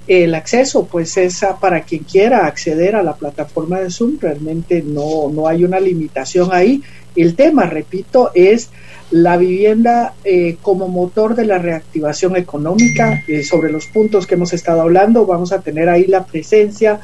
[0.08, 5.30] el acceso pues es para quien quiera acceder a la plataforma de Zoom, realmente no,
[5.30, 6.82] no hay una limitación ahí.
[7.14, 8.70] El tema, repito, es
[9.10, 13.22] la vivienda eh, como motor de la reactivación económica.
[13.28, 17.00] Eh, sobre los puntos que hemos estado hablando, vamos a tener ahí la presencia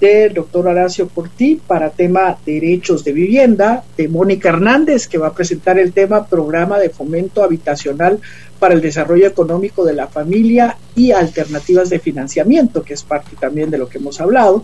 [0.00, 5.34] del doctor Horacio Portí para tema derechos de vivienda, de Mónica Hernández, que va a
[5.34, 8.20] presentar el tema programa de fomento habitacional
[8.58, 13.70] para el desarrollo económico de la familia y alternativas de financiamiento, que es parte también
[13.70, 14.62] de lo que hemos hablado.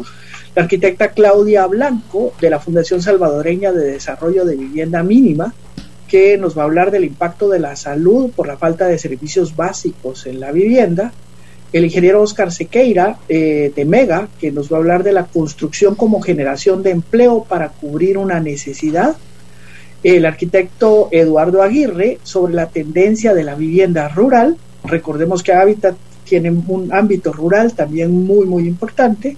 [0.55, 5.55] La arquitecta Claudia Blanco, de la Fundación Salvadoreña de Desarrollo de Vivienda Mínima,
[6.09, 9.57] que nos va a hablar del impacto de la salud por la falta de servicios
[9.57, 11.12] básicos en la vivienda
[11.72, 15.95] el ingeniero Oscar Sequeira eh, de Mega, que nos va a hablar de la construcción
[15.95, 19.16] como generación de empleo para cubrir una necesidad.
[20.03, 24.57] El arquitecto Eduardo Aguirre sobre la tendencia de la vivienda rural.
[24.84, 25.94] Recordemos que Habitat
[26.24, 29.36] tiene un ámbito rural también muy, muy importante.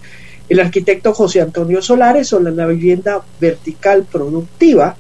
[0.49, 4.97] El arquitecto José Antonio Solares sobre la vivienda vertical productiva.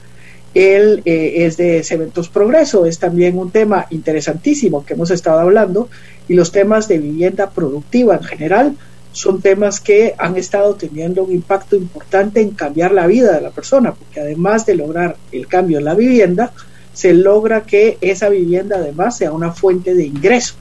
[0.54, 5.88] Él eh, es de Cementos Progreso, es también un tema interesantísimo que hemos estado hablando
[6.28, 8.76] y los temas de vivienda productiva en general
[9.14, 13.50] son temas que han estado teniendo un impacto importante en cambiar la vida de la
[13.50, 16.52] persona, porque además de lograr el cambio en la vivienda,
[16.92, 20.54] se logra que esa vivienda además sea una fuente de ingreso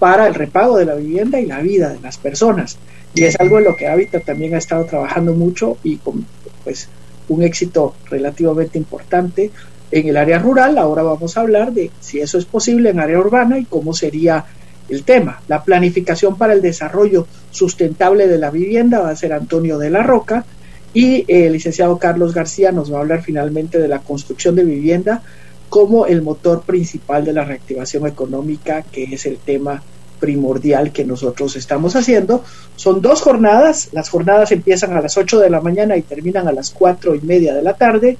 [0.00, 2.78] para el repago de la vivienda y la vida de las personas.
[3.14, 6.26] Y es algo en lo que Habitat también ha estado trabajando mucho y con
[6.64, 6.88] pues
[7.28, 9.52] un éxito relativamente importante
[9.92, 10.78] en el área rural.
[10.78, 14.44] Ahora vamos a hablar de si eso es posible en área urbana y cómo sería
[14.88, 15.40] el tema.
[15.48, 20.02] La planificación para el desarrollo sustentable de la vivienda va a ser Antonio de la
[20.02, 20.44] Roca
[20.92, 25.22] y el licenciado Carlos García nos va a hablar finalmente de la construcción de vivienda
[25.68, 29.82] como el motor principal de la reactivación económica, que es el tema
[30.20, 32.44] primordial que nosotros estamos haciendo.
[32.76, 36.52] Son dos jornadas, las jornadas empiezan a las 8 de la mañana y terminan a
[36.52, 38.16] las cuatro y media de la tarde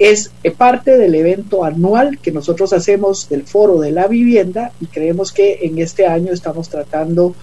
[0.00, 5.30] es parte del evento anual que nosotros hacemos del Foro de la Vivienda y creemos
[5.30, 7.34] que en este año estamos tratando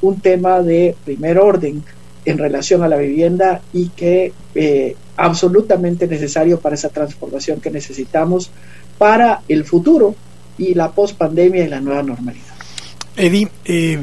[0.00, 1.84] un tema de primer orden
[2.24, 8.50] en relación a la vivienda y que eh, absolutamente necesario para esa transformación que necesitamos
[8.96, 10.14] para el futuro
[10.56, 12.54] y la pospandemia y la nueva normalidad.
[13.14, 14.02] Eddie, eh,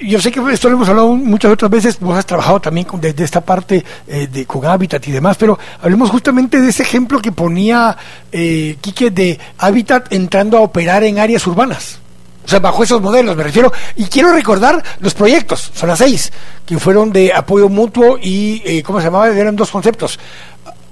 [0.00, 3.00] yo sé que esto lo hemos hablado muchas otras veces, vos has trabajado también con,
[3.00, 7.20] desde esta parte eh, de, con Habitat y demás, pero hablemos justamente de ese ejemplo
[7.20, 7.96] que ponía
[8.30, 12.00] eh, Quique de Habitat entrando a operar en áreas urbanas.
[12.48, 13.70] O sea, bajo esos modelos me refiero.
[13.96, 16.32] Y quiero recordar los proyectos, son las seis,
[16.64, 19.28] que fueron de apoyo mutuo y, eh, ¿cómo se llamaba?
[19.28, 20.18] Eran dos conceptos.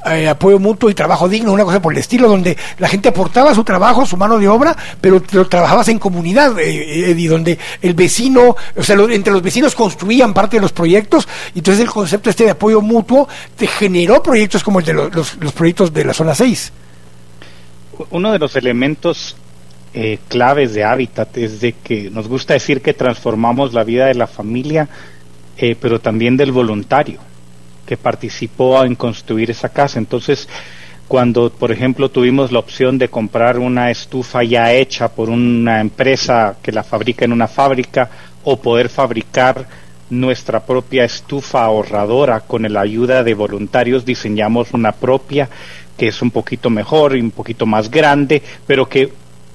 [0.08, 3.52] Eh, apoyo mutuo y trabajo digno, una cosa por el estilo, donde la gente aportaba
[3.54, 7.94] su trabajo, su mano de obra, pero lo trabajabas en comunidad, eh, y donde el
[7.94, 12.30] vecino, o sea, entre los vecinos construían parte de los proyectos, y entonces el concepto
[12.30, 16.14] este de apoyo mutuo te generó proyectos como el de los, los, proyectos de la
[16.14, 16.72] zona 6.
[18.10, 19.34] Uno de los elementos
[19.92, 24.14] eh, claves de Hábitat es de que nos gusta decir que transformamos la vida de
[24.14, 24.88] la familia,
[25.80, 27.18] pero también del voluntario
[27.86, 29.98] que participó en construir esa casa.
[29.98, 30.48] Entonces,
[31.08, 36.56] cuando, por ejemplo, tuvimos la opción de comprar una estufa ya hecha por una empresa
[36.62, 38.10] que la fabrica en una fábrica
[38.44, 39.66] o poder fabricar
[40.10, 45.48] nuestra propia estufa ahorradora con la ayuda de voluntarios diseñamos una propia
[45.96, 49.10] que es un poquito mejor y un poquito más grande, pero que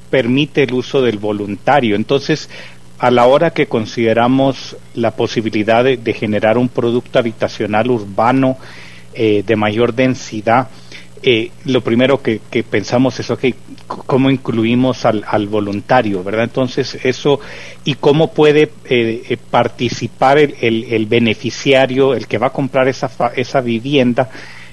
[0.10, 1.96] permite el uso del voluntario.
[1.96, 2.50] Entonces,
[3.02, 8.60] a la hora que consideramos la posibilidad de, generar un producto habitacional urbano
[9.16, 10.68] eh, de mayor densidad,
[11.24, 12.40] eh, lo primero que,
[12.70, 13.34] pensamos es,
[13.88, 16.44] ¿cómo incluimos al, voluntario, verdad?
[16.44, 17.40] Entonces, eso,
[17.86, 23.62] y cómo puede eh, participar el, el, beneficiario, el que va a comprar esa, esa
[23.62, 24.30] vivienda,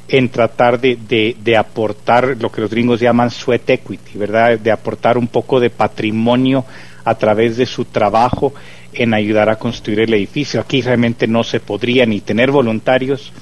[0.09, 0.97] en tratar de,
[1.39, 4.59] de, aportar lo que los gringos llaman sweat equity, ¿verdad?
[4.59, 6.65] De aportar un poco de patrimonio
[7.05, 8.55] a través de su trabajo
[8.95, 10.61] en ayudar a construir el edificio.
[10.61, 13.33] Aquí realmente no se podría ni tener voluntarios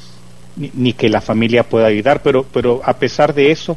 [0.56, 3.76] ni, que la familia pueda ayudar, pero, pero a pesar de eso,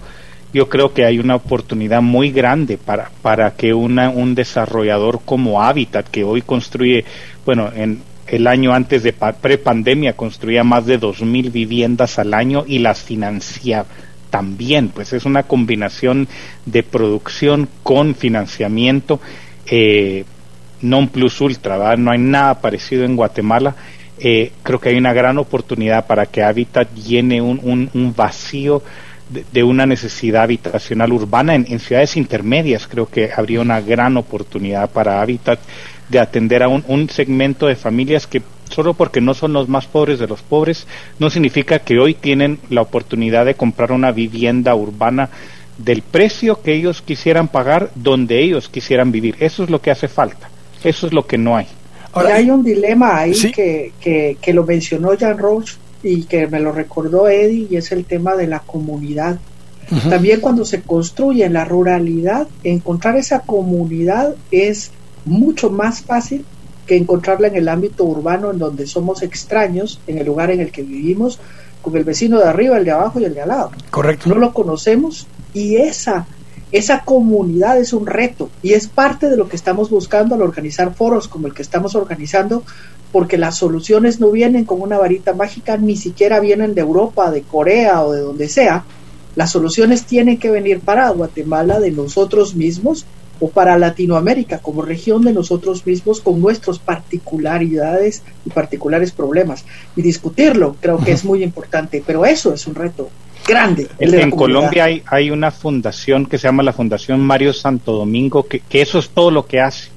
[0.54, 5.62] yo creo que hay una oportunidad muy grande para, para que una, un desarrollador como
[5.62, 7.06] Habitat, que hoy construye,
[7.46, 8.02] bueno, en,
[8.32, 13.88] el año antes de prepandemia construía más de 2.000 viviendas al año y las financiaba
[14.30, 16.28] también, pues es una combinación
[16.66, 19.20] de producción con financiamiento
[19.66, 20.24] eh,
[20.82, 23.76] non plus ultra, no hay nada parecido en Guatemala.
[24.18, 28.82] Eh, creo que hay una gran oportunidad para que Habitat llene un, un, vacío
[29.30, 32.88] de, una necesidad habitacional urbana en, en, ciudades intermedias.
[32.88, 35.60] Creo que habría una gran oportunidad para Habitat
[36.10, 39.88] de atender a un, un segmento de familias que solo porque no son los más
[39.88, 40.88] pobres de los pobres,
[41.18, 45.30] no significa que hoy tienen la oportunidad de comprar una vivienda urbana
[45.78, 49.36] del precio que ellos quisieran pagar donde ellos quisieran vivir.
[49.39, 50.49] Eso es lo que hace falta.
[50.84, 51.68] Eso es lo que no hay.
[52.12, 56.60] Ahora, hay un dilema ahí que, que, que, lo mencionó Jan Roche y que me
[56.60, 59.39] lo recordó Eddie y es el tema de la comunidad.
[60.07, 64.91] También cuando se construye en la ruralidad, encontrar esa comunidad es
[65.26, 66.45] mucho más fácil
[66.86, 70.72] que encontrarla en el ámbito urbano en donde somos extraños en el lugar en el
[70.72, 71.39] que vivimos
[71.82, 73.72] con el vecino de arriba, el de abajo y el de al lado.
[73.91, 74.30] Correcto.
[74.30, 76.26] No lo conocemos y esa
[76.72, 80.93] esa comunidad es un reto y es parte de lo que estamos buscando al organizar
[80.93, 82.63] foros como el que estamos organizando
[83.11, 87.41] porque las soluciones no vienen con una varita mágica, ni siquiera vienen de Europa, de
[87.41, 88.84] Corea o de donde sea.
[89.36, 93.05] Las soluciones tienen que venir para Guatemala de nosotros mismos
[93.40, 99.66] o para Latinoamérica como región de nosotros mismos con nuestras particularidades y particulares problemas.
[99.96, 103.10] Y discutirlo creo que es muy importante, pero eso es un reto
[103.48, 103.88] grande.
[104.00, 108.60] en Colombia hay, hay, una fundación que se llama la Fundación Mario Santo Domingo, que,
[108.60, 109.90] que eso es todo lo que hace.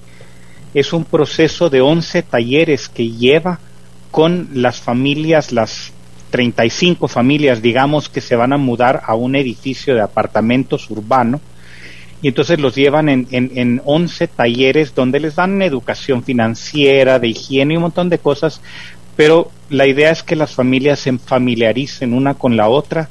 [0.74, 3.59] Es un proceso de 11 talleres que lleva
[4.11, 5.93] con las familias, las
[6.30, 11.40] 35 familias, digamos, que se van a mudar a un edificio de apartamentos urbano
[12.22, 17.28] y entonces los llevan en, en, en 11 talleres donde les dan educación financiera, de
[17.28, 18.60] higiene y un montón de cosas,
[19.16, 23.08] pero la idea es que las familias se familiaricen una con la otra.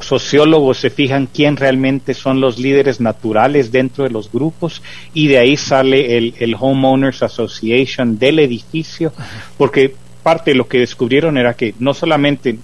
[0.00, 4.82] Sociólogos se fijan quién realmente son los líderes naturales dentro de los grupos
[5.12, 9.12] y de ahí sale el, el Homeowners Association del edificio,
[9.58, 12.58] porque parte de lo que descubrieron era que no solamente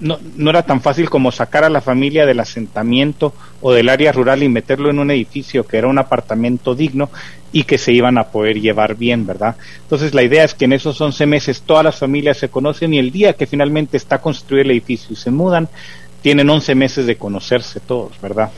[0.00, 4.12] no, no era tan fácil como sacar a la familia del asentamiento o del área
[4.12, 7.10] rural y meterlo en un edificio que era un apartamento digno
[7.52, 9.56] y que se iban a poder llevar bien, ¿verdad?
[9.82, 12.98] Entonces la idea es que en esos 11 meses todas las familias se conocen y
[12.98, 15.68] el día que finalmente está construido el edificio y se mudan,
[16.22, 18.50] tienen 11 meses de conocerse todos, ¿verdad?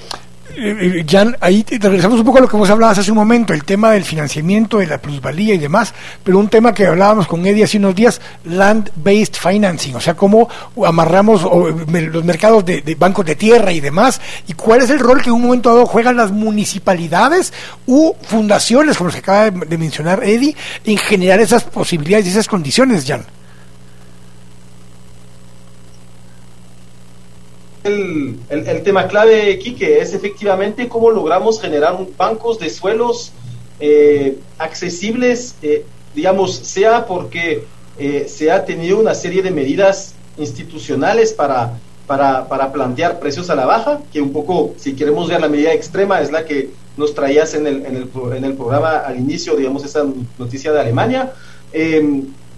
[0.57, 3.64] Eh, Jan, ahí regresamos un poco a lo que vos hablabas hace un momento, el
[3.64, 5.94] tema del financiamiento, de la plusvalía y demás,
[6.24, 10.48] pero un tema que hablábamos con Eddie hace unos días, land-based financing, o sea, cómo
[10.84, 15.28] amarramos los mercados de, bancos de tierra y demás, y cuál es el rol que
[15.28, 17.53] en un momento dado juegan las municipalidades
[17.86, 23.05] u fundaciones, como se acaba de mencionar Eddie, en generar esas posibilidades y esas condiciones,
[23.07, 23.24] Jan.
[27.85, 33.33] El, el, tema clave, Quique, es efectivamente cómo logramos generar bancos de suelos
[33.78, 37.64] eh, accesibles, eh, digamos, sea porque
[37.99, 43.55] eh, se ha tenido una serie de medidas institucionales para, para, para, plantear precios a
[43.55, 47.14] la baja, que un poco, si queremos ver la medida extrema, es la que nos
[47.14, 50.05] traías en el, en el, en el programa al inicio, digamos, esa
[50.39, 51.33] noticia de Alemania.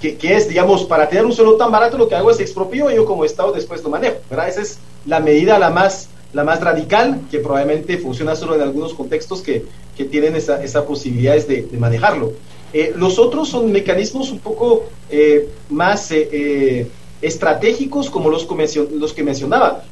[0.03, 2.97] Que, es, digamos, para tener un suelo tan barato, lo que hago es expropio y
[2.97, 4.49] yo como Estado después lo manejo, ¿verdad?
[4.49, 8.95] Esa es la medida la más, la más radical, que probablemente funciona solo en algunos
[8.95, 9.65] contextos que,
[9.97, 12.33] que tienen esa, esa posibilidades de, de manejarlo.
[12.73, 16.89] Eh, los otros son mecanismos un poco eh, más eh,
[17.21, 18.49] estratégicos, como los,
[18.93, 19.85] los que mencionaba.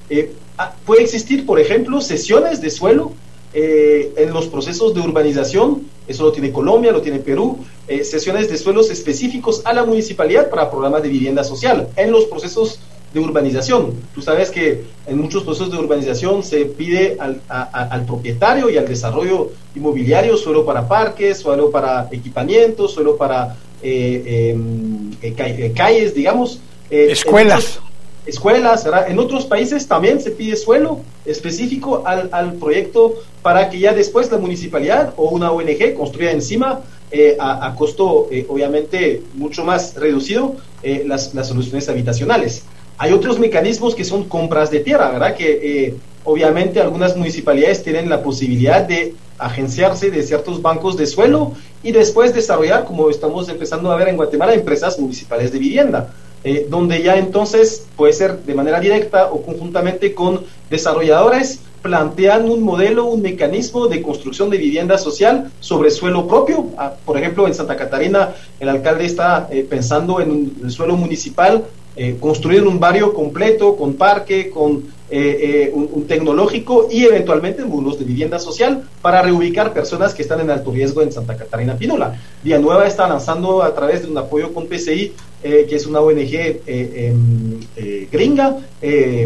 [0.58, 3.12] Ah, puede existir, por ejemplo, sesiones de suelo
[3.52, 8.58] en los procesos de urbanización eso lo tiene Colombia, lo tiene Perú, eh, sesiones de
[8.58, 12.80] suelos específicos a la municipalidad para programas de vivienda social en los procesos
[13.14, 13.94] de urbanización.
[14.12, 18.88] Tú sabes que en muchos procesos de urbanización se pide al, al propietario y al
[18.88, 26.58] desarrollo inmobiliario suelo para parques, suelo para equipamientos, suelo para eh, em, eh, calles, digamos.
[26.90, 27.78] Escuelas
[28.26, 33.92] escuelas, En otros países también se pide suelo específico al, al, proyecto para que ya
[33.92, 36.80] después la municipalidad o una ONG construya encima
[37.12, 40.54] eh, a, costo eh, obviamente mucho más reducido
[40.84, 42.62] eh, las, las, soluciones habitacionales.
[42.98, 45.34] Hay otros mecanismos que son compras de tierra, ¿verdad?
[45.34, 51.52] Que obviamente algunas municipalidades tienen la posibilidad de agenciarse de ciertos bancos de suelo
[51.82, 56.12] y después desarrollar, como estamos empezando a ver en Guatemala, empresas municipales de vivienda.
[56.42, 62.62] Eh, donde ya entonces puede ser de manera directa o conjuntamente con desarrolladores, plantean un
[62.62, 66.66] modelo, un mecanismo de construcción de vivienda social sobre suelo propio.
[66.78, 71.64] Ah, por ejemplo, en Santa Catarina el alcalde está eh, pensando en un suelo municipal,
[71.96, 78.38] eh, construir un barrio completo, con parque, con un, tecnológico y eventualmente muros de vivienda
[78.38, 82.16] social para reubicar personas que están en alto riesgo en Santa Catarina Pinola.
[82.44, 85.12] Nueva está lanzando a través de un apoyo con PCI
[85.42, 88.58] eh, que es una ONG eh, em, eh, gringa,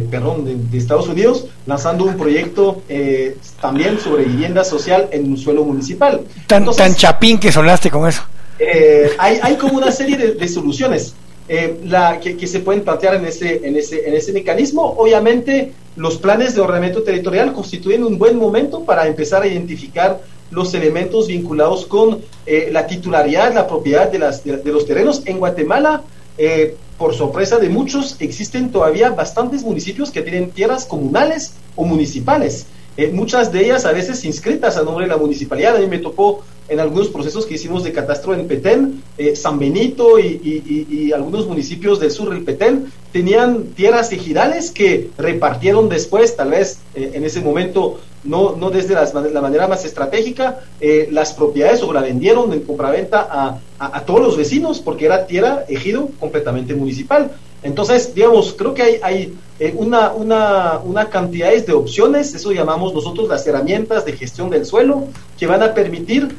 [0.08, 2.82] perdón, de, Estados Unidos, lanzando un proyecto
[3.60, 6.20] también sobre vivienda social en un suelo municipal.
[6.46, 8.22] Tan, tan chapín que sonaste con eso.
[9.18, 11.14] hay, hay como una serie de, soluciones.
[11.84, 14.94] La, que, que, se pueden plantear en ese, en, ese, en ese mecanismo.
[14.96, 20.20] Obviamente, los planes de ordenamiento territorial constituyen un buen momento para empezar a identificar
[20.50, 25.22] los elementos vinculados con eh, la titularidad, la propiedad de, las, de, los terrenos.
[25.26, 26.02] En Guatemala,
[26.38, 32.66] eh, por sorpresa de muchos, existen todavía bastantes municipios que tienen tierras comunales o municipales.
[32.96, 35.76] Eh, muchas de ellas a veces inscritas a nombre de la municipalidad.
[35.76, 39.02] A mí me tocó en algunos procesos que hicimos de catastro en Petén,
[39.34, 46.36] San Benito y, algunos municipios del sur del Petén tenían tierras ejidales que repartieron después,
[46.36, 51.82] tal vez en ese momento no, no desde la manera más estratégica, eh, las propiedades
[51.82, 56.74] o la vendieron en compraventa a, a, todos los vecinos porque era tierra, ejido completamente
[56.74, 57.30] municipal.
[57.62, 62.92] Entonces, digamos, creo que hay, hay eh, una, una, una cantidad de opciones, eso llamamos
[62.92, 65.08] nosotros las herramientas de gestión del suelo,
[65.38, 66.34] que van a permitir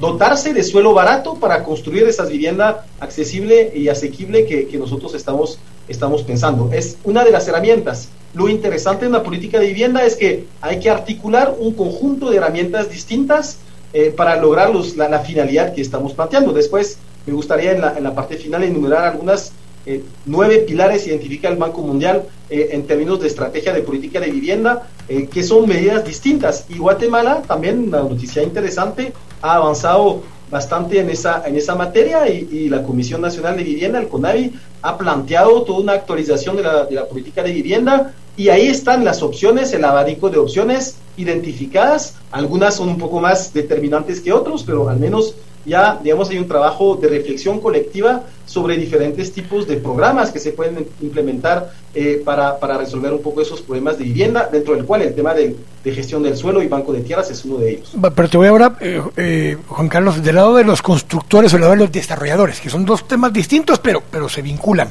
[0.00, 5.58] dotarse de suelo barato para construir esa vivienda accesible y asequible que, que nosotros estamos,
[5.88, 6.70] estamos pensando.
[6.72, 8.08] Es una de las herramientas.
[8.34, 12.36] Lo interesante en la política de vivienda es que hay que articular un conjunto de
[12.36, 13.58] herramientas distintas
[13.98, 16.52] eh, para lograr la, finalidad que estamos planteando.
[16.52, 19.52] Después, me gustaría en la, parte final enumerar algunas
[19.86, 24.30] eh, nueve pilares identifica el Banco Mundial eh, en términos de estrategia de política de
[24.30, 24.90] vivienda,
[25.32, 26.66] que son medidas distintas.
[26.68, 32.68] Y Guatemala, también una noticia interesante, ha avanzado bastante en esa, en esa materia y,
[32.68, 36.94] la Comisión Nacional de Vivienda, el CONAVI, ha planteado toda una actualización de la, de
[36.94, 42.14] la política de vivienda y ahí están las opciones, el abanico de opciones identificadas.
[42.30, 45.34] Algunas son un poco más determinantes que otros, pero al menos
[45.66, 50.52] ya, digamos, hay un trabajo de reflexión colectiva sobre diferentes tipos de programas que se
[50.52, 55.02] pueden implementar eh, para, para, resolver un poco esos problemas de vivienda, dentro del cual
[55.02, 57.92] el tema de, gestión del suelo y banco de tierras es uno de ellos.
[58.14, 61.62] Pero te voy ahora, eh, eh, Juan Carlos, del lado de los constructores o del
[61.62, 64.90] lado de los desarrolladores, que son dos temas distintos, pero, pero se vinculan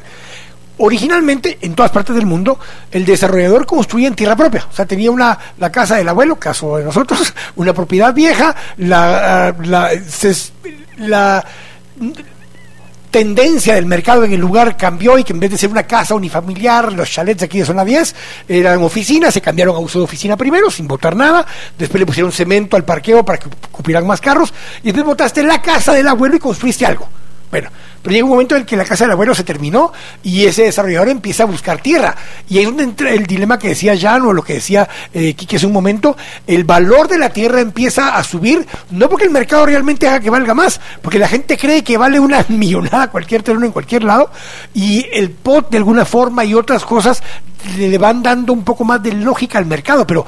[0.78, 2.58] originalmente en todas partes del mundo
[2.90, 6.76] el desarrollador construía en tierra propia, o sea, tenía una la casa del abuelo, caso
[6.76, 9.90] de nosotros, una propiedad vieja, la, la,
[10.98, 11.44] la
[13.16, 16.14] tendencia del mercado en el lugar cambió y que en vez de ser una casa
[16.14, 18.14] unifamiliar, los chalets aquí de zona 10
[18.46, 21.46] eran oficinas, se cambiaron a uso de oficina primero, sin botar nada,
[21.78, 24.52] después le pusieron cemento al parqueo para que cupieran más carros,
[24.82, 27.08] y después botaste la casa del abuelo y construiste algo.
[27.50, 27.70] Bueno,
[28.06, 29.92] pero llega un momento en el que la casa del abuelo se terminó
[30.22, 32.14] y ese desarrollador empieza a buscar tierra.
[32.48, 35.34] Y ahí es donde entra el dilema que decía Jan o lo que decía eh,
[35.34, 39.32] Kiki hace un momento, el valor de la tierra empieza a subir, no porque el
[39.32, 43.42] mercado realmente haga que valga más, porque la gente cree que vale una millonada cualquier
[43.42, 44.30] terreno en cualquier lado
[44.72, 47.24] y el POT de alguna forma y otras cosas
[47.76, 50.24] le van dando un poco más de lógica al mercado, pero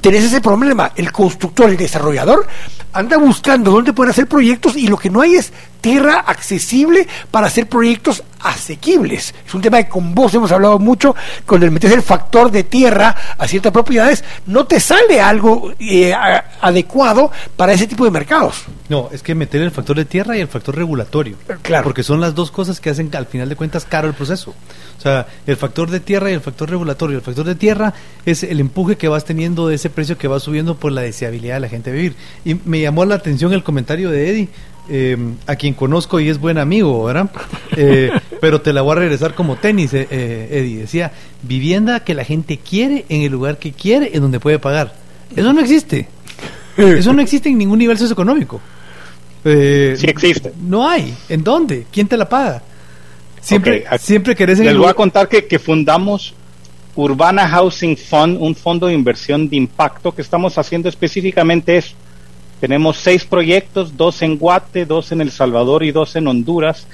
[0.00, 2.46] tenés ese problema, el constructor, el desarrollador,
[2.92, 7.46] anda buscando dónde pueden hacer proyectos y lo que no hay es tierra accesible para
[7.46, 9.34] hacer proyectos asequibles.
[9.46, 11.14] Es un tema que con vos hemos hablado mucho,
[11.46, 16.14] cuando le metes el factor de tierra a ciertas propiedades, no te sale algo eh,
[16.60, 18.64] adecuado para ese tipo de mercados.
[18.88, 21.36] No, es que meter el factor de tierra y el factor regulatorio.
[21.62, 21.84] Claro.
[21.84, 24.54] Porque son las dos cosas que hacen al final de cuentas caro el proceso.
[24.98, 27.18] O sea, el factor de tierra y el factor regulatorio.
[27.18, 27.92] El factor de tierra
[28.24, 31.54] es el empuje que vas teniendo de ese precio que va subiendo por la deseabilidad
[31.54, 32.16] de la gente vivir.
[32.44, 34.48] Y me llamó la atención el comentario de Eddie,
[34.88, 35.16] eh,
[35.46, 37.30] a quien conozco y es buen amigo, ¿verdad?
[37.76, 38.10] Eh,
[38.40, 40.78] pero te la voy a regresar como tenis, eh, eh, Eddie.
[40.78, 41.12] Decía,
[41.42, 44.94] vivienda que la gente quiere en el lugar que quiere, en donde puede pagar.
[45.36, 46.08] Eso no existe.
[46.78, 48.60] Eso no existe en ningún nivel socioeconómico.
[49.44, 50.52] Eh, Sí existe.
[50.62, 51.14] No hay.
[51.28, 51.86] ¿En dónde?
[51.92, 52.62] ¿Quién te la paga?
[53.42, 56.34] Siempre, siempre querés en Les el voy a contar que, que fundamos
[56.94, 61.94] Urbana Housing Fund, un fondo de inversión de impacto que estamos haciendo específicamente eso.
[62.60, 66.86] Tenemos seis proyectos, dos en Guate, dos en El Salvador y dos en Honduras.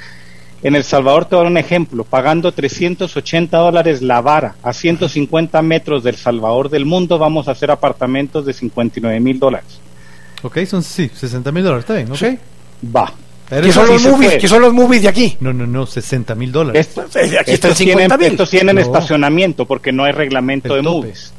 [0.62, 4.72] En El Salvador te voy a dar un ejemplo, pagando 380 dólares la vara a
[4.72, 9.80] 150 metros del Salvador del mundo, vamos a hacer apartamentos de 59 mil dólares.
[10.42, 12.94] Ok, son sí, 60 mil dólares, está bien, ok.
[12.94, 13.12] Va.
[13.48, 14.34] ¿Qué son los movies?
[14.40, 15.36] ¿Qué son los movies de aquí?
[15.40, 16.88] No, no, no, 60 mil dólares.
[16.88, 18.26] Esto- Eh, Aquí están estos, tienen, 50 mil.
[18.28, 18.80] estos tienen No.
[18.82, 20.96] estacionamiento porque no hay reglamento El de tope.
[20.98, 21.32] movies.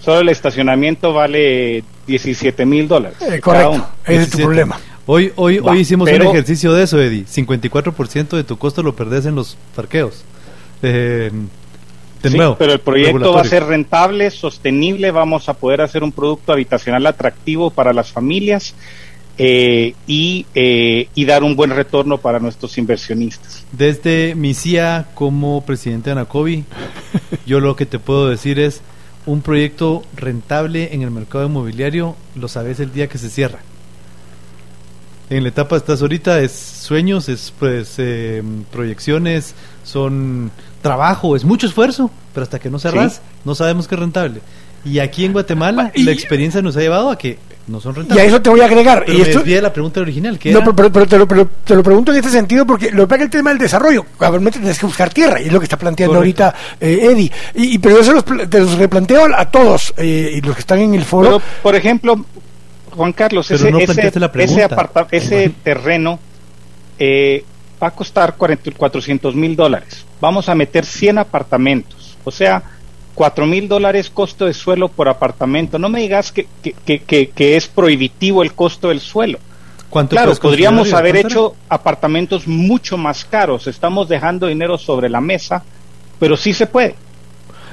[0.00, 3.18] Solo el estacionamiento vale 17 mil dólares.
[3.22, 3.86] Eh, correcto.
[4.04, 4.42] Ese es tu 17.
[4.44, 4.80] problema.
[5.06, 7.24] Hoy, hoy, Va, hoy hicimos pero- un ejercicio de eso, Eddie.
[7.26, 10.24] 54% de tu costo lo perdés en los parqueos.
[10.82, 11.30] Eh,
[12.22, 16.04] de Sí, nuevo, pero el proyecto va a ser rentable, sostenible, vamos a poder hacer
[16.04, 18.74] un producto habitacional atractivo para las familias
[19.38, 23.64] eh, y, eh, y dar un buen retorno para nuestros inversionistas.
[23.72, 26.64] Desde mi CIA como presidente de Anacobi,
[27.46, 28.82] yo lo que te puedo decir es
[29.26, 33.60] un proyecto rentable en el mercado inmobiliario, lo sabes el día que se cierra.
[35.30, 39.54] En la etapa estás ahorita es sueños, es pues eh, proyecciones,
[39.84, 40.50] son
[40.82, 43.20] trabajo, es mucho esfuerzo, pero hasta que no cerras, Sí.
[43.44, 44.40] no sabemos que es rentable.
[44.84, 47.94] Y aquí en Guatemala Y- la experiencia nos ha llevado a que no son Y
[47.94, 48.26] a rentables.
[48.26, 49.04] eso te voy a agregar.
[49.06, 51.46] Pero y me esto, la pregunta original, que No, pero, pero- pero te, lo, pero
[51.64, 53.58] te lo pregunto en este sentido porque lo que pasa es que el tema del
[53.58, 56.44] desarrollo, obviamente tienes que buscar tierra, y es lo que está planteando Correcto.
[56.44, 57.32] ahorita eh, Eddie.
[57.54, 60.60] Y, y- pero yo se los, te los replanteo a todos, eh, y los que
[60.60, 61.38] están en el foro.
[61.38, 62.24] Pero, por ejemplo,
[62.90, 66.18] Juan Carlos, Pero ese, no ese, la ese, aparta- ese terreno
[66.98, 67.44] eh,
[67.82, 70.04] va a costar 40 400 mil dólares.
[70.20, 72.16] Vamos a meter 100 apartamentos.
[72.24, 72.62] O sea,
[73.14, 75.78] 4 mil dólares costo de suelo por apartamento.
[75.78, 76.98] No me digas que, que,
[77.34, 79.38] que, es prohibitivo el costo del suelo.
[79.90, 83.66] ¿Cuánto Claro, podríamos haber hecho apartamentos mucho más caros.
[83.66, 85.62] Estamos dejando dinero sobre la mesa,
[86.18, 86.94] pero sí se puede.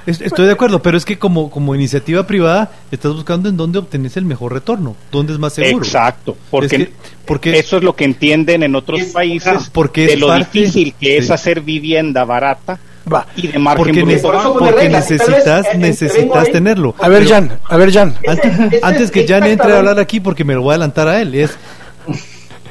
[0.05, 3.79] Es- Estoy de acuerdo, pero es que como, como iniciativa privada estás buscando en dónde
[3.79, 5.85] obtenés el mejor retorno, dónde es más seguro.
[5.85, 6.93] Exacto, porque, Es que-
[7.25, 10.93] porque- eso es lo que entienden en otros Es- países porque de lo parte- difícil
[10.99, 12.79] que es hacer vivienda barata
[13.11, 13.25] Va.
[13.35, 16.51] y de margen Porque, Por porque reglas, vez, necesitas, eh, necesitas intervengo ahí.
[16.51, 16.95] tenerlo.
[16.99, 18.15] A ver, Pero Jan, a ver, Jan.
[18.27, 21.07] Antes, Ese- antes que Jan entre a hablar aquí, porque me lo voy a adelantar
[21.07, 21.51] a él, es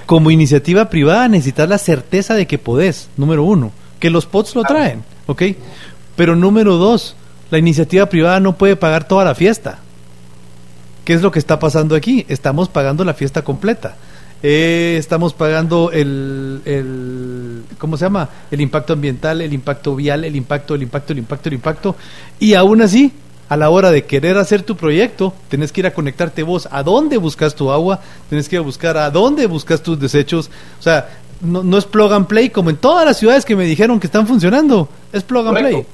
[0.06, 4.62] como iniciativa privada necesitas la certeza de que podés, número uno, que los POTS lo
[4.62, 5.43] traen, ¿ok?
[6.16, 7.15] Pero número dos,
[7.51, 9.78] la iniciativa privada no puede pagar toda la fiesta.
[11.05, 12.24] ¿Qué es lo que está pasando aquí?
[12.28, 13.97] Estamos pagando la fiesta completa.
[14.43, 18.28] Eh, estamos pagando el, el, ¿cómo se llama?
[18.51, 21.97] El impacto ambiental, el impacto vial, el impacto, el impacto, el impacto, el impacto.
[22.39, 23.12] Y aún así,
[23.48, 26.82] a la hora de querer hacer tu proyecto, tenés que ir a conectarte vos a
[26.82, 28.01] dónde buscas tu agua,
[28.31, 30.51] tenés que ir a buscar a dónde buscas tus desechos.
[30.78, 31.09] O sea,
[31.40, 34.06] no, no es plug and play como en todas las ciudades que me dijeron que
[34.06, 34.89] están funcionando.
[35.12, 35.82] Es plug and Correcto.
[35.82, 35.86] play.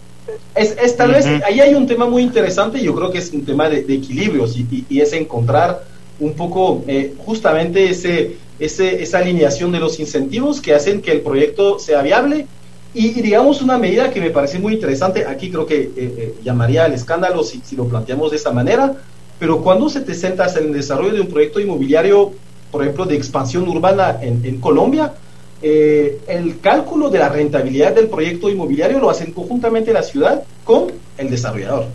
[0.55, 3.45] Es, es tal vez, ahí hay un tema muy interesante, yo creo que es un
[3.45, 5.85] tema de, de equilibrios y, y- y es encontrar
[6.21, 11.21] un poco eh, justamente ese, ese, esa alineación de los incentivos que hacen que el
[11.21, 12.47] proyecto sea viable
[12.95, 16.35] y, y digamos una medida que me parece muy interesante, aquí creo que eh, eh,
[16.45, 18.95] llamaría al escándalo si, si lo planteamos de esta manera,
[19.39, 22.33] pero cuando se te sentas en el desarrollo de un proyecto inmobiliario,
[22.71, 25.15] por ejemplo, de expansión urbana en, en Colombia,
[25.63, 31.31] el cálculo de la rentabilidad del proyecto inmobiliario lo hacen conjuntamente la ciudad con el
[31.31, 31.87] desarrollador.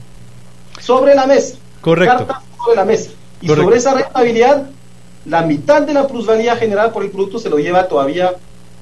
[0.79, 1.57] Sobre la mesa.
[1.79, 2.25] Correcto.
[2.25, 3.11] Carta sobre la mesa.
[3.41, 3.63] Y Correcto.
[3.65, 4.69] sobre esa rentabilidad,
[5.25, 8.33] la mitad de la plusvalía generada por el producto se lo lleva todavía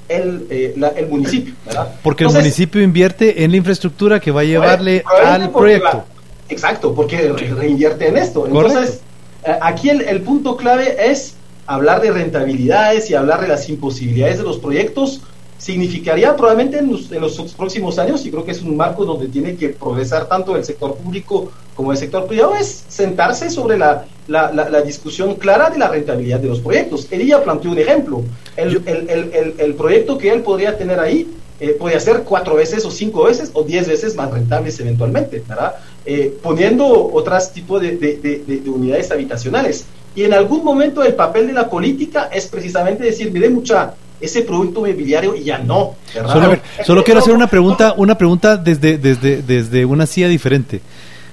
[0.09, 1.53] el, eh, la- el municipio.
[1.65, 1.95] ¿verdad?
[2.01, 5.85] Porque el municipio invierte en la infraestructura que va a llevarle al proyecto.
[5.85, 6.05] la-
[6.49, 8.41] exacto, porque re- reinvierte en esto.
[8.41, 8.67] Correcto.
[8.67, 9.01] Entonces,
[9.43, 11.35] eh, aquí el, el punto clave es
[11.65, 15.21] hablar de rentabilidades y hablar de las imposibilidades de los proyectos.
[15.57, 19.27] Significaría probablemente en los, en los próximos años, y creo que es un marco donde
[19.27, 24.03] tiene que progresar tanto el sector público como el sector privado, es sentarse sobre la,
[24.27, 27.07] la, la- la discusión clara de la rentabilidad de los proyectos.
[27.11, 28.23] Él ya planteó un ejemplo.
[28.57, 31.27] El, Yo- el, el, el, proyecto que él podría tener ahí
[31.59, 35.75] eh, podría ser cuatro veces o cinco veces o diez veces más rentables eventualmente, ¿verdad?
[36.05, 39.85] Eh, poniendo otros tipos de, de- de- de- de unidades habitacionales.
[40.15, 44.41] Y en algún momento el papel de la política es precisamente decir, mire mucha, ese
[44.41, 45.93] producto mobiliario ya no.
[46.33, 50.81] Solo, solo quiero hacer una pregunta, una pregunta desde, desde, desde una silla diferente.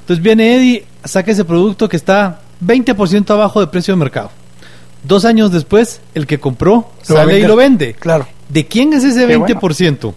[0.05, 4.31] Entonces viene Eddie, saca ese producto que está 20% abajo de precio de mercado.
[5.03, 7.95] Dos años después, el que compró sale y lo vende.
[7.95, 8.29] Claro.
[8.51, 10.13] ¿De quién es ese 20%?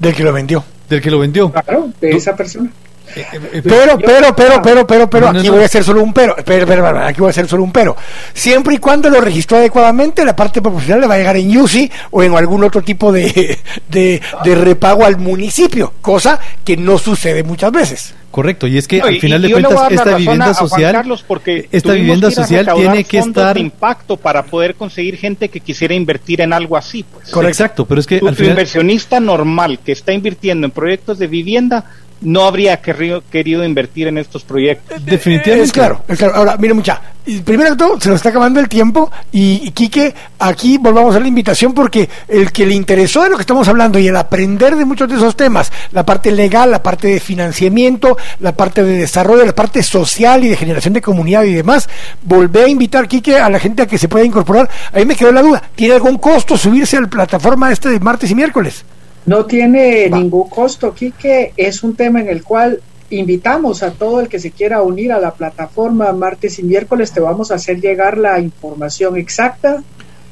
[0.00, 0.64] Del que lo vendió.
[0.88, 1.52] Del que lo vendió.
[1.52, 2.72] Claro, de esa persona.
[3.14, 6.36] Eh, eh, pero, pero, pero, pero, pero, pero, aquí voy a hacer solo un pero.
[6.44, 7.96] Pero, pero, aquí voy a hacer solo un pero.
[8.34, 11.90] Siempre y cuando lo registró adecuadamente, la parte proporcional le va a llegar en UCI
[12.10, 13.58] o en algún otro tipo de,
[13.88, 18.14] de, de repago al municipio, cosa que no sucede muchas veces.
[18.36, 22.68] Correcto, y es que al final de cuentas esta vivienda social, porque esta vivienda social
[22.74, 27.02] tiene que estar de impacto para poder conseguir gente que quisiera invertir en algo así,
[27.02, 27.34] pues.
[27.46, 31.86] Exacto, pero es que tu, al inversionista normal que está invirtiendo en proyectos de vivienda
[32.20, 35.04] no habría querido, querido invertir en estos proyectos.
[35.04, 35.64] Definitivamente.
[35.64, 36.34] Es claro, es claro.
[36.34, 37.00] Ahora, mire mucha,
[37.44, 41.28] primero de todo, se nos está acabando el tiempo y, Quique, aquí volvamos a la
[41.28, 44.84] invitación porque el que le interesó de lo que estamos hablando y el aprender de
[44.84, 49.44] muchos de esos temas, la parte legal, la parte de financiamiento, la parte de desarrollo,
[49.44, 51.88] la parte social y de generación de comunidad y demás,
[52.22, 54.70] volvé a invitar, Quique, a la gente a que se pueda incorporar.
[54.92, 58.30] Ahí me quedó la duda, ¿tiene algún costo subirse a la plataforma este de martes
[58.30, 58.84] y miércoles?
[59.26, 61.52] No tiene ningún costo, Quique.
[61.56, 62.80] Es un tema en el cual
[63.10, 67.12] invitamos a todo el que se quiera unir a la plataforma martes y miércoles.
[67.12, 69.82] Te vamos a hacer llegar la información exacta.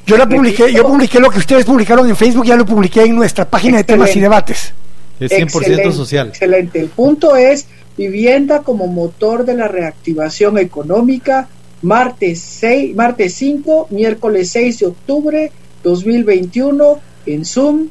[0.05, 3.15] Yo la publiqué, yo publiqué lo que ustedes publicaron en Facebook, ya lo publiqué en
[3.15, 4.73] nuestra página de temas y debates.
[5.19, 6.27] Es 100% social.
[6.29, 6.79] Excelente.
[6.79, 7.67] El punto es
[7.97, 11.47] vivienda como motor de la reactivación económica.
[11.81, 15.51] Martes 6, martes 5, miércoles 6 de octubre
[15.83, 17.89] 2021 en Zoom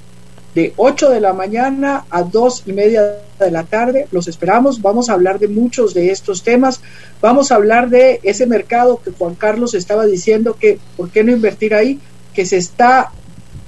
[0.55, 4.07] de 8 de la mañana a 2 y media de la tarde.
[4.13, 4.81] Los esperamos.
[4.81, 6.81] Vamos a hablar de muchos de estos temas.
[7.21, 11.33] Vamos a hablar de ese mercado que Juan Carlos estaba diciendo que, ¿por qué no
[11.33, 11.99] invertir ahí?
[12.33, 13.11] Que se está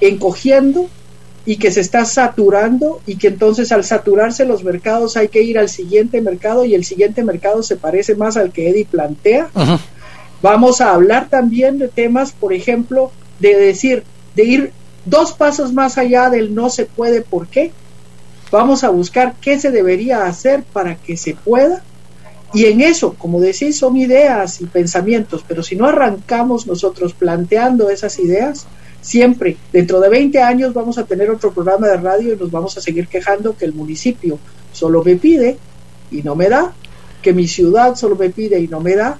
[0.00, 0.88] encogiendo
[1.44, 5.58] y que se está saturando y que entonces al saturarse los mercados hay que ir
[5.58, 9.48] al siguiente mercado y el siguiente mercado se parece más al que Eddie plantea.
[10.42, 14.02] Vamos a hablar también de temas, por ejemplo, de decir,
[14.34, 14.72] de ir
[15.06, 17.72] dos pasos más allá del no se puede, ¿por qué?
[18.50, 21.82] Vamos a buscar qué se debería hacer para que se pueda.
[22.52, 27.90] Y en eso, como decís, son ideas y pensamientos, pero si no arrancamos nosotros planteando
[27.90, 28.66] esas ideas,
[29.00, 32.76] siempre, dentro de 20 años vamos a tener otro programa de radio y nos vamos
[32.76, 34.38] a seguir quejando que el municipio
[34.72, 35.58] solo me pide
[36.10, 36.72] y no me da,
[37.20, 39.18] que mi ciudad solo me pide y no me da,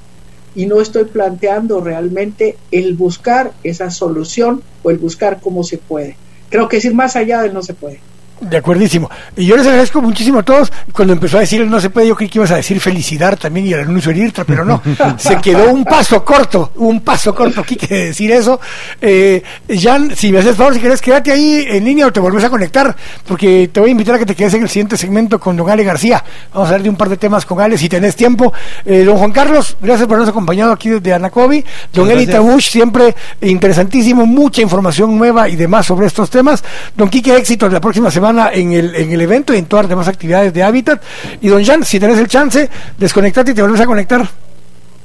[0.56, 6.16] y no estoy planteando realmente el buscar esa solución o el buscar cómo se puede.
[6.48, 8.00] Creo que es ir más allá del no se puede.
[8.38, 9.10] De acuerdísimo.
[9.34, 10.70] Y yo les agradezco muchísimo a todos.
[10.92, 13.38] Cuando empezó a decir el no se puede, yo creí que ibas a decir felicidad
[13.38, 14.82] también y el anuncio de IRTRA, pero no.
[15.16, 18.60] se quedó un paso corto, un paso corto aquí que decir eso.
[19.00, 22.44] Eh, Jan, si me haces favor, si quieres, quédate ahí en línea o te vuelves
[22.44, 22.94] a conectar,
[23.26, 25.70] porque te voy a invitar a que te quedes en el siguiente segmento con don
[25.70, 26.22] Ale García.
[26.52, 28.52] Vamos a hablar de un par de temas con Ale si tenés tiempo.
[28.84, 31.64] Eh, don Juan Carlos, gracias por habernos acompañado aquí desde Anacobi.
[31.90, 36.62] Don Erita Bush, siempre interesantísimo, mucha información nueva y demás sobre estos temas.
[36.94, 39.90] Don Quique, éxito la próxima semana en el, en el evento y en todas las
[39.90, 41.02] demás actividades de Habitat.
[41.40, 44.28] Y don Jan, si tenés el chance, desconectate y te vuelves a conectar.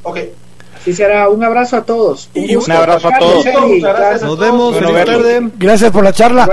[0.03, 0.19] Ok.
[0.83, 2.29] Sí, será un abrazo a todos.
[2.33, 3.45] Un, abrazo a todos.
[4.21, 4.75] Nos vemos.
[5.57, 6.49] Gracias por la charla.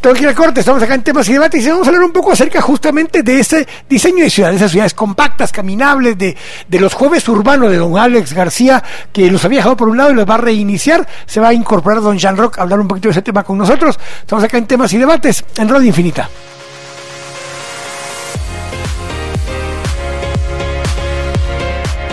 [0.00, 0.60] Tengo que ir corte.
[0.60, 3.40] Estamos acá en temas y debates y vamos a hablar un poco acerca justamente de
[3.40, 6.36] ese diseño de ciudades, esas ciudades compactas, caminables, de,
[6.68, 8.82] de los jueves urbanos de don Alex García,
[9.12, 11.06] que los había dejado por un lado y los va a reiniciar.
[11.26, 13.56] Se va a incorporar don Jean Rock a hablar un poquito de ese tema con
[13.56, 13.98] nosotros.
[14.20, 16.28] Estamos acá en temas y debates en Radio Infinita.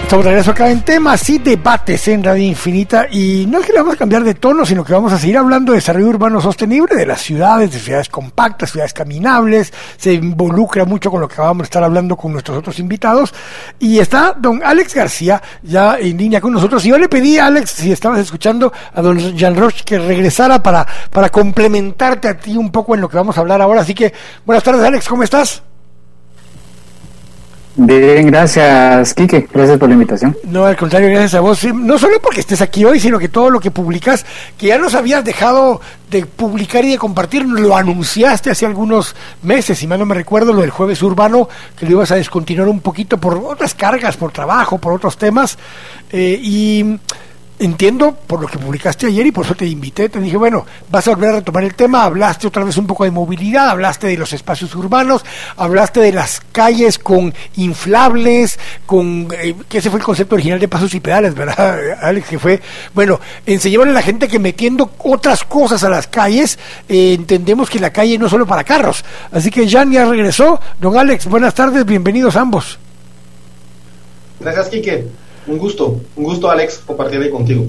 [0.07, 3.07] Estamos de regreso acá en temas y debates en Radio Infinita.
[3.11, 5.37] Y no es que le vamos a cambiar de tono, sino que vamos a seguir
[5.37, 10.85] hablando de desarrollo urbano sostenible, de las ciudades, de ciudades compactas, ciudades caminables, se involucra
[10.85, 13.33] mucho con lo que vamos a estar hablando con nuestros otros invitados.
[13.79, 16.85] Y está don Alex García ya en línea con nosotros.
[16.85, 20.63] Y yo le pedí a Alex, si estabas escuchando, a don Jean Roche que regresara
[20.63, 23.93] para, para complementarte a ti un poco en lo que vamos a hablar ahora, así
[23.93, 24.13] que
[24.45, 25.63] buenas tardes Alex, ¿cómo estás?
[27.79, 29.47] Bien, gracias, Quique.
[29.53, 30.35] Gracias por la invitación.
[30.45, 31.63] No, al contrario, gracias a vos.
[31.75, 34.25] No solo porque estés aquí hoy, sino que todo lo que publicas,
[34.57, 35.79] que ya nos habías dejado
[36.09, 40.53] de publicar y de compartir, lo anunciaste hace algunos meses, si mal no me recuerdo,
[40.53, 41.47] lo del jueves urbano,
[41.77, 45.59] que lo ibas a descontinuar un poquito por otras cargas, por trabajo, por otros temas.
[46.11, 46.97] Eh, y
[47.59, 51.07] entiendo por lo que publicaste ayer y por eso te invité, te dije, bueno, vas
[51.07, 54.17] a volver a retomar el tema, hablaste otra vez un poco de movilidad, hablaste de
[54.17, 55.25] los espacios urbanos,
[55.55, 60.67] hablaste de las calles con inflables, con, eh, que ese fue el concepto original de
[60.67, 62.27] pasos y pedales, ¿verdad, Alex?
[62.27, 62.61] Que fue,
[62.93, 67.79] bueno, enseñarle a la gente que metiendo otras cosas a las calles, eh, entendemos que
[67.79, 69.03] la calle no es solo para carros.
[69.31, 70.59] Así que Jan ya regresó.
[70.79, 72.77] Don Alex, buenas tardes, bienvenidos ambos.
[74.39, 75.07] Gracias, Quique.
[75.47, 77.65] Un gusto, un gusto, Alex, compartir ahí contigo.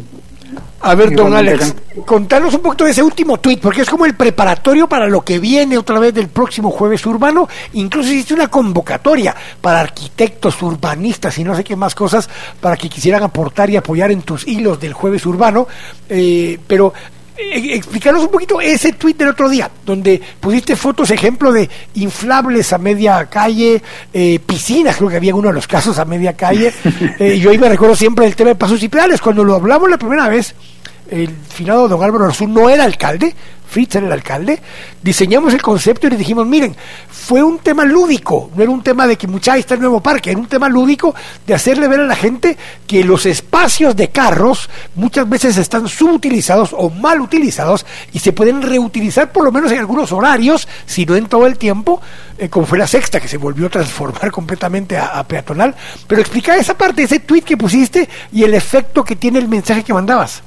[0.81, 1.75] A ver, don Alex,
[2.07, 5.39] contanos un poquito de ese último tuit, porque es como el preparatorio para lo que
[5.39, 7.49] viene otra vez del próximo jueves urbano.
[7.75, 12.31] Incluso hiciste una convocatoria para arquitectos, urbanistas y no sé qué más cosas
[12.61, 15.67] para que quisieran aportar y apoyar en tus hilos del jueves urbano.
[16.09, 16.95] Eh, pero
[17.39, 22.73] eh, explicarnos un poquito ese tweet del otro día, donde pusiste fotos, ejemplo de inflables
[22.73, 23.81] a media calle,
[24.13, 26.73] eh, piscinas, creo que había uno de los casos a media calle.
[27.19, 29.21] Eh, yo ahí me recuerdo siempre el tema de pasos y pedales.
[29.21, 30.55] Cuando lo hablamos la primera vez,
[31.11, 33.35] el finado don Álvaro Arzú no era alcalde,
[33.69, 34.61] Fritz era el alcalde,
[35.03, 36.75] diseñamos el concepto y le dijimos, miren,
[37.11, 40.31] fue un tema lúdico, no era un tema de que mucha está el nuevo parque,
[40.31, 41.15] era un tema lúdico
[41.47, 42.57] de hacerle ver a la gente
[42.87, 48.63] que los espacios de carros muchas veces están subutilizados o mal utilizados y se pueden
[48.63, 52.01] reutilizar por lo menos en algunos horarios, si no en todo el tiempo,
[52.39, 55.75] eh, como fue la sexta, que se volvió a transformar completamente a, a peatonal.
[56.07, 59.85] Pero explica esa parte, ese tweet que pusiste y el efecto que tiene el mensaje
[59.85, 60.43] que mandabas.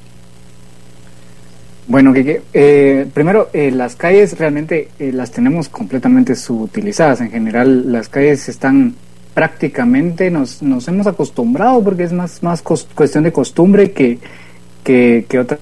[1.88, 7.20] Bueno, que eh, primero, eh, las calles realmente eh, las tenemos completamente subutilizadas.
[7.20, 8.94] En general, las calles están
[9.34, 14.18] prácticamente, nos, nos hemos acostumbrado porque es más, más cuestión de costumbre que,
[14.84, 15.58] que, que, otra,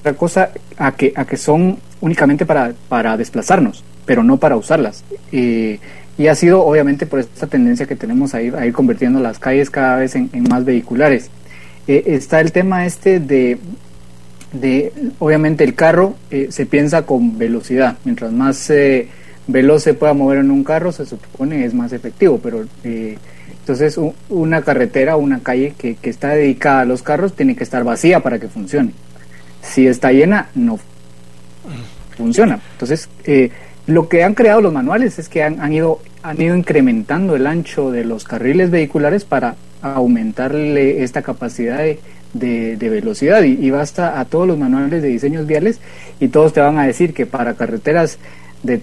[0.00, 5.04] otra cosa, a que, a que son únicamente para, para desplazarnos, pero no para usarlas.
[5.30, 9.38] y ha sido obviamente por esta tendencia que tenemos a ir, a ir convirtiendo las
[9.38, 11.30] calles cada vez en, en más vehiculares.
[11.86, 13.58] está el tema este de
[14.52, 19.08] de, obviamente el carro eh, se piensa con velocidad, mientras más eh,
[19.46, 23.18] veloz se pueda mover en un carro se supone es más efectivo, pero eh,
[23.60, 23.98] entonces
[24.28, 28.20] una carretera, una calle que, que, está dedicada a los carros tiene que estar vacía
[28.20, 28.92] para que funcione.
[29.62, 30.78] Si está llena, no
[32.16, 32.60] funciona.
[32.72, 33.08] Entonces,
[33.88, 37.48] lo que han creado los manuales es que han, han, ido, han ido incrementando el
[37.48, 41.98] ancho de los carriles vehiculares para aumentarle esta capacidad de
[42.32, 43.42] de, velocidad.
[43.42, 45.80] Y, basta a todos los manuales de diseños viales
[46.20, 48.18] y todos te van a decir que para carreteras
[48.62, 48.80] de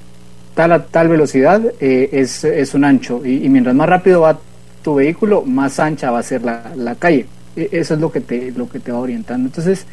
[0.53, 3.25] tal a tal velocidad eh, es, es, un ancho.
[3.25, 4.39] Y, mientras más rápido va
[4.83, 7.25] tu vehículo más ancha va a ser la, la calle.
[7.55, 9.47] E, eso es lo que te lo que te va orientando.
[9.47, 9.85] Entonces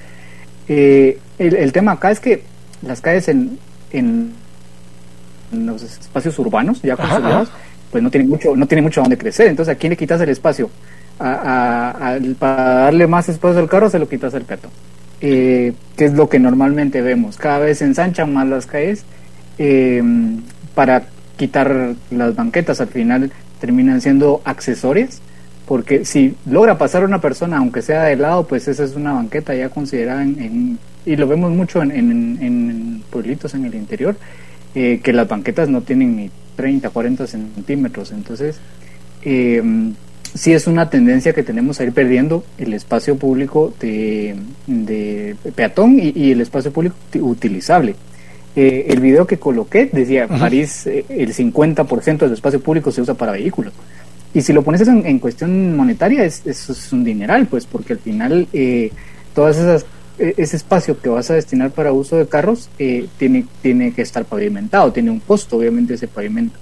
[0.69, 2.43] eh, el, el, tema acá es que
[2.83, 3.59] las calles en,
[3.93, 4.33] en
[5.53, 7.51] los espacios urbanos ya construidos
[7.91, 9.49] pues no tienen mucho no tienen mucho donde crecer.
[9.49, 10.71] Entonces a quién le quitas el espacio
[11.21, 14.71] a, para darle más espacio al carro se lo quitas al peatón.
[15.23, 17.37] Eh, que es lo que normalmente vemos.
[17.37, 19.05] Cada vez ensanchan más las calles
[19.59, 20.03] eh,
[20.75, 21.05] para
[21.37, 22.81] quitar las banquetas.
[22.81, 23.31] Al final
[23.61, 25.21] terminan siendo accesorios,
[25.67, 29.55] porque si logra pasar una persona, aunque sea de lado, pues esa es una banqueta
[29.55, 34.17] ya considerada en, y lo vemos mucho en, en, pueblitos en el interior,
[34.75, 38.11] eh, que las banquetas no tienen ni 30, 40 centímetros.
[38.13, 38.59] Entonces,
[39.23, 39.63] eh,
[40.35, 44.37] sí es una tendencia que tenemos a ir perdiendo el espacio público de,
[45.55, 47.97] peatón y, el espacio público utilizable.
[48.57, 53.15] Eh, el video que coloqué decía, París, eh, el 50% del espacio público se usa
[53.15, 53.73] para vehículos.
[54.35, 57.99] Y si lo pones en, en cuestión monetaria, es, es, un dineral, pues, porque al
[57.99, 58.91] final eh,
[59.35, 59.87] todas esas
[60.19, 64.25] e, ese espacio que vas a destinar para uso de carros tiene, tiene que estar
[64.25, 66.59] pavimentado, tiene un costo, obviamente, ese pavimento.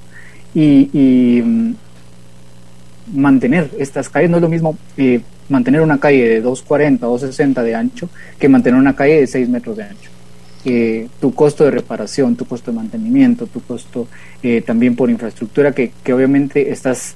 [0.54, 1.74] Y, y, mm,
[3.12, 4.30] mantener estas calles.
[4.30, 8.08] No es lo mismo eh, mantener una calle de 240 o 260 de ancho
[8.38, 10.10] que mantener una calle de 6 metros de ancho.
[10.64, 14.08] Eh, tu costo de reparación, tu costo de mantenimiento, tu costo
[14.42, 17.14] eh, también por infraestructura que, que obviamente estás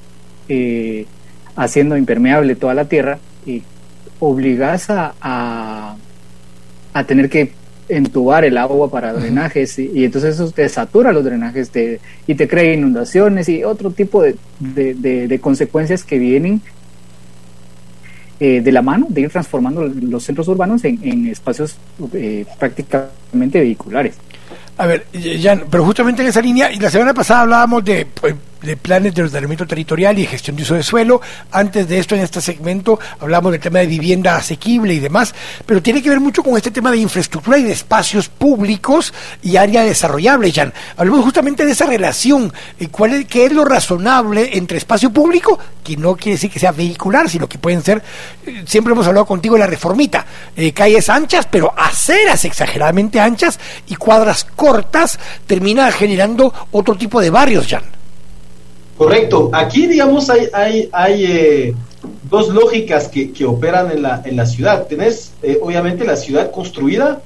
[1.56, 3.62] haciendo impermeable toda la tierra y
[4.20, 5.14] obligas a,
[6.92, 7.52] a tener que
[7.88, 11.70] entubar el agua para drenajes y, entonces eso te satura los drenajes
[12.26, 16.60] y te crea inundaciones y otro tipo de, de, consecuencias que vienen
[18.40, 21.76] eh, de la mano de ir transformando los centros urbanos en, espacios
[22.12, 24.14] eh, prácticamente vehiculares.
[24.78, 25.06] A ver,
[25.40, 29.14] Jan, pero justamente en esa línea, y la semana pasada hablábamos de, pues, de planes
[29.14, 31.20] de ordenamiento territorial y gestión de uso de suelo.
[31.50, 35.34] Antes de esto, en este segmento, hablamos del tema de vivienda asequible y demás,
[35.66, 39.12] pero tiene que ver mucho con este tema de infraestructura y de espacios públicos
[39.42, 40.72] y área desarrollable, Jan.
[40.96, 45.58] Hablamos justamente de esa relación, eh, cuál es, qué es lo razonable entre espacio público,
[45.82, 48.02] que no quiere decir que sea vehicular, sino que pueden ser,
[48.46, 50.24] eh, siempre hemos hablado contigo de la reformita,
[50.56, 53.58] eh, calles anchas, pero aceras exageradamente anchas
[53.88, 58.01] y cuadras cortas termina generando otro tipo de barrios, Jan.
[58.96, 59.50] Correcto.
[59.52, 61.74] Aquí, digamos, hay, hay, eh,
[62.28, 64.86] dos lógicas que, que, operan en la, en la ciudad.
[64.86, 67.22] Tenés, eh, obviamente, la ciudad construida,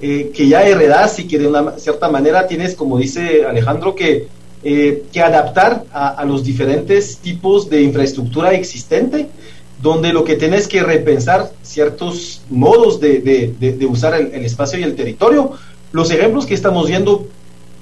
[0.00, 4.28] eh, que ya heredás y que de una cierta manera tienes, como dice Alejandro, que,
[4.62, 9.28] que adaptar a, los diferentes tipos de infraestructura existente,
[9.80, 14.82] donde lo que tenés que repensar ciertos modos de, de, de, usar el espacio y
[14.82, 15.52] el territorio.
[15.92, 17.28] Los ejemplos que estamos viendo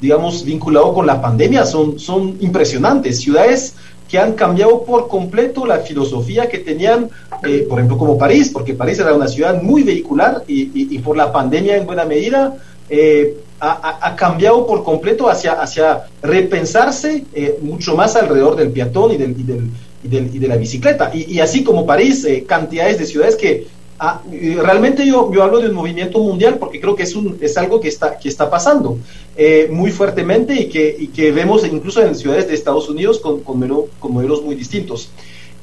[0.00, 3.20] digamos, vinculado con la pandemia son, son impresionantes.
[3.20, 3.74] Ciudades
[4.08, 7.10] que han cambiado por completo la filosofía que tenían,
[7.42, 11.16] eh, por ejemplo, como París, porque París era una ciudad muy vehicular y, y, por
[11.16, 12.56] la pandemia en buena medida
[12.90, 19.12] eh, ha, ha, cambiado por completo hacia, hacia repensarse eh, mucho más alrededor del peatón
[19.12, 19.70] y, del, y, del,
[20.04, 21.10] y, del, y de la bicicleta.
[21.14, 23.66] Y, así como París, cantidades de ciudades que
[23.98, 27.56] Ah, realmente yo, yo hablo de un movimiento mundial porque creo que es, un, es
[27.56, 28.98] algo que está, que está pasando
[29.36, 33.40] eh, muy fuertemente y que, y que vemos incluso en ciudades de Estados Unidos con,
[33.40, 35.10] con, modelo, con modelos muy distintos.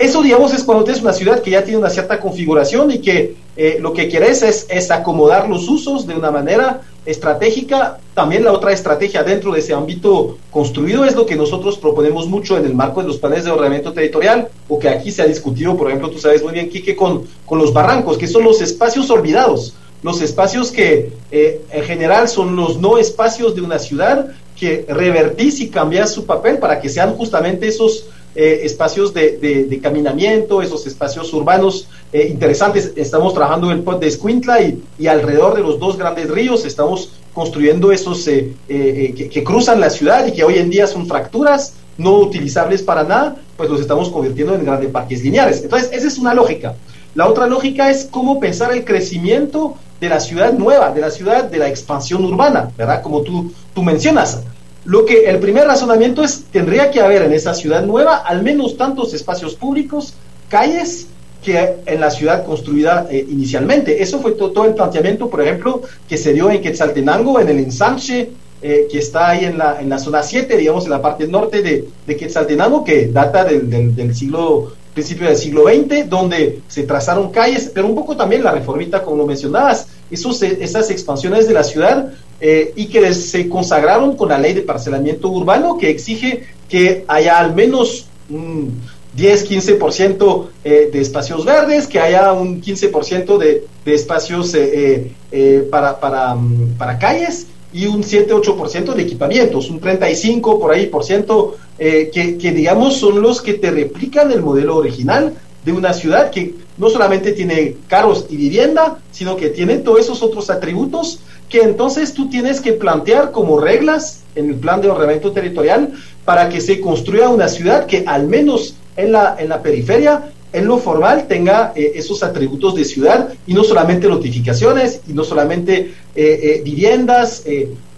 [0.02, 3.36] Eso, digamos, es cuando tienes una ciudad que ya tiene una cierta configuración y que
[3.56, 8.00] eh, lo que quieres es, acomodar los usos de una manera estratégica.
[8.16, 12.58] También la otra estrategia dentro de ese ámbito construido es lo que nosotros proponemos mucho
[12.58, 15.78] en el marco de los planes de ordenamiento territorial o que aquí se ha discutido,
[15.78, 19.08] por ejemplo, tú sabes muy bien, Quique, con, con los barrancos, que son los espacios
[19.12, 24.84] olvidados, los espacios que eh, en general son los no espacios de una ciudad que
[24.90, 28.06] revertís y cambiás su papel para que sean justamente esos
[28.36, 32.94] eh, espacios de, de, caminamiento, esos espacios urbanos eh, interesantes.
[32.96, 37.12] Estamos trabajando en el pod de Escuintla y, alrededor de los dos grandes ríos estamos
[37.34, 41.08] construyendo esos eh, eh, que, que, cruzan la ciudad y que hoy en día son
[41.08, 45.62] fracturas no utilizables para nada, pues los estamos convirtiendo en grandes parques lineares.
[45.64, 46.76] Entonces, esa es una lógica.
[47.16, 51.44] La otra lógica es cómo pensar el crecimiento de la ciudad nueva, de la ciudad
[51.44, 53.02] de la expansión urbana, ¿verdad?
[53.02, 54.42] Como tú, tú mencionas.
[54.86, 58.78] Lo que el primer razonamiento es, tendría que haber en esa ciudad nueva al menos
[58.78, 60.14] tantos espacios públicos,
[60.50, 61.08] calles,
[61.44, 64.02] que en la ciudad construida eh, inicialmente.
[64.02, 68.30] Eso fue todo, el planteamiento, por ejemplo, que se dio en Quetzaltenango, en el ensanche
[68.62, 71.64] eh, que está ahí en la, en la zona 7, digamos, en la parte norte
[71.64, 76.84] de, de Quetzaltenango, que data del, del, del siglo principio del siglo XX, donde se
[76.84, 81.54] trazaron calles, pero un poco también la reformita, como lo mencionabas, esos, esas expansiones de
[81.54, 86.44] la ciudad eh, y que se consagraron con la ley de parcelamiento urbano que exige
[86.70, 88.80] que haya al menos un
[89.18, 96.00] 10-15% eh, de espacios verdes, que haya un 15% de, de espacios eh, eh, para,
[96.00, 101.56] para, mm, para calles y un 7-8% de equipamientos, un 35 por ahí por ciento,
[101.80, 105.34] eh, que, digamos son los que te replican el modelo original
[105.64, 110.24] de una ciudad que no solamente tiene carros y vivienda, sino que tiene todos esos
[110.24, 111.20] otros atributos
[111.50, 115.94] que entonces tú tienes que plantear como reglas en el plan de ordenamiento territorial
[116.24, 120.68] para que se construya una ciudad que al menos en la, en la periferia en
[120.68, 125.74] lo formal tenga eh, esos atributos de ciudad y no solamente notificaciones y no solamente
[125.74, 127.44] eh, eh, viviendas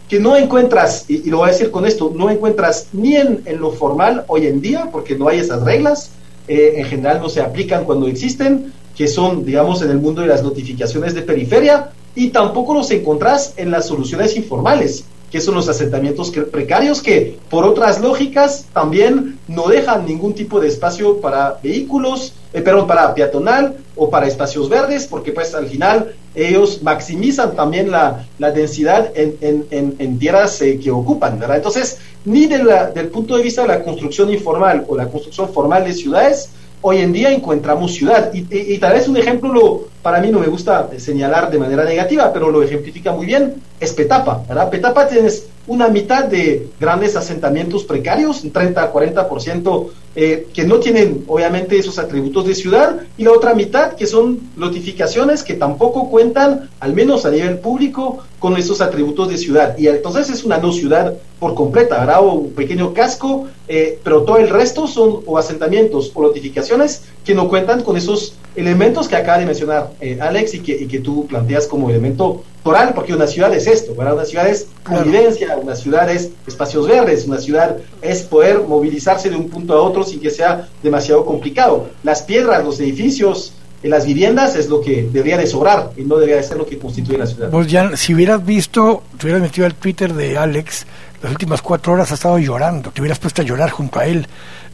[0.10, 3.41] que no encuentras, y, y, lo voy a decir con esto, no encuentras ni en,
[3.45, 6.12] en lo formal hoy en día porque no hay esas reglas,
[6.48, 10.28] eh, en general no se aplican cuando existen, que son, digamos, en el mundo de
[10.28, 15.68] las notificaciones de periferia, y tampoco los encontrás en las soluciones informales que son los
[15.68, 22.35] asentamientos precarios que por otras lógicas también no dejan ningún tipo de espacio para vehículos,
[22.53, 27.89] eh, perdón, para peatonal o para espacios verdes, porque pues al final ellos maximizan también
[27.89, 31.57] la, densidad en, tierras eh, que ocupan, ¿verdad?
[31.57, 35.93] Entonces, ni del punto de vista de la construcción informal o la construcción formal de
[35.93, 36.49] ciudades,
[36.84, 38.31] hoy en día encontramos ciudad.
[38.34, 41.84] Y, y, tal vez un ejemplo, lo, para mí no me gusta señalar de manera
[41.85, 44.43] negativa, pero lo ejemplifica muy bien, es Petapa.
[44.47, 44.69] ¿verdad?
[44.69, 51.23] Petapa tienes una mitad de grandes asentamientos precarios, un 30 40%, eh, que no tienen
[51.27, 56.69] obviamente esos atributos de ciudad, y la otra mitad que son notificaciones que tampoco cuentan,
[56.81, 59.77] al menos a nivel público, con esos atributos de ciudad.
[59.77, 61.14] Y entonces es una no ciudad
[61.44, 62.20] por completa.
[62.22, 67.36] O un pequeño casco, eh, pero todo el resto son o asentamientos o notificaciones que
[67.36, 70.99] no cuentan con esos elementos que acaba de mencionar eh, Alex y que, y que
[70.99, 74.14] tú planteas como elemento toral, porque una ciudad es esto, ¿verdad?
[74.14, 79.36] Una ciudad es convivencia, una ciudad es espacios verdes, una ciudad es poder movilizarse de
[79.36, 81.90] un punto a otro sin que sea demasiado complicado.
[82.03, 83.53] Las piedras, los edificios,
[83.84, 86.65] en las viviendas es lo que debería de sobrar y no debería de ser lo
[86.65, 87.49] que constituye la ciudad.
[87.52, 90.86] Vos ya, si hubieras visto, te hubieras metido al Twitter de Alex,
[91.24, 94.28] las últimas cuatro horas ha estado llorando, te hubieras puesto a llorar junto a él,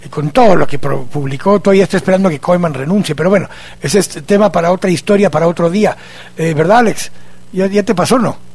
[0.04, 3.48] eh, con todo lo que publicó, todavía está esperando que Koeman renuncie, pero bueno,
[3.80, 5.96] ese es tema para otra historia, para otro día,
[6.36, 7.12] eh, ¿verdad Alex?
[7.54, 8.49] ¿Ya, ¿Ya te pasó no?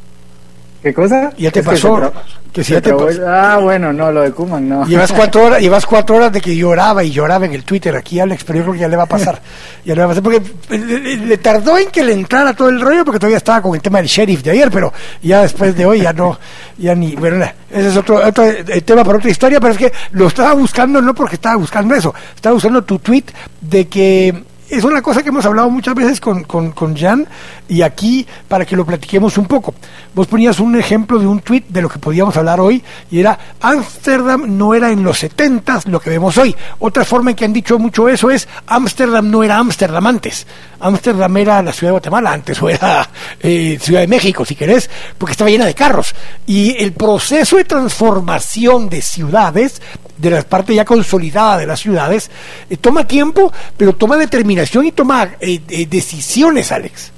[0.85, 1.33] ¿Qué cosa?
[1.39, 2.13] ¿Ya te pasó?
[2.53, 2.93] Que si ya te
[3.27, 4.85] Ah, bueno, no, lo de Kuman no.
[4.85, 8.21] Llevas cuatro horas, llevas cuatro horas de que lloraba y lloraba en el Twitter aquí,
[8.21, 9.41] Alex, pero yo creo que ya le va a pasar.
[9.85, 13.03] ya le va a pasar, porque le, tardó en que le entrara todo el rollo,
[13.03, 14.93] porque todavía estaba con el tema del sheriff de ayer, pero
[15.23, 16.39] ya después de hoy ya no,
[16.77, 18.45] ya ni, bueno, ese es otro, otro
[18.85, 22.15] tema para otra historia, pero es que lo estaba buscando no porque estaba buscando eso,
[22.35, 23.25] estaba buscando tu tweet
[23.63, 27.27] de que es una cosa que hemos hablado muchas veces con, con, con, Jan
[27.69, 29.75] y aquí para que lo platiquemos un poco.
[30.15, 33.37] Vos ponías un ejemplo de un tweet de lo que podíamos hablar hoy y era
[33.61, 36.55] Ámsterdam no era en los 70 lo que vemos hoy.
[36.79, 40.47] Otra forma en que han dicho mucho eso es Ámsterdam no era Ámsterdam antes.
[40.79, 43.09] Ámsterdam era la ciudad de Guatemala antes o era
[43.41, 44.89] eh, Ciudad de México si querés,
[45.19, 46.15] porque estaba llena de carros.
[46.47, 49.83] Y el proceso de transformación de ciudades
[50.17, 52.31] de la parte ya consolidada de las ciudades,
[52.71, 57.14] eh, toma tiempo, pero toma determinación y toma eh, decisiones, Alex.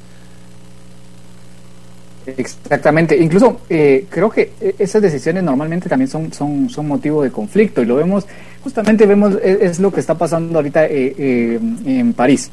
[2.37, 7.85] Exactamente, incluso creo que esas decisiones normalmente también son, son, son motivo de conflicto y
[7.87, 8.27] lo vemos,
[8.63, 12.51] justamente vemos, es, lo que está pasando ahorita en París.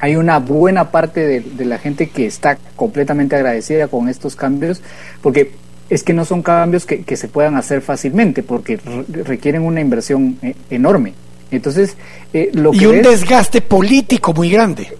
[0.00, 4.80] Hay una buena parte de, de la gente que está completamente agradecida con estos cambios,
[5.22, 5.52] porque
[5.90, 8.78] es que no son cambios que, se puedan hacer fácilmente porque
[9.24, 11.14] requieren una inversión eh, enorme.
[11.50, 11.96] Entonces,
[12.32, 14.92] eh, lo y un desgaste político muy grande.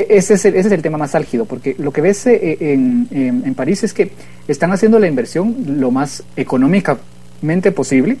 [0.00, 3.08] Eh, ese, es el, ese es el tema más álgido, porque lo que ves en,
[3.10, 4.12] en, París es que
[4.48, 8.16] están haciendo la inversión lo más económicamente posible,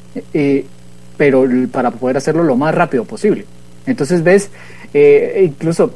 [1.16, 3.46] pero para poder hacerlo lo más rápido posible.
[3.86, 4.50] Entonces ves,
[5.42, 5.94] incluso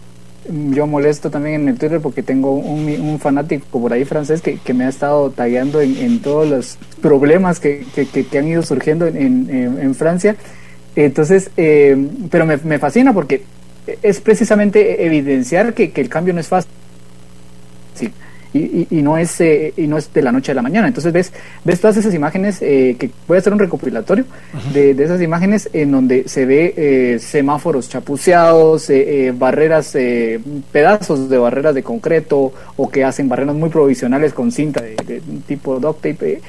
[0.48, 4.84] yo molesto también en el Twitter porque tengo un, fanático por ahí francés que, me
[4.84, 7.84] ha estado tagueando en, todos los problemas que,
[8.36, 10.36] han ido surgiendo en, Francia.
[10.96, 11.96] Entonces, eh,
[12.30, 13.42] pero me, me, fascina porque
[14.02, 16.70] es precisamente evidenciar que, el cambio no es fácil
[18.54, 20.86] y, no es eh, y no es de la noche a la mañana.
[20.86, 21.32] Entonces ves
[21.64, 24.24] ves todas esas imágenes eh, que voy a hacer un recopilatorio
[24.72, 28.90] de, esas imágenes en donde se ve eh, semáforos chapuceados,
[29.34, 29.96] barreras,
[30.70, 35.80] pedazos de barreras de concreto o que hacen barreras muy provisionales con cinta de, tipo
[35.80, 36.40] duct tape.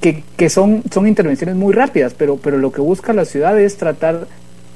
[0.00, 3.76] Que, que, son, son intervenciones muy rápidas, pero, pero lo que busca la ciudad es
[3.76, 4.26] tratar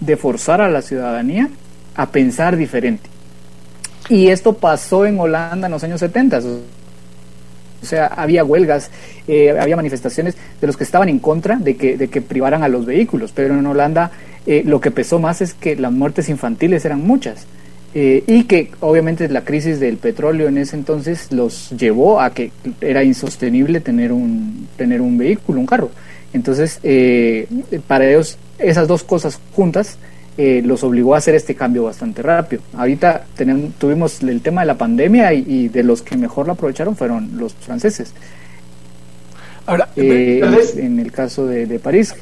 [0.01, 1.49] de forzar a la ciudadanía
[1.95, 3.11] a pensar diferente
[4.11, 6.39] y esto pasó en Holanda en los años 70.
[6.39, 8.91] O sea, había huelgas,
[9.27, 12.69] eh, había manifestaciones de los que estaban en contra de que, de que privaran a
[12.69, 14.11] los vehículos, pero en Holanda
[14.47, 17.47] eh, lo que pesó más es que las muertes infantiles eran muchas.
[17.93, 22.53] Eh, y que obviamente la crisis del petróleo en ese entonces los llevó a que
[22.81, 25.91] era insostenible tener un, tener un vehículo, un carro.
[26.33, 26.79] Entonces,
[27.89, 29.99] para ellos, esas dos cosas juntas
[30.39, 32.63] eh, los obligó a hacer este cambio bastante rápido.
[32.75, 36.97] Ahorita tenemos, tuvimos el tema de la pandemia y, de los que mejor lo aprovecharon
[36.97, 38.13] fueron los franceses.
[39.67, 40.41] Ahora, eh,
[40.77, 42.15] en el caso de, París.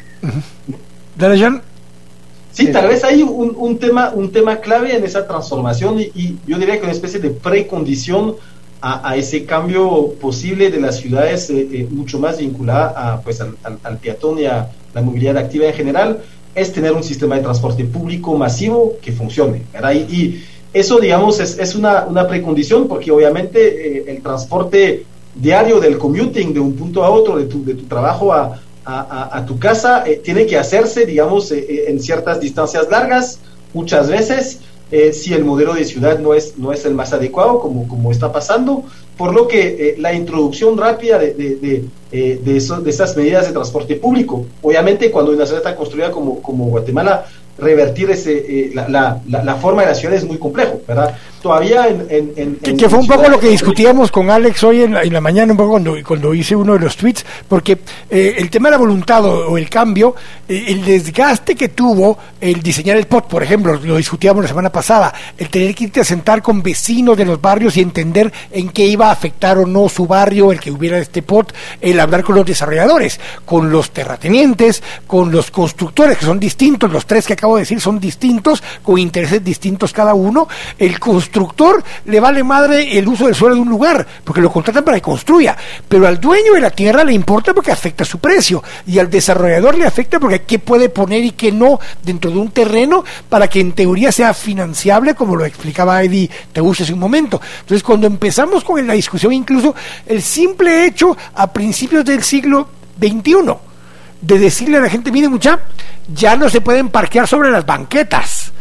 [2.52, 6.78] Sí, tal vez hay un, tema, un tema clave en esa transformación y, yo diría
[6.78, 8.34] que una especie de precondición
[8.80, 13.98] a, ese cambio posible de las ciudades eh, mucho más vinculada a, pues, al, al,
[13.98, 14.68] peatón y a
[14.98, 16.18] la movilidad activa en general
[16.54, 19.62] es tener un sistema de transporte público masivo que funcione.
[20.10, 25.96] Y, eso, digamos, es, es una, una, precondición porque obviamente eh, el transporte diario del
[25.96, 29.58] commuting de un punto a otro, de tu, de tu trabajo a, a, a tu
[29.58, 33.40] casa, eh, tiene que hacerse, digamos, eh, en ciertas distancias largas,
[33.72, 34.60] muchas veces,
[35.12, 38.32] si el modelo de ciudad no es, no es el más adecuado, como, como está
[38.32, 38.84] pasando,
[39.16, 43.96] por lo que la introducción rápida de, de, de, eso, de esas medidas de transporte
[43.96, 44.46] público.
[44.62, 47.26] Obviamente, cuando una ciudad está construida como, como Guatemala,
[47.58, 51.16] revertir ese, eh, la, la, la, forma de la ciudad es muy complejo, ¿verdad?
[51.42, 52.32] Todavía en...
[52.36, 55.20] en, que, fue un poco lo que discutíamos con Alex hoy en la, en la,
[55.20, 57.78] mañana, un poco cuando, cuando hice uno de los tweets, porque
[58.10, 60.16] eh, el tema de la voluntad o, el cambio,
[60.48, 64.72] eh, el desgaste que tuvo el diseñar el POT, por ejemplo, lo discutíamos la semana
[64.72, 68.70] pasada, el tener que irte a sentar con vecinos de los barrios y entender en
[68.70, 72.24] qué iba a afectar o no su barrio el que hubiera este POT, el hablar
[72.24, 77.34] con los desarrolladores, con los terratenientes, con los constructores, que son distintos, los tres que
[77.34, 80.48] acabo de decir son distintos, con intereses distintos cada uno,
[80.78, 81.27] el constructor
[82.04, 85.02] le vale madre el uso del suelo de un lugar, porque lo contratan para que
[85.02, 85.56] construya,
[85.88, 89.76] pero al dueño de la tierra le importa porque afecta su precio, y al desarrollador
[89.76, 93.60] le afecta porque qué puede poner y qué no dentro de un terreno para que
[93.60, 96.30] en teoría sea financiable, como lo explicaba Eddie
[96.60, 97.40] gusta hace un momento.
[97.60, 99.74] Entonces, cuando empezamos con la discusión, incluso
[100.06, 102.68] el simple hecho a principios del siglo
[102.98, 103.54] XXI,
[104.20, 105.60] de decirle a la gente, mire mucha,
[106.12, 108.52] ya no se pueden parquear sobre las banquetas.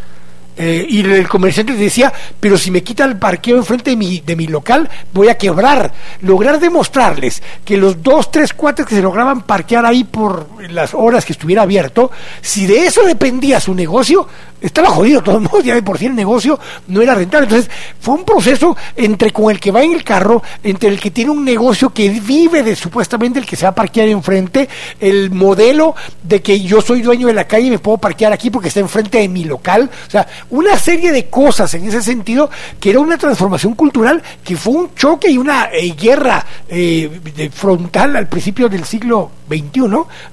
[0.58, 4.36] Eh, y el comerciante decía, pero si me quita el parqueo enfrente de mi, de
[4.36, 5.94] mi local, voy a quebrar.
[6.22, 11.26] Lograr demostrarles que los dos, tres cuates que se lograban parquear ahí por las horas
[11.26, 12.12] que estuviera abierto,
[12.42, 14.28] si de eso dependía su negocio,
[14.62, 17.46] estaba jodido, de todos modos, ya de por sí el negocio no era rentable.
[17.46, 17.70] Entonces,
[18.00, 21.32] fue un proceso entre con el que va en el carro, entre el que tiene
[21.32, 24.68] un negocio que vive de supuestamente el que se va a parquear enfrente,
[25.00, 28.50] el modelo de que yo soy dueño de la calle y me puedo parquear aquí
[28.50, 29.90] porque está enfrente de mi local.
[30.08, 34.56] O sea, una serie de cosas en ese sentido que era una transformación cultural que
[34.56, 39.82] fue un choque y una eh, guerra eh, frontal al principio del siglo XXI,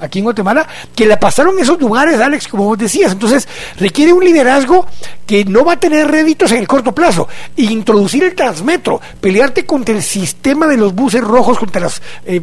[0.01, 3.13] aquí en Guatemala, que la pasaron esos lugares, Alex, como vos decías.
[3.13, 4.87] Entonces, requiere un liderazgo
[5.27, 7.29] que no va a tener réditos en el corto plazo.
[7.57, 12.41] Introducir el transmetro, pelearte contra el sistema de los buses rojos, contra las eh,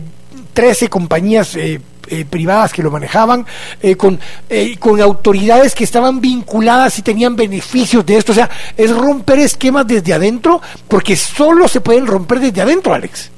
[0.53, 3.45] 13 compañías eh, eh, privadas que lo manejaban,
[3.81, 4.19] eh, con,
[4.49, 8.33] eh, con autoridades que estaban vinculadas y tenían beneficios de esto.
[8.33, 13.31] O sea, es romper esquemas desde adentro, porque solo se pueden romper desde adentro, Alex.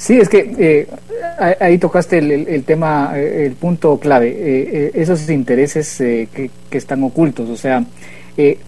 [0.00, 0.88] Sí, es que eh,
[1.60, 7.56] ahí tocaste el, tema, eh, el punto clave, eh, esos intereses que, están ocultos, o
[7.56, 7.84] sea,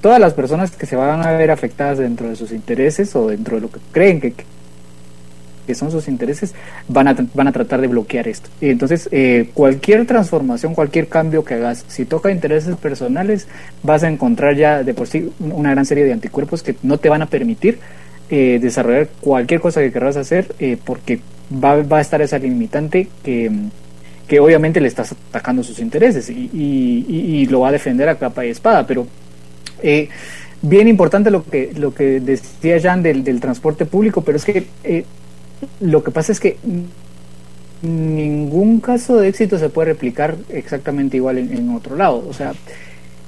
[0.02, 3.54] todas las personas que se van a ver afectadas dentro de sus intereses o dentro
[3.56, 4.34] de lo que creen que,
[5.66, 6.54] que son sus intereses,
[6.86, 8.50] van a, van a tratar de bloquear esto.
[8.60, 9.08] Y entonces,
[9.54, 13.48] cualquier transformación, cualquier cambio que hagas, si toca intereses personales,
[13.82, 17.08] vas a encontrar ya de por sí una gran serie de anticuerpos que no te
[17.08, 17.78] van a permitir
[18.34, 21.20] eh, desarrollar cualquier cosa que querrás hacer eh, porque
[21.52, 23.50] va, va, a estar esa limitante que,
[24.26, 28.48] que, obviamente le estás atacando sus intereses y, lo va a defender a capa y
[28.48, 29.06] espada, pero
[29.82, 30.08] eh,
[30.62, 34.64] bien importante lo que, lo que decía Jan del, del transporte público, pero es que
[35.80, 36.56] lo que pasa es que
[37.82, 42.54] ningún caso de éxito se puede replicar exactamente igual en, en otro lado, o sea,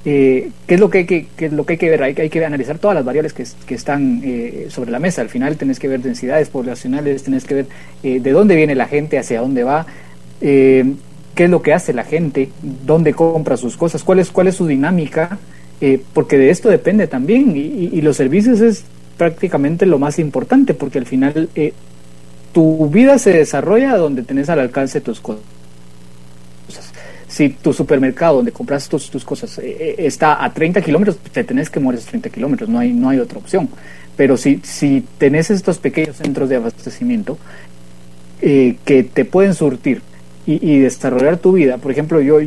[0.07, 2.03] eh, ¿qué, es lo que hay que, es lo que hay que ver?
[2.03, 5.21] Hay, hay que analizar todas las variables que, que están eh, sobre la mesa.
[5.21, 7.65] Al final tenés que ver densidades poblacionales, tenés que ver
[8.03, 9.87] eh, de dónde viene la gente, hacia dónde va,
[10.39, 12.49] qué es lo que hace la gente,
[12.85, 15.39] dónde compra sus cosas, cuál es, cuál es su dinámica,
[16.13, 17.55] porque de esto depende también.
[17.55, 18.85] Y, los servicios es
[19.17, 21.49] prácticamente lo más importante, porque al final
[22.53, 25.54] tu vida se desarrolla donde tenés al alcance tus cosas
[27.35, 31.43] si tu supermercado donde compras tus, tus cosas eh, eh, está a 30 kilómetros, te
[31.43, 33.67] tenés que mover esos 30 kilómetros, no hay, no hay otra opción.
[34.15, 37.37] Pero si, si tenés estos pequeños centros de abastecimiento
[38.41, 40.01] eh, que te pueden surtir
[40.47, 42.37] y, desarrollar tu vida, por ejemplo, yo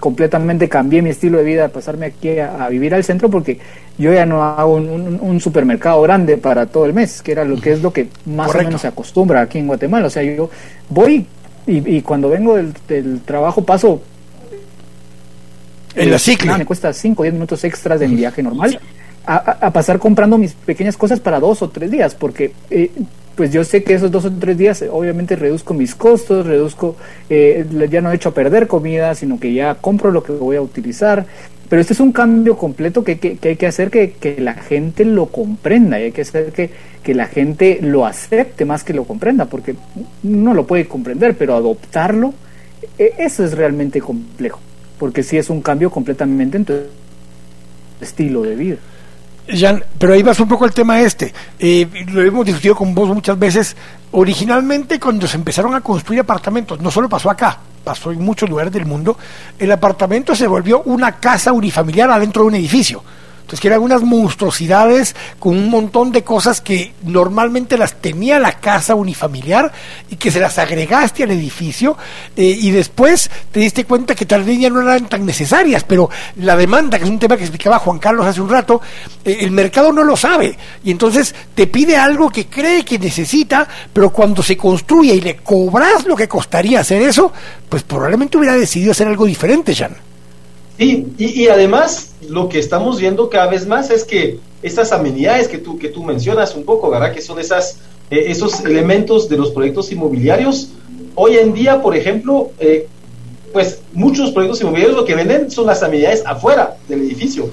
[0.00, 3.58] completamente cambié mi estilo de vida, pasarme aquí a, vivir al centro porque
[3.96, 7.74] yo ya no hago un, supermercado grande para todo el mes, que era lo que
[7.74, 10.08] es lo que más o menos se acostumbra aquí en Guatemala.
[10.08, 10.50] O sea, yo
[10.88, 11.26] voy
[11.64, 14.02] y, cuando vengo del, del trabajo paso
[15.94, 16.58] en la cicla.
[16.58, 18.78] me cuesta 5 o 10 minutos extras de mi viaje normal
[19.24, 22.90] a, pasar comprando mis pequeñas cosas para dos o tres días, porque eh,
[23.36, 26.96] pues yo sé que esos dos o tres días eh, obviamente reduzco mis costos, reduzco,
[27.30, 30.56] eh, ya no he hecho a perder comida, sino que ya compro lo que voy
[30.56, 31.26] a utilizar.
[31.68, 35.06] Pero este es un cambio completo que, que, hay que hacer que, que, la gente
[35.06, 36.70] lo comprenda y hay que hacer que,
[37.02, 39.76] que la gente lo acepte más que lo comprenda, porque
[40.22, 42.34] no lo puede comprender, pero adoptarlo,
[42.98, 44.60] eso es realmente complejo
[45.02, 46.74] porque sí es un cambio completamente en tu
[48.00, 48.76] estilo de vida.
[49.48, 51.34] Jan, pero ahí vas un poco el tema este.
[51.58, 53.76] Eh, lo hemos discutido con vos muchas veces.
[54.12, 58.72] Originalmente, cuando se empezaron a construir apartamentos, no solo pasó acá, pasó en muchos lugares
[58.72, 59.18] del mundo,
[59.58, 63.02] el apartamento se volvió una casa unifamiliar adentro de un edificio.
[63.42, 68.94] Entonces, eran unas monstruosidades con un montón de cosas que normalmente las tenía la casa
[68.94, 69.70] unifamiliar
[70.10, 71.96] y que se las agregaste al edificio
[72.36, 76.08] eh, y después te diste cuenta que tal vez ya no eran tan necesarias, pero
[76.36, 78.80] la demanda, que es un tema que explicaba Juan Carlos hace un rato,
[79.24, 83.68] eh, el mercado no lo sabe y entonces te pide algo que cree que necesita,
[83.92, 87.32] pero cuando se construye y le cobras lo que costaría hacer eso,
[87.68, 90.11] pues probablemente hubiera decidido hacer algo diferente, Jan.
[90.78, 95.58] Sí, y, además lo que estamos viendo cada vez más es que estas amenidades que
[95.58, 97.12] tú, que tú mencionas un poco, ¿verdad?
[97.12, 97.78] Que son esas,
[98.10, 100.70] eh, esos elementos de los proyectos inmobiliarios.
[101.14, 102.88] Hoy en día, por ejemplo, eh,
[103.52, 107.50] pues muchos proyectos inmobiliarios lo que venden son las amenidades afuera del edificio.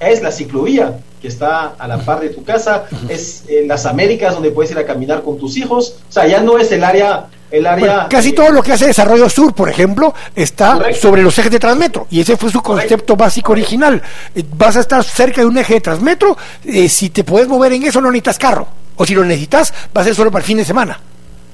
[0.00, 4.34] Es la ciclovía que está a la par de tu casa, es en las Américas
[4.34, 5.98] donde puedes ir a caminar con tus hijos.
[6.08, 8.08] O sea, ya no es el área el área...
[8.08, 12.06] casi todo lo que hace Desarrollo Sur, por ejemplo, está sobre los ejes de Transmetro
[12.10, 14.02] y ese fue su concepto básico original.
[14.34, 17.72] Eh, vas a estar cerca de un eje de Transmetro, eh, si te puedes mover
[17.72, 18.66] en eso no necesitas carro,
[18.96, 20.98] o si lo necesitas va a ser solo para el fin de semana.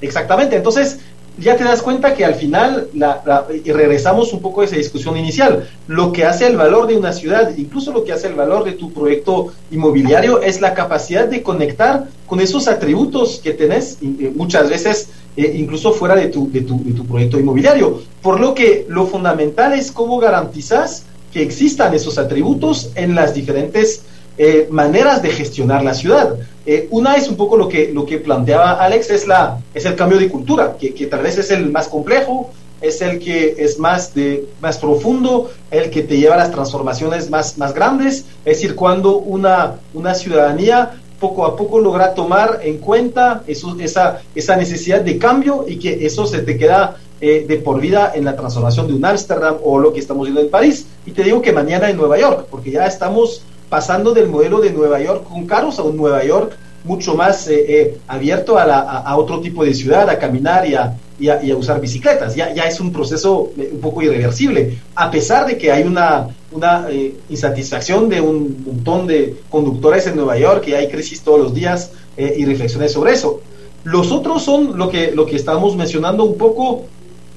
[0.01, 0.99] Exactamente, entonces
[1.39, 2.89] ya te das cuenta que al final,
[3.63, 7.13] y regresamos un poco a esa discusión inicial, lo que hace el valor de una
[7.13, 11.41] ciudad, incluso lo que hace el valor de tu proyecto inmobiliario, es la capacidad de
[11.41, 15.09] conectar con esos atributos que tenés eh, muchas veces
[15.39, 18.01] eh, incluso fuera de tu, de, tu, de tu proyecto inmobiliario.
[18.21, 24.01] Por lo que lo fundamental es cómo garantizas que existan esos atributos en las diferentes
[24.37, 26.35] eh, maneras de gestionar la ciudad.
[26.65, 29.95] Eh, una es un poco lo que, lo que planteaba Alex, es, la, es el
[29.95, 32.49] cambio de cultura, que, que, tal vez es el más complejo,
[32.81, 37.29] es el que es más, de, más profundo, el que te lleva a las transformaciones
[37.29, 42.77] más, más grandes, es decir, cuando una, una ciudadanía poco a poco logra tomar en
[42.77, 47.81] cuenta esa, esa necesidad de cambio y que eso se te queda eh, de por
[47.81, 50.85] vida en la transformación de un Ámsterdam o lo que estamos viendo en París.
[51.05, 54.71] Y te digo que mañana en Nueva York, porque ya estamos pasando del modelo de
[54.71, 59.17] Nueva York con carros a un Nueva York mucho más eh, eh, abierto a, a,
[59.17, 62.35] otro tipo de ciudad, a caminar y a, y a, usar bicicletas.
[62.35, 66.27] Ya, ya es un proceso eh, un poco irreversible, a pesar de que hay una,
[66.51, 71.39] una eh, insatisfacción de un montón de conductores en Nueva York y hay crisis todos
[71.39, 73.39] los días y reflexiones sobre eso.
[73.85, 76.83] Los otros son lo que, lo que estábamos mencionando un poco,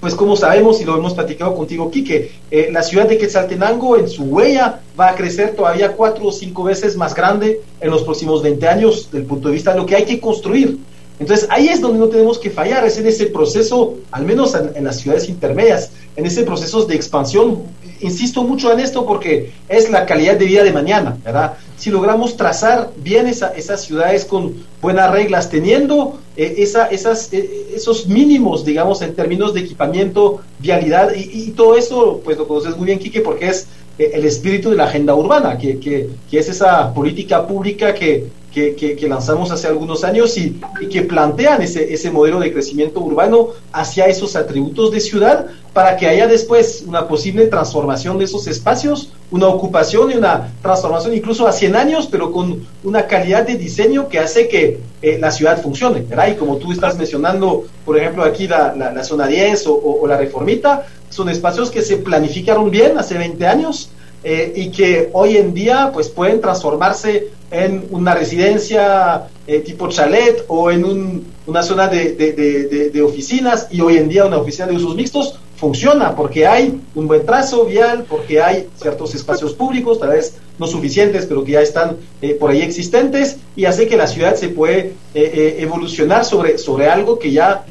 [0.02, 2.32] pues como sabemos y lo hemos platicado contigo, Quique,
[2.72, 6.96] la ciudad de Quetzaltenango en su huella va a crecer todavía cuatro o cinco veces
[6.96, 10.04] más grande en los próximos 20 años, del punto de vista de lo que hay
[10.04, 10.76] que construir
[11.22, 14.82] entonces ahí es donde no tenemos que fallar, es en ese proceso, al menos en,
[14.82, 17.62] las ciudades intermedias, en ese proceso de expansión.
[18.02, 21.54] Insisto mucho en esto porque es la calidad de vida de mañana, ¿verdad?
[21.76, 28.06] Si logramos trazar bien esas ciudades con buenas reglas, teniendo eh, esa, esas, eh, esos
[28.06, 32.98] mínimos, digamos, en términos de equipamiento, vialidad y, todo eso, pues lo conoces muy bien,
[32.98, 33.68] Quique, porque es
[34.06, 39.06] el espíritu de la agenda urbana, que, que, que es esa política pública que que,
[39.08, 40.60] lanzamos hace algunos años y,
[40.90, 46.06] que plantean ese, ese modelo de crecimiento urbano hacia esos atributos de ciudad para que
[46.06, 51.52] haya después una posible transformación de esos espacios, una ocupación y una transformación incluso a
[51.52, 56.02] 100 años, pero con una calidad de diseño que hace que eh, la ciudad funcione,
[56.02, 56.28] ¿verdad?
[56.28, 60.18] Y como tú estás mencionando, por ejemplo, aquí la, la, zona 10 o, o la
[60.18, 63.90] reformita, son espacios que se planificaron bien hace 20 años,
[64.24, 70.44] eh, y que hoy en día pues pueden transformarse en una residencia eh, tipo chalet
[70.46, 74.94] o en una zona de, de, oficinas y hoy en día una oficina de usos
[74.94, 80.34] mixtos funciona porque hay un buen trazo vial, porque hay ciertos espacios públicos, tal vez
[80.56, 84.36] no suficientes, pero que ya están eh, por ahí existentes y hace que la ciudad
[84.36, 87.64] se puede evolucionar sobre, sobre algo que ya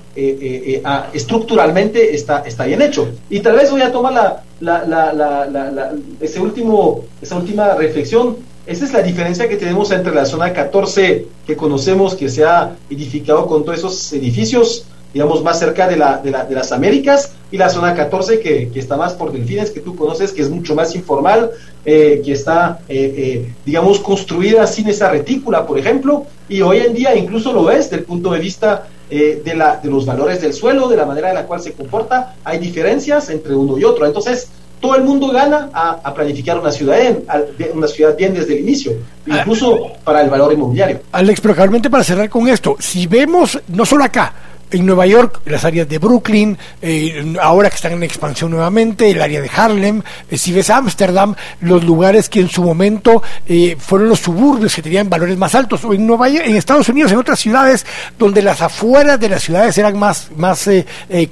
[0.83, 3.09] ah, estructuralmente está, está bien hecho.
[3.29, 5.93] Y tal vez voy a tomar la, la, la,
[6.41, 8.37] último, esa última reflexión.
[8.65, 12.75] Esa es la diferencia que tenemos entre la zona 14 que conocemos, que se ha
[12.89, 17.33] edificado con todos esos edificios, digamos, más cerca de, la, de, la, de las Américas,
[17.51, 20.49] y la zona 14 que, que, está más por Delfines, que tú conoces, que es
[20.49, 21.51] mucho más informal,
[21.83, 26.93] eh, que está, eh, eh, digamos, construida sin esa retícula, por ejemplo, y hoy en
[26.93, 30.41] día incluso lo ves desde el punto de vista eh, de, la, de los valores
[30.41, 33.83] del suelo, de la manera en la cual se comporta, hay diferencias entre uno y
[33.83, 34.05] otro.
[34.05, 34.47] Entonces,
[34.79, 37.25] todo el mundo gana a, planificar una ciudad, en,
[37.73, 38.93] una ciudad bien desde el inicio,
[39.27, 41.01] incluso para el valor inmobiliario.
[41.11, 44.33] Alex, pero realmente para cerrar con esto, si vemos, no solo acá,
[44.71, 49.21] En Nueva York, las áreas de Brooklyn, eh, ahora que están en expansión nuevamente, el
[49.21, 54.07] área de Harlem, eh, si ves Ámsterdam, los lugares que en su momento eh, fueron
[54.07, 57.17] los suburbios que tenían valores más altos, o en Nueva York, en Estados Unidos, en
[57.17, 57.85] otras ciudades
[58.17, 60.69] donde las afueras de las ciudades eran más, más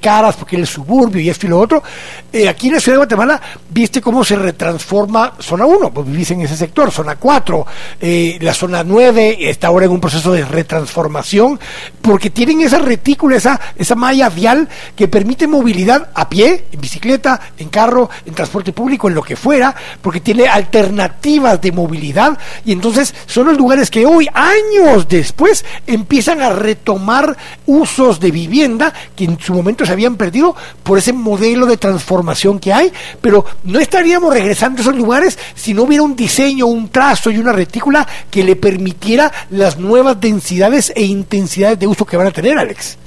[0.01, 1.81] caras porque era el suburbio y esto y lo otro,
[2.49, 6.41] aquí en la ciudad de Guatemala viste cómo se retransforma zona 1, pues vivís en
[6.41, 7.65] ese sector, zona 4,
[8.41, 11.59] la zona 9 está ahora en un proceso de retransformación,
[12.01, 17.39] porque tienen esa retícula, esa, esa malla vial que permite movilidad a pie, en bicicleta,
[17.57, 22.71] en carro, en transporte público, en lo que fuera, porque tiene alternativas de movilidad y
[22.71, 27.35] entonces son los lugares que hoy, años después, empiezan a retomar
[27.65, 32.59] usos de vivienda que en su momento se habían perdido por ese modelo de transformación
[32.59, 32.91] que hay,
[33.21, 37.37] pero no estaríamos regresando a esos lugares si no hubiera un diseño, un trazo y
[37.37, 42.31] una retícula que le permitiera las nuevas densidades e intensidades de uso que van a
[42.31, 42.97] tener, Alex.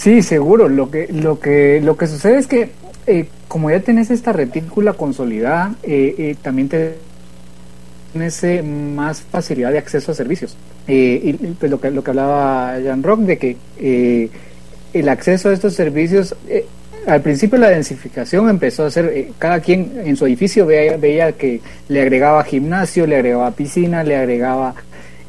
[0.00, 0.70] Sí, seguro.
[0.70, 2.70] Lo que, lo que, lo que sucede es que
[3.06, 10.12] eh, como ya tenés esta retícula consolidada, eh, eh, también tenés más facilidad de acceso
[10.12, 10.56] a servicios.
[10.88, 14.30] y pues lo que, lo que hablaba Jan Rock de que
[14.94, 16.34] el acceso a estos servicios
[17.06, 21.60] al principio la densificación empezó a ser, cada quien en su edificio veía, veía, que
[21.88, 24.74] le agregaba gimnasio, le agregaba piscina, le agregaba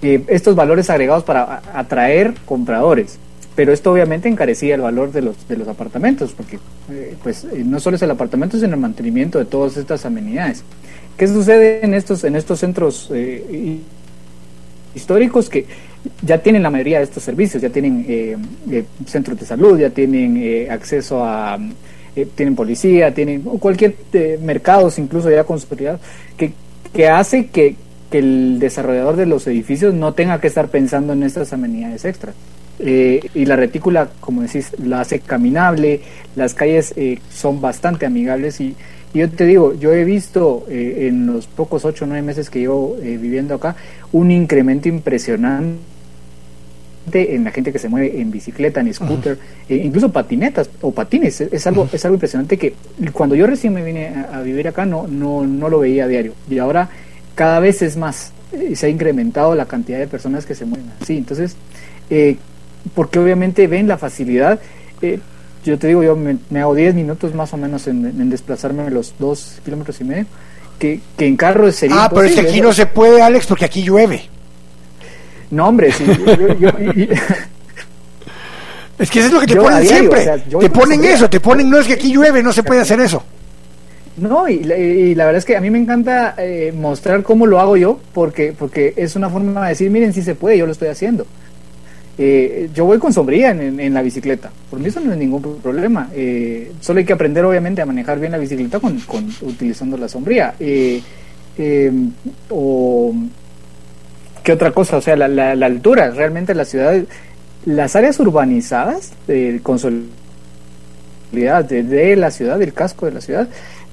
[0.01, 3.19] estos valores agregados para atraer compradores.
[3.55, 6.57] Pero esto obviamente encarecía el valor de los, de los apartamentos, porque
[6.89, 10.63] eh, pues eh, no solo es el apartamento, sino el mantenimiento de todas estas amenidades.
[11.17, 13.79] ¿Qué sucede en estos, en estos centros eh,
[14.95, 15.65] históricos que
[16.21, 17.61] ya tienen la mayoría de estos servicios?
[17.61, 18.05] Ya tienen
[19.05, 21.59] centros de salud, ya tienen acceso a...
[22.35, 23.95] tienen policía, tienen cualquier
[24.41, 25.99] mercados, incluso ya consolidados,
[26.37, 26.53] que,
[26.93, 27.75] que hace que,
[28.09, 32.33] que el desarrollador de los edificios no tenga que estar pensando en estas amenidades extras.
[32.83, 36.01] Eh, y la retícula, como decís, la hace caminable,
[36.35, 38.75] las calles eh, son bastante amigables y,
[39.13, 42.59] yo te digo, yo he visto eh, en los pocos ocho o nueve meses que
[42.59, 43.75] llevo viviendo acá
[44.13, 45.81] un incremento impresionante
[47.13, 49.37] en la gente que se mueve en bicicleta, en scooter,
[49.67, 51.41] incluso patinetas o patines.
[51.41, 52.73] Es, algo, es algo impresionante que
[53.11, 56.07] cuando yo recién me vine a, a, vivir acá no, no, no lo veía a
[56.07, 56.89] diario y ahora
[57.35, 58.31] cada vez es más,
[58.75, 61.17] se ha incrementado la cantidad de personas que se mueven así.
[61.17, 61.55] Entonces,
[62.09, 62.37] eh,
[62.95, 64.59] porque obviamente ven la facilidad.
[65.01, 65.19] Eh,
[65.63, 69.59] yo te digo, yo me, hago 10 minutos más o menos en, desplazarme los 2
[69.63, 70.25] kilómetros y medio,
[70.79, 72.05] que, que en carro sería.
[72.05, 74.23] Ah, pero es que aquí no se puede, Alex, porque aquí llueve.
[75.51, 76.05] No, hombre, sí.
[78.97, 80.25] es que eso es lo que te ponen siempre.
[80.59, 83.23] te ponen eso, te ponen, no es que aquí llueve, no se puede hacer eso.
[84.17, 84.63] No, y,
[85.15, 88.53] la verdad es que a mí me encanta eh, mostrar cómo lo hago yo, porque,
[88.57, 91.25] porque es una forma de decir, miren, si se puede, yo lo estoy haciendo.
[92.17, 96.09] Eh, yo voy con sombría en, la bicicleta, por mí eso no es ningún problema.
[96.13, 99.01] Eh, solo hay que aprender obviamente a manejar bien la bicicleta con,
[99.41, 100.53] utilizando la sombría.
[100.59, 101.01] Eh,
[102.49, 103.13] o
[104.43, 107.01] qué otra cosa, o sea, la, altura, realmente la ciudad,
[107.65, 109.13] las áreas urbanizadas,
[109.63, 110.09] consolidadas
[111.69, 113.47] de, de la ciudad, del casco de la ciudad,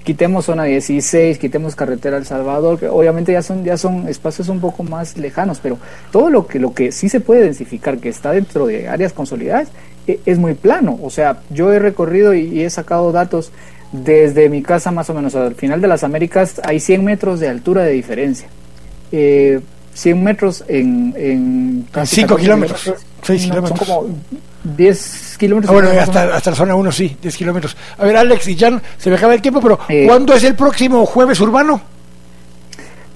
[0.05, 4.61] quitemos zona 16, quitemos carretera El Salvador, que obviamente ya son, ya son espacios un
[4.61, 5.79] poco más lejanos, pero
[6.11, 9.69] todo lo que, lo que sí se puede densificar, que está dentro de áreas consolidadas,
[10.07, 10.99] e, es muy plano.
[11.03, 13.53] O sea, yo he recorrido y, he sacado datos
[13.93, 17.49] desde mi casa más o menos al final de las Américas, hay 100 metros de
[17.49, 18.49] altura de diferencia.
[19.13, 19.61] Eh,
[19.95, 21.15] 100 metros en...
[21.17, 22.95] en 5 kilómetros.
[23.23, 23.79] 6 kilómetros.
[23.79, 24.15] Son como
[24.77, 25.71] 10 kilómetros.
[25.71, 27.77] Ah, bueno, hasta, hasta la zona 1 sí, 10 kilómetros.
[27.99, 30.55] A ver, Alex y Jan, se me acaba el tiempo, pero eh, ¿cuándo es el
[30.55, 31.81] próximo jueves urbano?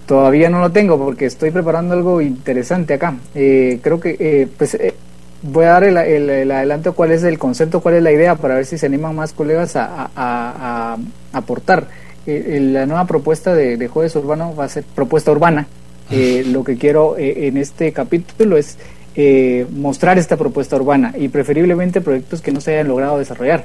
[0.06, 3.14] Todavía no lo tengo porque estoy preparando algo interesante acá.
[3.34, 4.94] Eh, creo que, eh, pues, eh,
[5.42, 8.56] voy a dar el, el, adelanto cuál es el concepto, cuál es la idea para
[8.56, 10.96] ver si se animan más colegas a, a,
[11.32, 11.86] aportar.
[12.26, 15.66] la nueva propuesta de, de, Jueves Urbano va a ser propuesta urbana.
[16.10, 18.76] lo que quiero en este capítulo es
[19.14, 23.64] eh, mostrar esta propuesta urbana y preferiblemente proyectos que no se hayan logrado desarrollar,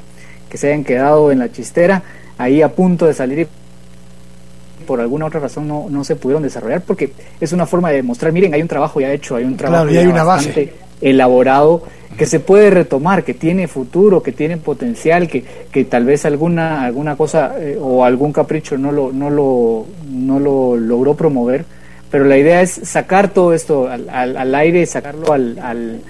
[0.49, 2.03] que se hayan quedado en la chistera,
[2.37, 6.81] ahí a punto de salir y por alguna otra razón no, no se pudieron desarrollar,
[6.81, 9.87] porque es una forma de demostrar, miren, hay un trabajo ya hecho, hay un trabajo
[9.87, 10.73] hay una base.
[11.01, 11.83] elaborado
[12.17, 16.83] que se puede retomar, que tiene futuro, que tiene potencial, que, que tal vez alguna,
[16.83, 21.76] alguna cosa eh, o algún capricho no lo, no lo, no lo logró promover
[22.09, 26.01] pero la idea es sacar todo esto al, al, aire, sacarlo al, al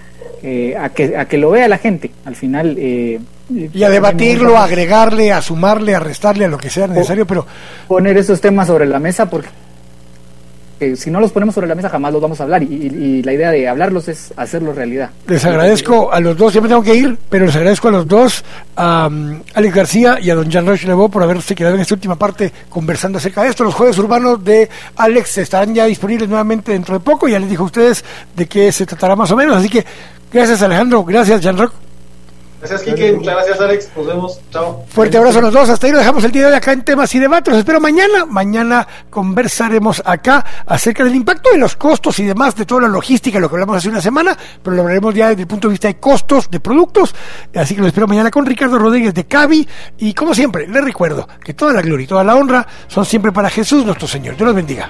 [0.44, 2.12] eh, a, que, a que lo vea la gente.
[2.26, 2.76] Al final.
[2.78, 3.20] Eh,
[3.50, 7.46] y a debatirlo, a agregarle, a sumarle, a restarle, a lo que sea necesario, pero.
[7.88, 9.50] Poner esos temas sobre la mesa porque
[10.78, 13.34] que si no los ponemos sobre la mesa jamás los vamos a hablar y, la
[13.34, 15.10] idea de hablarlos es hacerlos realidad.
[15.28, 18.08] Les agradezco a los dos, ya me tengo que ir, pero les agradezco a los
[18.08, 18.44] dos,
[18.76, 21.96] a um, Alex García y a don Jean Roche Lebeau por haberse quedado en esta
[21.96, 23.64] última parte conversando acerca de esto.
[23.64, 27.64] Los jueves urbanos de Alex estarán ya disponibles nuevamente dentro de poco, ya les dijo
[27.64, 28.04] a ustedes
[28.36, 29.86] de qué se tratará más o menos, así que
[30.32, 31.87] gracias Alejandro, gracias Jean Rock.
[32.60, 33.14] Gracias, Kike.
[33.14, 33.90] Muchas gracias, Alex.
[33.96, 34.40] Nos vemos.
[34.52, 34.84] Chao.
[34.90, 35.70] Fuerte abrazo a los dos.
[35.70, 37.52] Hasta ahí lo dejamos el día de hoy acá en temas y debates.
[37.52, 38.26] Los espero mañana.
[38.26, 43.40] Mañana conversaremos acá acerca del impacto y los costos y demás de toda la logística,
[43.40, 45.88] lo que hablamos hace una semana, pero lo hablaremos ya desde el punto de vista
[45.88, 47.14] de costos de productos.
[47.56, 49.68] Así que los espero mañana con Ricardo Rodríguez de Cavi.
[50.00, 53.32] Y como siempre, les recuerdo que toda la gloria y toda la honra son siempre
[53.32, 54.36] para Jesús nuestro Señor.
[54.36, 54.90] Dios los bendiga.